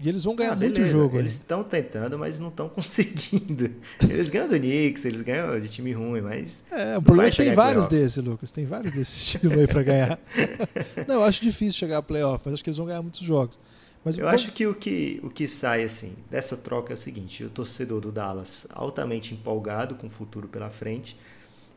E 0.03 0.09
eles 0.09 0.25
vão 0.25 0.35
ganhar 0.35 0.51
ah, 0.51 0.55
muito 0.57 0.85
jogo. 0.85 1.17
Eles 1.17 1.33
estão 1.33 1.63
tentando, 1.63 2.19
mas 2.19 2.37
não 2.37 2.49
estão 2.49 2.67
conseguindo. 2.69 3.71
Eles 4.01 4.29
ganham 4.29 4.49
do 4.49 4.59
Knicks, 4.59 5.05
eles 5.05 5.21
ganham 5.21 5.57
de 5.57 5.69
time 5.69 5.93
ruim, 5.93 6.19
mas. 6.19 6.61
É, 6.69 6.97
o 6.97 7.01
problema 7.01 7.29
é 7.29 7.31
que 7.31 7.37
tem 7.37 7.55
vários 7.55 7.87
desses, 7.87 8.21
Lucas. 8.21 8.51
Tem 8.51 8.65
vários 8.65 8.93
desses 8.93 9.15
estilos 9.33 9.57
aí 9.57 9.65
para 9.65 9.81
ganhar. 9.81 10.19
não, 11.07 11.15
eu 11.15 11.23
acho 11.23 11.41
difícil 11.41 11.79
chegar 11.79 11.99
a 11.99 12.01
playoff, 12.03 12.41
mas 12.43 12.55
acho 12.55 12.63
que 12.63 12.69
eles 12.69 12.77
vão 12.77 12.85
ganhar 12.85 13.01
muitos 13.01 13.21
jogos. 13.21 13.57
Mas, 14.03 14.17
eu 14.17 14.27
acho 14.27 14.51
que 14.51 14.67
o, 14.67 14.75
que 14.75 15.21
o 15.23 15.29
que 15.29 15.47
sai 15.47 15.83
assim 15.83 16.13
dessa 16.29 16.57
troca 16.57 16.91
é 16.91 16.95
o 16.95 16.97
seguinte: 16.97 17.45
o 17.45 17.49
torcedor 17.49 18.01
do 18.01 18.11
Dallas 18.11 18.67
altamente 18.71 19.33
empolgado 19.33 19.95
com 19.95 20.07
o 20.07 20.09
futuro 20.09 20.49
pela 20.49 20.69
frente. 20.69 21.17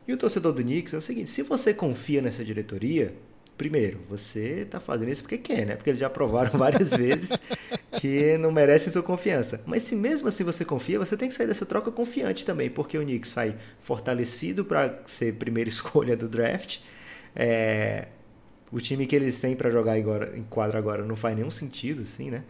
E 0.05 0.11
o 0.11 0.17
torcedor 0.17 0.51
do 0.51 0.61
Knicks 0.61 0.93
é 0.93 0.97
o 0.97 1.01
seguinte: 1.01 1.29
se 1.29 1.43
você 1.43 1.73
confia 1.73 2.21
nessa 2.21 2.43
diretoria, 2.43 3.13
primeiro, 3.57 3.99
você 4.09 4.61
está 4.61 4.79
fazendo 4.79 5.09
isso 5.09 5.23
porque 5.23 5.37
quer, 5.37 5.65
né? 5.65 5.75
Porque 5.75 5.89
eles 5.89 5.99
já 5.99 6.09
provaram 6.09 6.51
várias 6.57 6.91
vezes 6.95 7.29
que 7.99 8.37
não 8.37 8.51
merecem 8.51 8.91
sua 8.91 9.03
confiança. 9.03 9.61
Mas 9.65 9.83
se 9.83 9.95
mesmo 9.95 10.27
assim 10.27 10.43
você 10.43 10.63
confia, 10.63 10.99
você 10.99 11.17
tem 11.17 11.27
que 11.27 11.33
sair 11.33 11.47
dessa 11.47 11.65
troca 11.65 11.91
confiante 11.91 12.45
também, 12.45 12.69
porque 12.69 12.97
o 12.97 13.01
Knicks 13.01 13.31
sai 13.31 13.55
fortalecido 13.81 14.63
para 14.63 15.01
ser 15.05 15.33
primeira 15.35 15.69
escolha 15.69 16.15
do 16.15 16.27
draft. 16.27 16.79
É, 17.35 18.07
o 18.71 18.79
time 18.79 19.05
que 19.05 19.15
eles 19.15 19.39
têm 19.39 19.55
para 19.55 19.69
jogar 19.69 19.93
agora, 19.93 20.37
em 20.37 20.43
quadra 20.43 20.77
agora 20.77 21.03
não 21.03 21.15
faz 21.15 21.35
nenhum 21.35 21.51
sentido, 21.51 22.03
assim, 22.03 22.29
né? 22.29 22.43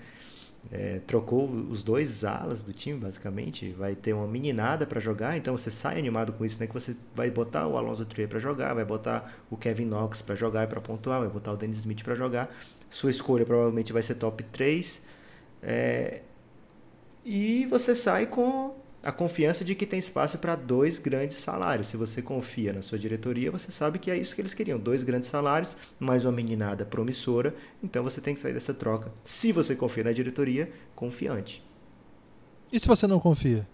É, 0.71 0.99
trocou 1.07 1.49
os 1.49 1.81
dois 1.81 2.23
alas 2.23 2.61
do 2.61 2.73
time, 2.73 2.99
basicamente. 2.99 3.71
Vai 3.71 3.95
ter 3.95 4.13
uma 4.13 4.27
meninada 4.27 4.85
para 4.85 4.99
jogar, 4.99 5.37
então 5.37 5.57
você 5.57 5.71
sai 5.71 5.97
animado 5.97 6.33
com 6.33 6.43
isso, 6.43 6.59
né? 6.59 6.67
Que 6.67 6.73
você 6.73 6.95
vai 7.15 7.29
botar 7.29 7.67
o 7.67 7.77
Alonso 7.77 8.05
Trier 8.05 8.27
para 8.27 8.39
jogar, 8.39 8.73
vai 8.73 8.85
botar 8.85 9.33
o 9.49 9.55
Kevin 9.55 9.85
Knox 9.85 10.21
para 10.21 10.35
jogar 10.35 10.65
e 10.65 10.67
para 10.67 10.81
pontuar, 10.81 11.21
vai 11.21 11.29
botar 11.29 11.53
o 11.53 11.57
Dennis 11.57 11.79
Smith 11.79 12.03
para 12.03 12.15
jogar. 12.15 12.53
Sua 12.89 13.09
escolha 13.09 13.45
provavelmente 13.45 13.93
vai 13.93 14.01
ser 14.01 14.15
top 14.15 14.43
3. 14.43 15.01
É, 15.61 16.21
e 17.25 17.65
você 17.65 17.95
sai 17.95 18.25
com, 18.25 18.75
a 19.03 19.11
confiança 19.11 19.63
de 19.63 19.75
que 19.75 19.85
tem 19.85 19.99
espaço 19.99 20.37
para 20.37 20.55
dois 20.55 20.99
grandes 20.99 21.37
salários. 21.37 21.87
Se 21.87 21.97
você 21.97 22.21
confia 22.21 22.73
na 22.73 22.81
sua 22.81 22.97
diretoria, 22.97 23.51
você 23.51 23.71
sabe 23.71 23.99
que 23.99 24.11
é 24.11 24.17
isso 24.17 24.35
que 24.35 24.41
eles 24.41 24.53
queriam: 24.53 24.79
dois 24.79 25.03
grandes 25.03 25.29
salários, 25.29 25.77
mais 25.99 26.25
uma 26.25 26.31
meninada 26.31 26.85
promissora. 26.85 27.55
Então 27.83 28.03
você 28.03 28.19
tem 28.19 28.33
que 28.33 28.39
sair 28.39 28.53
dessa 28.53 28.73
troca. 28.73 29.11
Se 29.23 29.51
você 29.51 29.75
confia 29.75 30.03
na 30.03 30.11
diretoria, 30.11 30.71
confiante. 30.95 31.63
E 32.71 32.79
se 32.79 32.87
você 32.87 33.07
não 33.07 33.19
confia? 33.19 33.67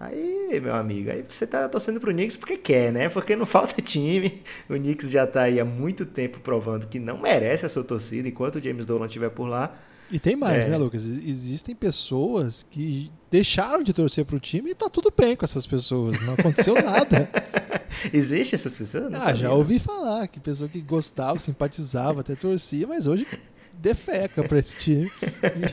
Aí, 0.00 0.60
meu 0.60 0.76
amigo, 0.76 1.10
aí 1.10 1.24
você 1.28 1.44
tá 1.44 1.68
torcendo 1.68 2.00
pro 2.00 2.12
Knicks 2.12 2.36
porque 2.36 2.56
quer, 2.56 2.92
né? 2.92 3.08
Porque 3.08 3.34
não 3.34 3.44
falta 3.46 3.82
time. 3.82 4.42
O 4.70 4.74
Knicks 4.74 5.10
já 5.10 5.26
tá 5.26 5.42
aí 5.42 5.58
há 5.58 5.64
muito 5.64 6.06
tempo 6.06 6.38
provando 6.38 6.86
que 6.86 7.00
não 7.00 7.18
merece 7.18 7.66
a 7.66 7.68
sua 7.68 7.82
torcida 7.82 8.28
enquanto 8.28 8.56
o 8.56 8.62
James 8.62 8.86
Dolan 8.86 9.06
estiver 9.06 9.30
por 9.30 9.48
lá. 9.48 9.76
E 10.10 10.18
tem 10.18 10.34
mais, 10.34 10.66
é. 10.66 10.70
né, 10.70 10.76
Lucas? 10.76 11.04
Existem 11.04 11.74
pessoas 11.74 12.62
que 12.62 13.12
deixaram 13.30 13.82
de 13.82 13.92
torcer 13.92 14.24
pro 14.24 14.40
time 14.40 14.70
e 14.70 14.74
tá 14.74 14.88
tudo 14.88 15.12
bem 15.14 15.36
com 15.36 15.44
essas 15.44 15.66
pessoas. 15.66 16.20
Não 16.22 16.34
aconteceu 16.34 16.74
nada. 16.82 17.28
Existe 18.12 18.54
essas 18.54 18.76
pessoas? 18.76 19.10
Não 19.10 19.18
ah, 19.18 19.24
sabia. 19.24 19.42
já 19.42 19.52
ouvi 19.52 19.78
falar 19.78 20.26
que 20.28 20.40
pessoa 20.40 20.68
que 20.68 20.80
gostava, 20.80 21.38
simpatizava, 21.38 22.20
até 22.20 22.34
torcia, 22.34 22.86
mas 22.86 23.06
hoje 23.06 23.26
defeca 23.74 24.42
pra 24.42 24.58
esse 24.58 24.76
time. 24.76 25.10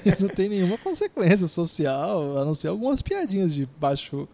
E 0.06 0.22
não 0.22 0.30
tem 0.30 0.50
nenhuma 0.50 0.78
consequência 0.78 1.48
social, 1.48 2.38
a 2.38 2.46
não 2.46 2.54
ser 2.54 2.68
algumas 2.68 3.02
piadinhas 3.02 3.54
de 3.54 3.68
baixo 3.80 4.28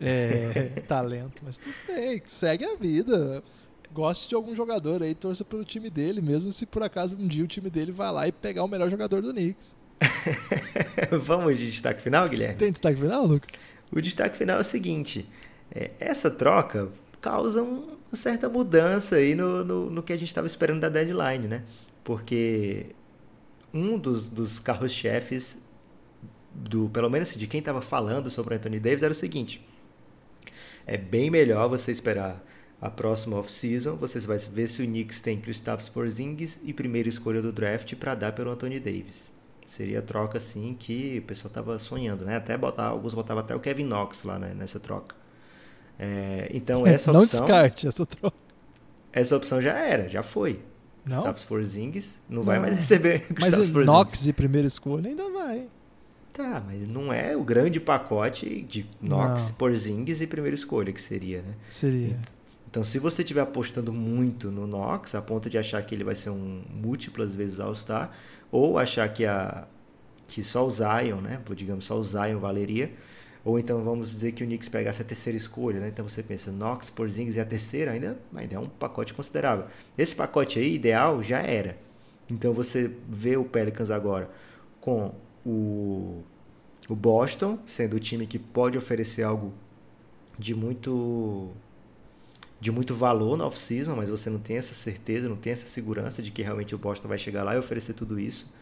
é, 0.00 0.82
talento. 0.88 1.42
Mas 1.44 1.58
tudo 1.58 1.74
bem, 1.86 2.22
segue 2.26 2.64
a 2.64 2.76
vida 2.76 3.42
goste 3.94 4.28
de 4.28 4.34
algum 4.34 4.56
jogador 4.56 5.02
aí, 5.02 5.14
torça 5.14 5.44
pelo 5.44 5.64
time 5.64 5.88
dele, 5.88 6.20
mesmo 6.20 6.50
se 6.50 6.66
por 6.66 6.82
acaso 6.82 7.16
um 7.16 7.28
dia 7.28 7.44
o 7.44 7.46
time 7.46 7.70
dele 7.70 7.92
vai 7.92 8.12
lá 8.12 8.26
e 8.26 8.32
pegar 8.32 8.64
o 8.64 8.68
melhor 8.68 8.90
jogador 8.90 9.22
do 9.22 9.32
Knicks. 9.32 9.74
Vamos 11.22 11.56
de 11.56 11.70
destaque 11.70 12.02
final, 12.02 12.28
Guilherme? 12.28 12.56
Tem 12.56 12.72
destaque 12.72 13.00
final, 13.00 13.24
Lucas? 13.24 13.48
O 13.92 14.00
destaque 14.00 14.36
final 14.36 14.58
é 14.58 14.60
o 14.60 14.64
seguinte: 14.64 15.26
é, 15.70 15.92
essa 16.00 16.28
troca 16.28 16.88
causa 17.20 17.62
uma 17.62 17.96
certa 18.12 18.48
mudança 18.48 19.16
aí 19.16 19.34
no, 19.36 19.64
no, 19.64 19.90
no 19.90 20.02
que 20.02 20.12
a 20.12 20.16
gente 20.16 20.28
estava 20.28 20.46
esperando 20.46 20.80
da 20.80 20.88
deadline, 20.88 21.46
né? 21.46 21.62
Porque 22.02 22.86
um 23.72 23.96
dos, 23.96 24.28
dos 24.28 24.58
carros-chefes, 24.58 25.56
do 26.52 26.90
pelo 26.90 27.08
menos 27.08 27.30
assim, 27.30 27.38
de 27.38 27.46
quem 27.46 27.60
estava 27.60 27.80
falando 27.80 28.28
sobre 28.28 28.54
o 28.54 28.56
Anthony 28.56 28.80
Davis, 28.80 29.04
era 29.04 29.12
o 29.12 29.16
seguinte: 29.16 29.64
é 30.84 30.98
bem 30.98 31.30
melhor 31.30 31.68
você 31.68 31.92
esperar 31.92 32.44
a 32.84 32.90
próxima 32.90 33.38
off-season, 33.38 33.96
você 33.96 34.20
vai 34.20 34.36
ver 34.36 34.68
se 34.68 34.82
o 34.82 34.84
Knicks 34.84 35.18
tem 35.18 35.40
Kristaps 35.40 35.88
Porzingis 35.88 36.58
e 36.62 36.70
primeira 36.70 37.08
escolha 37.08 37.40
do 37.40 37.50
draft 37.50 37.94
para 37.94 38.14
dar 38.14 38.32
pelo 38.32 38.50
Anthony 38.50 38.78
Davis. 38.78 39.30
Seria 39.66 40.00
a 40.00 40.02
troca 40.02 40.36
assim 40.36 40.76
que 40.78 41.18
o 41.18 41.22
pessoal 41.22 41.48
estava 41.48 41.78
sonhando, 41.78 42.26
né? 42.26 42.36
Até 42.36 42.58
botar, 42.58 42.88
alguns 42.88 43.14
botavam 43.14 43.42
até 43.42 43.56
o 43.56 43.58
Kevin 43.58 43.84
Knox 43.84 44.24
lá 44.24 44.38
né, 44.38 44.52
nessa 44.54 44.78
troca. 44.78 45.16
É, 45.98 46.50
então 46.52 46.84
essa 46.86 47.10
não 47.10 47.22
opção. 47.22 47.40
Não 47.40 47.46
descarte 47.46 47.88
essa 47.88 48.04
troca. 48.04 48.36
Essa 49.10 49.34
opção 49.34 49.62
já 49.62 49.78
era, 49.78 50.06
já 50.06 50.22
foi. 50.22 50.60
Não. 51.06 51.22
Kristaps 51.22 51.44
Porzingis 51.44 52.18
não, 52.28 52.36
não 52.36 52.42
vai 52.42 52.60
mais 52.60 52.76
receber. 52.76 53.24
Mas 53.30 53.54
Porzingis. 53.54 53.86
Knox 53.86 54.26
e 54.26 54.32
primeira 54.34 54.68
escolha 54.68 55.08
ainda 55.08 55.30
vai. 55.30 55.68
Tá, 56.34 56.62
mas 56.66 56.86
não 56.86 57.10
é 57.10 57.34
o 57.34 57.42
grande 57.42 57.80
pacote 57.80 58.60
de 58.60 58.84
Knox, 59.00 59.48
não. 59.48 59.54
Porzingis 59.54 60.20
e 60.20 60.26
primeira 60.26 60.54
escolha 60.54 60.92
que 60.92 61.00
seria, 61.00 61.40
né? 61.40 61.54
Seria. 61.70 62.18
Então, 62.74 62.82
se 62.82 62.98
você 62.98 63.22
estiver 63.22 63.40
apostando 63.40 63.92
muito 63.92 64.50
no 64.50 64.66
Knox, 64.66 65.14
a 65.14 65.22
ponto 65.22 65.48
de 65.48 65.56
achar 65.56 65.80
que 65.86 65.94
ele 65.94 66.02
vai 66.02 66.16
ser 66.16 66.30
um 66.30 66.64
múltiplas 66.68 67.32
vezes 67.32 67.60
All-Star, 67.60 68.10
ou 68.50 68.76
achar 68.76 69.08
que, 69.12 69.24
a, 69.24 69.68
que 70.26 70.42
só 70.42 70.66
o 70.66 70.70
Zion, 70.70 71.20
né, 71.20 71.40
digamos, 71.54 71.84
só 71.84 71.96
o 71.96 72.02
Zion 72.02 72.40
valeria, 72.40 72.92
ou 73.44 73.60
então 73.60 73.84
vamos 73.84 74.10
dizer 74.10 74.32
que 74.32 74.42
o 74.42 74.46
Knicks 74.46 74.68
pegasse 74.68 75.00
a 75.00 75.04
terceira 75.04 75.36
escolha, 75.36 75.78
né? 75.78 75.86
Então 75.86 76.08
você 76.08 76.20
pensa, 76.20 76.50
Knox, 76.50 76.90
Porzingis 76.90 77.36
e 77.36 77.40
a 77.40 77.44
terceira 77.44 77.92
ainda, 77.92 78.18
ainda 78.34 78.56
é 78.56 78.58
um 78.58 78.68
pacote 78.68 79.14
considerável. 79.14 79.66
Esse 79.96 80.16
pacote 80.16 80.58
aí, 80.58 80.74
ideal, 80.74 81.22
já 81.22 81.42
era. 81.42 81.78
Então 82.28 82.52
você 82.52 82.90
vê 83.08 83.36
o 83.36 83.44
Pelicans 83.44 83.92
agora 83.92 84.28
com 84.80 85.14
o, 85.46 86.24
o 86.88 86.96
Boston, 86.96 87.56
sendo 87.68 87.94
o 87.94 88.00
time 88.00 88.26
que 88.26 88.36
pode 88.36 88.76
oferecer 88.76 89.22
algo 89.22 89.52
de 90.36 90.56
muito 90.56 91.52
de 92.60 92.70
muito 92.70 92.94
valor 92.94 93.36
na 93.36 93.46
off-season, 93.46 93.94
mas 93.94 94.08
você 94.08 94.30
não 94.30 94.38
tem 94.38 94.56
essa 94.56 94.74
certeza, 94.74 95.28
não 95.28 95.36
tem 95.36 95.52
essa 95.52 95.66
segurança 95.66 96.22
de 96.22 96.30
que 96.30 96.42
realmente 96.42 96.74
o 96.74 96.78
Boston 96.78 97.08
vai 97.08 97.18
chegar 97.18 97.42
lá 97.42 97.54
e 97.54 97.58
oferecer 97.58 97.92
tudo 97.92 98.18
isso. 98.18 98.52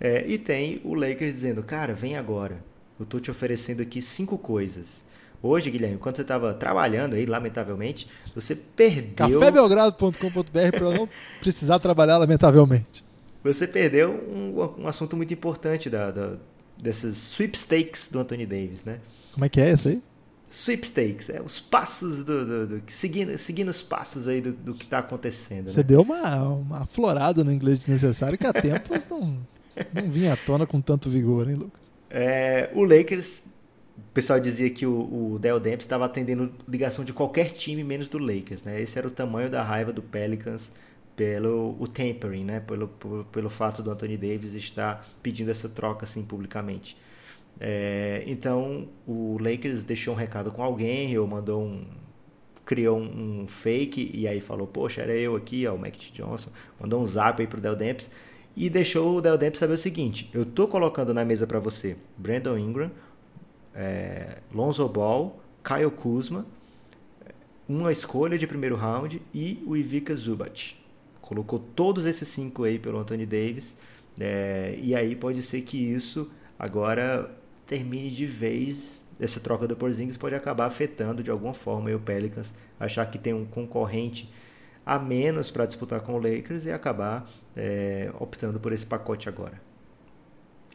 É, 0.00 0.24
e 0.26 0.38
tem 0.38 0.80
o 0.84 0.94
Lakers 0.94 1.32
dizendo, 1.32 1.62
cara, 1.62 1.94
vem 1.94 2.16
agora. 2.16 2.62
Eu 2.98 3.04
estou 3.04 3.20
te 3.20 3.30
oferecendo 3.30 3.80
aqui 3.80 4.02
cinco 4.02 4.36
coisas. 4.36 5.02
Hoje, 5.40 5.70
Guilherme, 5.70 5.98
quando 5.98 6.16
você 6.16 6.22
estava 6.22 6.52
trabalhando 6.52 7.14
aí, 7.14 7.24
lamentavelmente, 7.24 8.08
você 8.34 8.56
perdeu. 8.56 9.38
cafébelgrado.com.br 9.40 10.70
para 10.70 10.86
eu 10.86 10.92
não 10.92 11.08
precisar 11.40 11.78
trabalhar, 11.78 12.18
lamentavelmente. 12.18 13.04
Você 13.44 13.66
perdeu 13.66 14.10
um, 14.10 14.82
um 14.82 14.88
assunto 14.88 15.16
muito 15.16 15.32
importante 15.32 15.88
da, 15.88 16.10
da, 16.10 16.36
dessas 16.76 17.16
sweepstakes 17.16 18.08
do 18.10 18.18
Anthony 18.18 18.46
Davis, 18.46 18.82
né? 18.84 18.98
Como 19.32 19.44
é 19.44 19.48
que 19.48 19.60
é 19.60 19.72
isso 19.72 19.88
aí? 19.88 20.02
Sweepstakes, 20.50 21.28
é 21.28 21.40
os 21.42 21.60
passos 21.60 22.24
do, 22.24 22.44
do, 22.44 22.66
do 22.66 22.82
seguindo, 22.88 23.36
seguindo 23.36 23.68
os 23.68 23.82
passos 23.82 24.26
aí 24.26 24.40
do, 24.40 24.52
do 24.52 24.72
que 24.72 24.82
está 24.82 24.98
acontecendo. 24.98 25.68
Você 25.68 25.78
né? 25.78 25.82
deu 25.82 26.00
uma, 26.00 26.44
uma 26.44 26.86
florada 26.86 27.44
no 27.44 27.52
inglês 27.52 27.78
desnecessário 27.78 28.38
que 28.38 28.46
há 28.46 28.52
tempos 28.52 29.06
não, 29.06 29.38
não 29.92 30.10
vinha 30.10 30.32
à 30.32 30.36
tona 30.36 30.66
com 30.66 30.80
tanto 30.80 31.10
vigor, 31.10 31.48
hein, 31.48 31.56
Lucas? 31.56 31.92
É, 32.10 32.70
o 32.74 32.82
Lakers, 32.82 33.44
o 33.96 34.12
pessoal 34.14 34.40
dizia 34.40 34.70
que 34.70 34.86
o, 34.86 35.34
o 35.34 35.38
Dell 35.38 35.60
Demps 35.60 35.84
estava 35.84 36.06
atendendo 36.06 36.52
ligação 36.66 37.04
de 37.04 37.12
qualquer 37.12 37.52
time 37.52 37.84
menos 37.84 38.08
do 38.08 38.18
Lakers, 38.18 38.62
né? 38.62 38.80
Esse 38.80 38.98
era 38.98 39.06
o 39.06 39.10
tamanho 39.10 39.50
da 39.50 39.62
raiva 39.62 39.92
do 39.92 40.02
Pelicans 40.02 40.72
pelo 41.14 41.76
o 41.78 41.86
tampering, 41.86 42.44
né? 42.44 42.60
Pelo, 42.60 42.88
pelo, 42.88 43.24
pelo 43.24 43.50
fato 43.50 43.82
do 43.82 43.90
Anthony 43.90 44.16
Davis 44.16 44.54
estar 44.54 45.06
pedindo 45.22 45.50
essa 45.50 45.68
troca 45.68 46.04
assim 46.04 46.22
publicamente. 46.22 46.96
É, 47.60 48.22
então 48.26 48.88
o 49.06 49.36
Lakers 49.40 49.82
deixou 49.82 50.14
um 50.14 50.16
recado 50.16 50.52
com 50.52 50.62
alguém, 50.62 51.16
ou 51.18 51.26
mandou 51.26 51.62
um. 51.62 51.84
criou 52.64 52.98
um, 52.98 53.42
um, 53.42 53.48
fake 53.48 54.12
e 54.14 54.28
aí 54.28 54.40
falou, 54.40 54.66
poxa, 54.66 55.02
era 55.02 55.12
eu 55.12 55.34
aqui, 55.34 55.66
ó, 55.66 55.74
o 55.74 55.78
Mac 55.78 55.96
Johnson, 56.12 56.50
mandou 56.80 57.00
um 57.00 57.06
zap 57.06 57.40
aí 57.40 57.48
pro 57.48 57.60
Del 57.60 57.74
Demps 57.74 58.10
e 58.56 58.68
deixou 58.68 59.16
o 59.16 59.20
Del 59.20 59.38
Demps 59.38 59.58
saber 59.58 59.74
o 59.74 59.78
seguinte: 59.78 60.30
eu 60.32 60.44
tô 60.44 60.68
colocando 60.68 61.12
na 61.12 61.24
mesa 61.24 61.46
para 61.46 61.58
você 61.58 61.96
Brandon 62.16 62.58
Ingram, 62.58 62.90
é, 63.74 64.38
Lonzo 64.54 64.88
Ball, 64.88 65.40
Kyle 65.64 65.90
Kuzma, 65.90 66.46
uma 67.68 67.92
escolha 67.92 68.38
de 68.38 68.46
primeiro 68.46 68.76
round 68.76 69.20
e 69.34 69.62
o 69.66 69.76
Ivica 69.76 70.14
Zubat. 70.16 70.76
Colocou 71.20 71.58
todos 71.58 72.06
esses 72.06 72.26
cinco 72.28 72.64
aí 72.64 72.78
pelo 72.78 72.98
Anthony 72.98 73.26
Davis. 73.26 73.76
É, 74.18 74.76
e 74.82 74.94
aí 74.94 75.14
pode 75.14 75.42
ser 75.42 75.60
que 75.60 75.76
isso 75.76 76.30
agora 76.58 77.37
termine 77.68 78.10
de 78.10 78.26
vez 78.26 79.04
essa 79.20 79.38
troca 79.38 79.68
do 79.68 79.76
Porzingis 79.76 80.16
pode 80.16 80.34
acabar 80.34 80.66
afetando 80.66 81.22
de 81.22 81.30
alguma 81.30 81.52
forma 81.52 81.90
o 81.94 82.00
Pelicans 82.00 82.54
achar 82.80 83.04
que 83.06 83.18
tem 83.18 83.34
um 83.34 83.44
concorrente 83.44 84.32
a 84.86 84.98
menos 84.98 85.50
para 85.50 85.66
disputar 85.66 86.00
com 86.00 86.14
o 86.14 86.18
Lakers 86.18 86.64
e 86.64 86.72
acabar 86.72 87.28
é, 87.54 88.10
optando 88.18 88.58
por 88.58 88.72
esse 88.72 88.86
pacote 88.86 89.28
agora. 89.28 89.60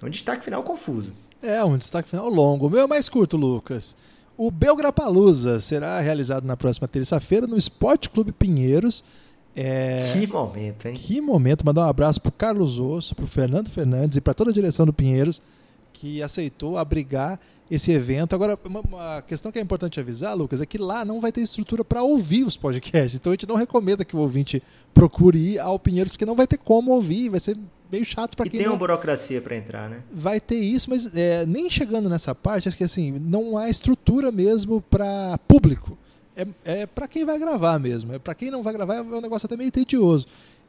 Um 0.03 0.09
destaque 0.09 0.45
final 0.45 0.61
confuso. 0.61 1.13
É, 1.41 1.63
um 1.63 1.77
destaque 1.77 2.09
final 2.09 2.29
longo. 2.29 2.67
O 2.67 2.69
meu 2.69 2.81
é 2.81 2.87
mais 2.87 3.09
curto, 3.09 3.37
Lucas. 3.37 3.95
O 4.37 4.51
Belgrapalusa 4.51 5.59
será 5.59 5.99
realizado 5.99 6.45
na 6.45 6.57
próxima 6.57 6.87
terça-feira 6.87 7.47
no 7.47 7.57
Esporte 7.57 8.09
Clube 8.09 8.31
Pinheiros. 8.31 9.03
É... 9.55 10.11
Que 10.13 10.27
momento, 10.27 10.87
hein? 10.87 10.95
Que 10.95 11.21
momento. 11.21 11.65
Mandar 11.65 11.85
um 11.85 11.89
abraço 11.89 12.21
para 12.21 12.31
Carlos 12.31 12.77
Osso, 12.77 13.15
para 13.15 13.25
Fernando 13.25 13.69
Fernandes 13.69 14.17
e 14.17 14.21
para 14.21 14.33
toda 14.33 14.51
a 14.51 14.53
direção 14.53 14.85
do 14.85 14.93
Pinheiros 14.93 15.41
que 16.03 16.21
aceitou 16.21 16.77
abrigar 16.77 17.39
esse 17.71 17.89
evento. 17.89 18.35
Agora, 18.35 18.59
uma, 18.65 18.81
uma, 18.81 19.21
questão 19.21 19.53
que 19.53 19.57
é 19.57 19.61
importante 19.61 20.01
avisar, 20.01 20.35
Lucas, 20.35 20.59
é 20.59 20.65
que 20.65 20.77
lá 20.77 21.05
não 21.05 21.21
vai 21.21 21.31
ter 21.31 21.39
estrutura 21.39 21.81
para 21.85 22.03
ouvir 22.03 22.43
os 22.43 22.57
podcasts. 22.57 23.15
Então 23.15 23.31
a 23.31 23.35
gente 23.35 23.47
não 23.47 23.55
recomenda 23.55 24.03
que 24.03 24.13
o 24.13 24.19
ouvinte 24.19 24.61
procure 24.93 25.53
ir 25.53 25.59
ao 25.59 25.79
Pinheiros, 25.79 26.11
porque 26.11 26.25
não 26.25 26.35
vai 26.35 26.45
ter 26.45 26.57
como 26.57 26.91
ouvir, 26.91 27.29
vai 27.29 27.39
ser 27.39 27.57
meio 27.89 28.03
chato 28.03 28.35
para 28.35 28.49
quem. 28.49 28.55
E 28.55 28.57
tem 28.57 28.65
não... 28.65 28.73
uma 28.73 28.79
burocracia 28.79 29.39
para 29.41 29.55
entrar, 29.55 29.89
né? 29.89 30.01
Vai 30.11 30.41
ter 30.41 30.57
isso, 30.57 30.89
mas 30.89 31.15
é, 31.15 31.45
nem 31.45 31.69
chegando 31.69 32.09
nessa 32.09 32.35
parte, 32.35 32.67
acho 32.67 32.75
que 32.75 32.83
assim, 32.83 33.13
não 33.13 33.57
há 33.57 33.69
estrutura 33.69 34.29
mesmo 34.29 34.81
para 34.81 35.37
público. 35.47 35.97
É, 36.35 36.45
é 36.65 36.85
para 36.85 37.07
quem 37.07 37.23
vai 37.23 37.39
gravar 37.39 37.79
mesmo. 37.79 38.11
É 38.11 38.19
para 38.19 38.35
quem 38.35 38.51
não 38.51 38.61
vai 38.61 38.73
gravar 38.73 38.95
é 38.95 39.01
um 39.01 39.21
negócio 39.21 39.45
até 39.45 39.55
meio 39.55 39.71
tedioso. 39.71 40.27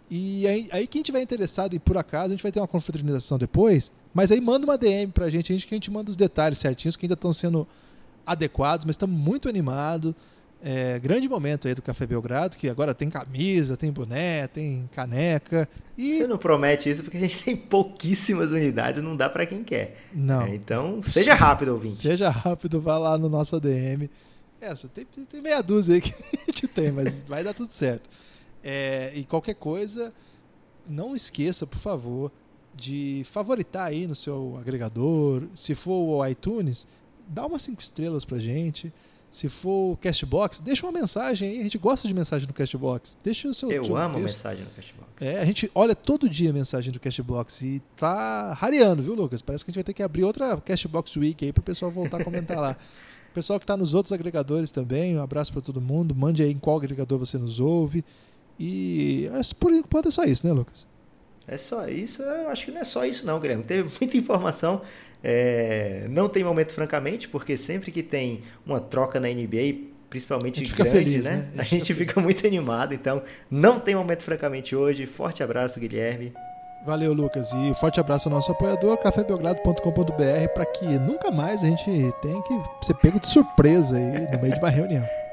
E 0.09 0.47
aí, 0.47 0.69
aí 0.71 0.87
quem 0.87 1.03
tiver 1.03 1.23
interessado 1.23 1.75
e 1.75 1.81
por 1.81 1.97
acaso, 1.97 2.27
a 2.27 2.31
gente 2.31 2.43
vai 2.43 2.53
ter 2.53 2.61
uma 2.61 2.69
confraternização 2.69 3.37
depois, 3.37 3.91
mas 4.15 4.31
aí 4.31 4.41
manda 4.41 4.65
uma 4.65 4.79
DM 4.79 5.11
pra 5.11 5.29
gente, 5.29 5.53
a 5.53 5.55
gente 5.55 5.67
que 5.67 5.75
a 5.75 5.77
gente 5.77 5.91
manda 5.91 6.09
os 6.09 6.17
detalhes 6.17 6.59
certinhos 6.59 6.97
que 6.97 7.05
ainda 7.05 7.15
estão 7.15 7.33
sendo 7.33 7.67
adequados, 8.25 8.87
mas 8.87 8.95
estamos 8.95 9.19
muito 9.19 9.49
animados. 9.49 10.15
É, 10.67 10.99
grande 10.99 11.29
momento 11.29 11.69
aí 11.69 11.75
do 11.75 11.83
Café 11.83 12.07
Belgrado, 12.07 12.57
que 12.57 12.71
agora 12.71 12.95
tem 12.95 13.11
camisa, 13.11 13.77
tem 13.77 13.93
boné, 13.93 14.47
tem 14.47 14.89
caneca. 14.95 15.69
E... 15.99 16.17
Você 16.17 16.27
não 16.27 16.39
promete 16.39 16.89
isso 16.89 17.03
porque 17.03 17.19
a 17.19 17.21
gente 17.21 17.37
tem 17.45 17.55
pouquíssimas 17.55 18.51
unidades, 18.51 19.03
não 19.03 19.15
dá 19.15 19.29
para 19.29 19.45
quem 19.45 19.63
quer. 19.63 19.99
Não. 20.15 20.43
É, 20.43 20.55
então, 20.55 21.03
seja 21.03 21.35
rápido, 21.35 21.73
ouvinte. 21.73 21.97
Seja 21.97 22.31
rápido, 22.31 22.81
vá 22.81 22.97
lá 22.97 23.19
no 23.19 23.29
nosso 23.29 23.57
ADM. 23.57 24.09
Essa, 24.59 24.89
tem, 24.89 25.05
tem 25.05 25.43
meia 25.43 25.61
dúzia 25.61 25.97
aí 25.97 26.01
que 26.01 26.15
a 26.33 26.47
gente 26.47 26.67
tem, 26.69 26.91
mas 26.91 27.23
vai 27.25 27.45
dar 27.45 27.53
tudo 27.53 27.71
certo. 27.73 28.09
É, 28.63 29.13
e 29.15 29.25
qualquer 29.25 29.57
coisa, 29.57 30.15
não 30.89 31.15
esqueça, 31.15 31.67
por 31.67 31.79
favor, 31.79 32.33
de 32.77 33.25
favoritar 33.31 33.89
aí 33.89 34.07
no 34.07 34.15
seu 34.15 34.57
agregador. 34.59 35.45
Se 35.55 35.75
for 35.75 35.93
o 35.93 36.27
iTunes, 36.27 36.87
dá 37.29 37.47
umas 37.47 37.63
cinco 37.63 37.81
estrelas 37.81 38.25
pra 38.25 38.39
gente. 38.39 38.93
Se 39.31 39.49
for 39.49 39.93
o 39.93 39.97
Castbox, 39.97 40.61
deixa 40.61 40.87
uma 40.87 40.93
mensagem 40.93 41.49
aí. 41.49 41.61
A 41.61 41.63
gente 41.65 41.77
gosta 41.77 42.07
de 42.07 42.15
mensagem 42.15 42.47
no 42.47 42.55
Castbox. 42.55 43.17
Deixa 43.23 43.49
o 43.49 43.55
seu. 43.55 43.71
Eu 43.71 43.85
seu 43.85 43.97
amo 43.97 44.15
texto. 44.15 44.27
mensagem 44.27 44.65
no 44.65 44.71
Castbox. 44.71 45.11
É, 45.21 45.41
a 45.41 45.45
gente 45.45 45.69
olha 45.75 45.95
todo 45.95 46.29
dia 46.29 46.51
a 46.51 46.53
mensagem 46.53 46.93
do 46.93 47.01
Castbox 47.01 47.63
e 47.63 47.83
tá 47.97 48.53
rareando, 48.53 49.03
viu, 49.03 49.15
Lucas? 49.15 49.43
Parece 49.43 49.65
que 49.65 49.71
a 49.71 49.73
gente 49.73 49.79
vai 49.79 49.85
ter 49.85 49.95
que 49.95 50.05
abrir 50.05 50.23
outra 50.23 50.57
Castbox 50.61 51.17
Week 51.17 51.45
aí 51.45 51.53
pro 51.53 51.65
pessoal 51.65 51.91
voltar 51.91 52.21
a 52.21 52.25
comentar 52.25 52.59
lá. 52.59 52.77
O 53.31 53.35
pessoal 53.35 53.59
que 53.59 53.67
tá 53.67 53.77
nos 53.77 53.93
outros 53.93 54.13
agregadores 54.13 54.71
também, 54.71 55.17
um 55.17 55.23
abraço 55.23 55.53
para 55.53 55.63
todo 55.63 55.81
mundo. 55.81 56.15
Mande 56.15 56.41
aí 56.45 56.53
em 56.53 56.59
qual 56.59 56.77
agregador 56.77 57.19
você 57.19 57.37
nos 57.37 57.59
ouve. 57.59 58.05
E 58.57 59.29
por 59.59 59.73
enquanto 59.73 60.07
é 60.07 60.11
só 60.13 60.23
isso, 60.23 60.47
né, 60.47 60.53
Lucas? 60.53 60.87
É 61.47 61.57
só 61.57 61.87
isso. 61.89 62.23
Eu 62.23 62.49
acho 62.49 62.67
que 62.67 62.71
não 62.71 62.81
é 62.81 62.85
só 62.85 63.05
isso, 63.05 63.27
não, 63.27 63.39
Guilherme. 63.39 63.65
Teve 63.65 63.91
muita 64.01 64.17
informação. 64.17 64.83
É, 65.23 66.05
não 66.11 66.29
tem 66.29 66.45
momento, 66.45 66.73
francamente, 66.73 67.29
porque 67.29 67.57
sempre 67.57 67.91
que 67.91 68.03
tem 68.03 68.43
uma 68.67 68.81
troca 68.81 69.19
na 69.19 69.29
NBA, 69.29 69.93
principalmente 70.11 70.65
grande, 70.67 70.91
feliz, 70.91 71.25
né? 71.25 71.49
né? 71.55 71.63
A 71.63 71.65
gente 71.65 71.95
fica 71.95 72.21
muito 72.21 72.47
animado. 72.47 72.93
Então, 72.95 73.23
não 73.51 73.81
tem 73.81 73.95
momento, 73.95 74.23
francamente, 74.23 74.77
hoje. 74.77 75.07
Forte 75.07 75.43
abraço, 75.43 75.81
Guilherme. 75.81 76.33
Valeu, 76.85 77.15
Lucas. 77.15 77.51
E 77.53 77.75
forte 77.75 77.99
abraço 77.99 78.29
ao 78.29 78.35
nosso 78.35 78.53
apoiador, 78.53 78.99
cafébelgrado.com.br, 78.99 80.49
para 80.53 80.67
que 80.67 80.85
nunca 80.99 81.31
mais 81.31 81.63
a 81.63 81.67
gente 81.67 81.91
tenha 82.21 82.43
que 82.43 82.63
ser 82.83 82.95
pego 82.97 83.19
de 83.19 83.27
surpresa 83.27 83.97
aí 83.97 84.31
no 84.31 84.43
meio 84.43 84.53
de 84.53 84.61
uma 84.61 84.69
reunião. 84.69 85.24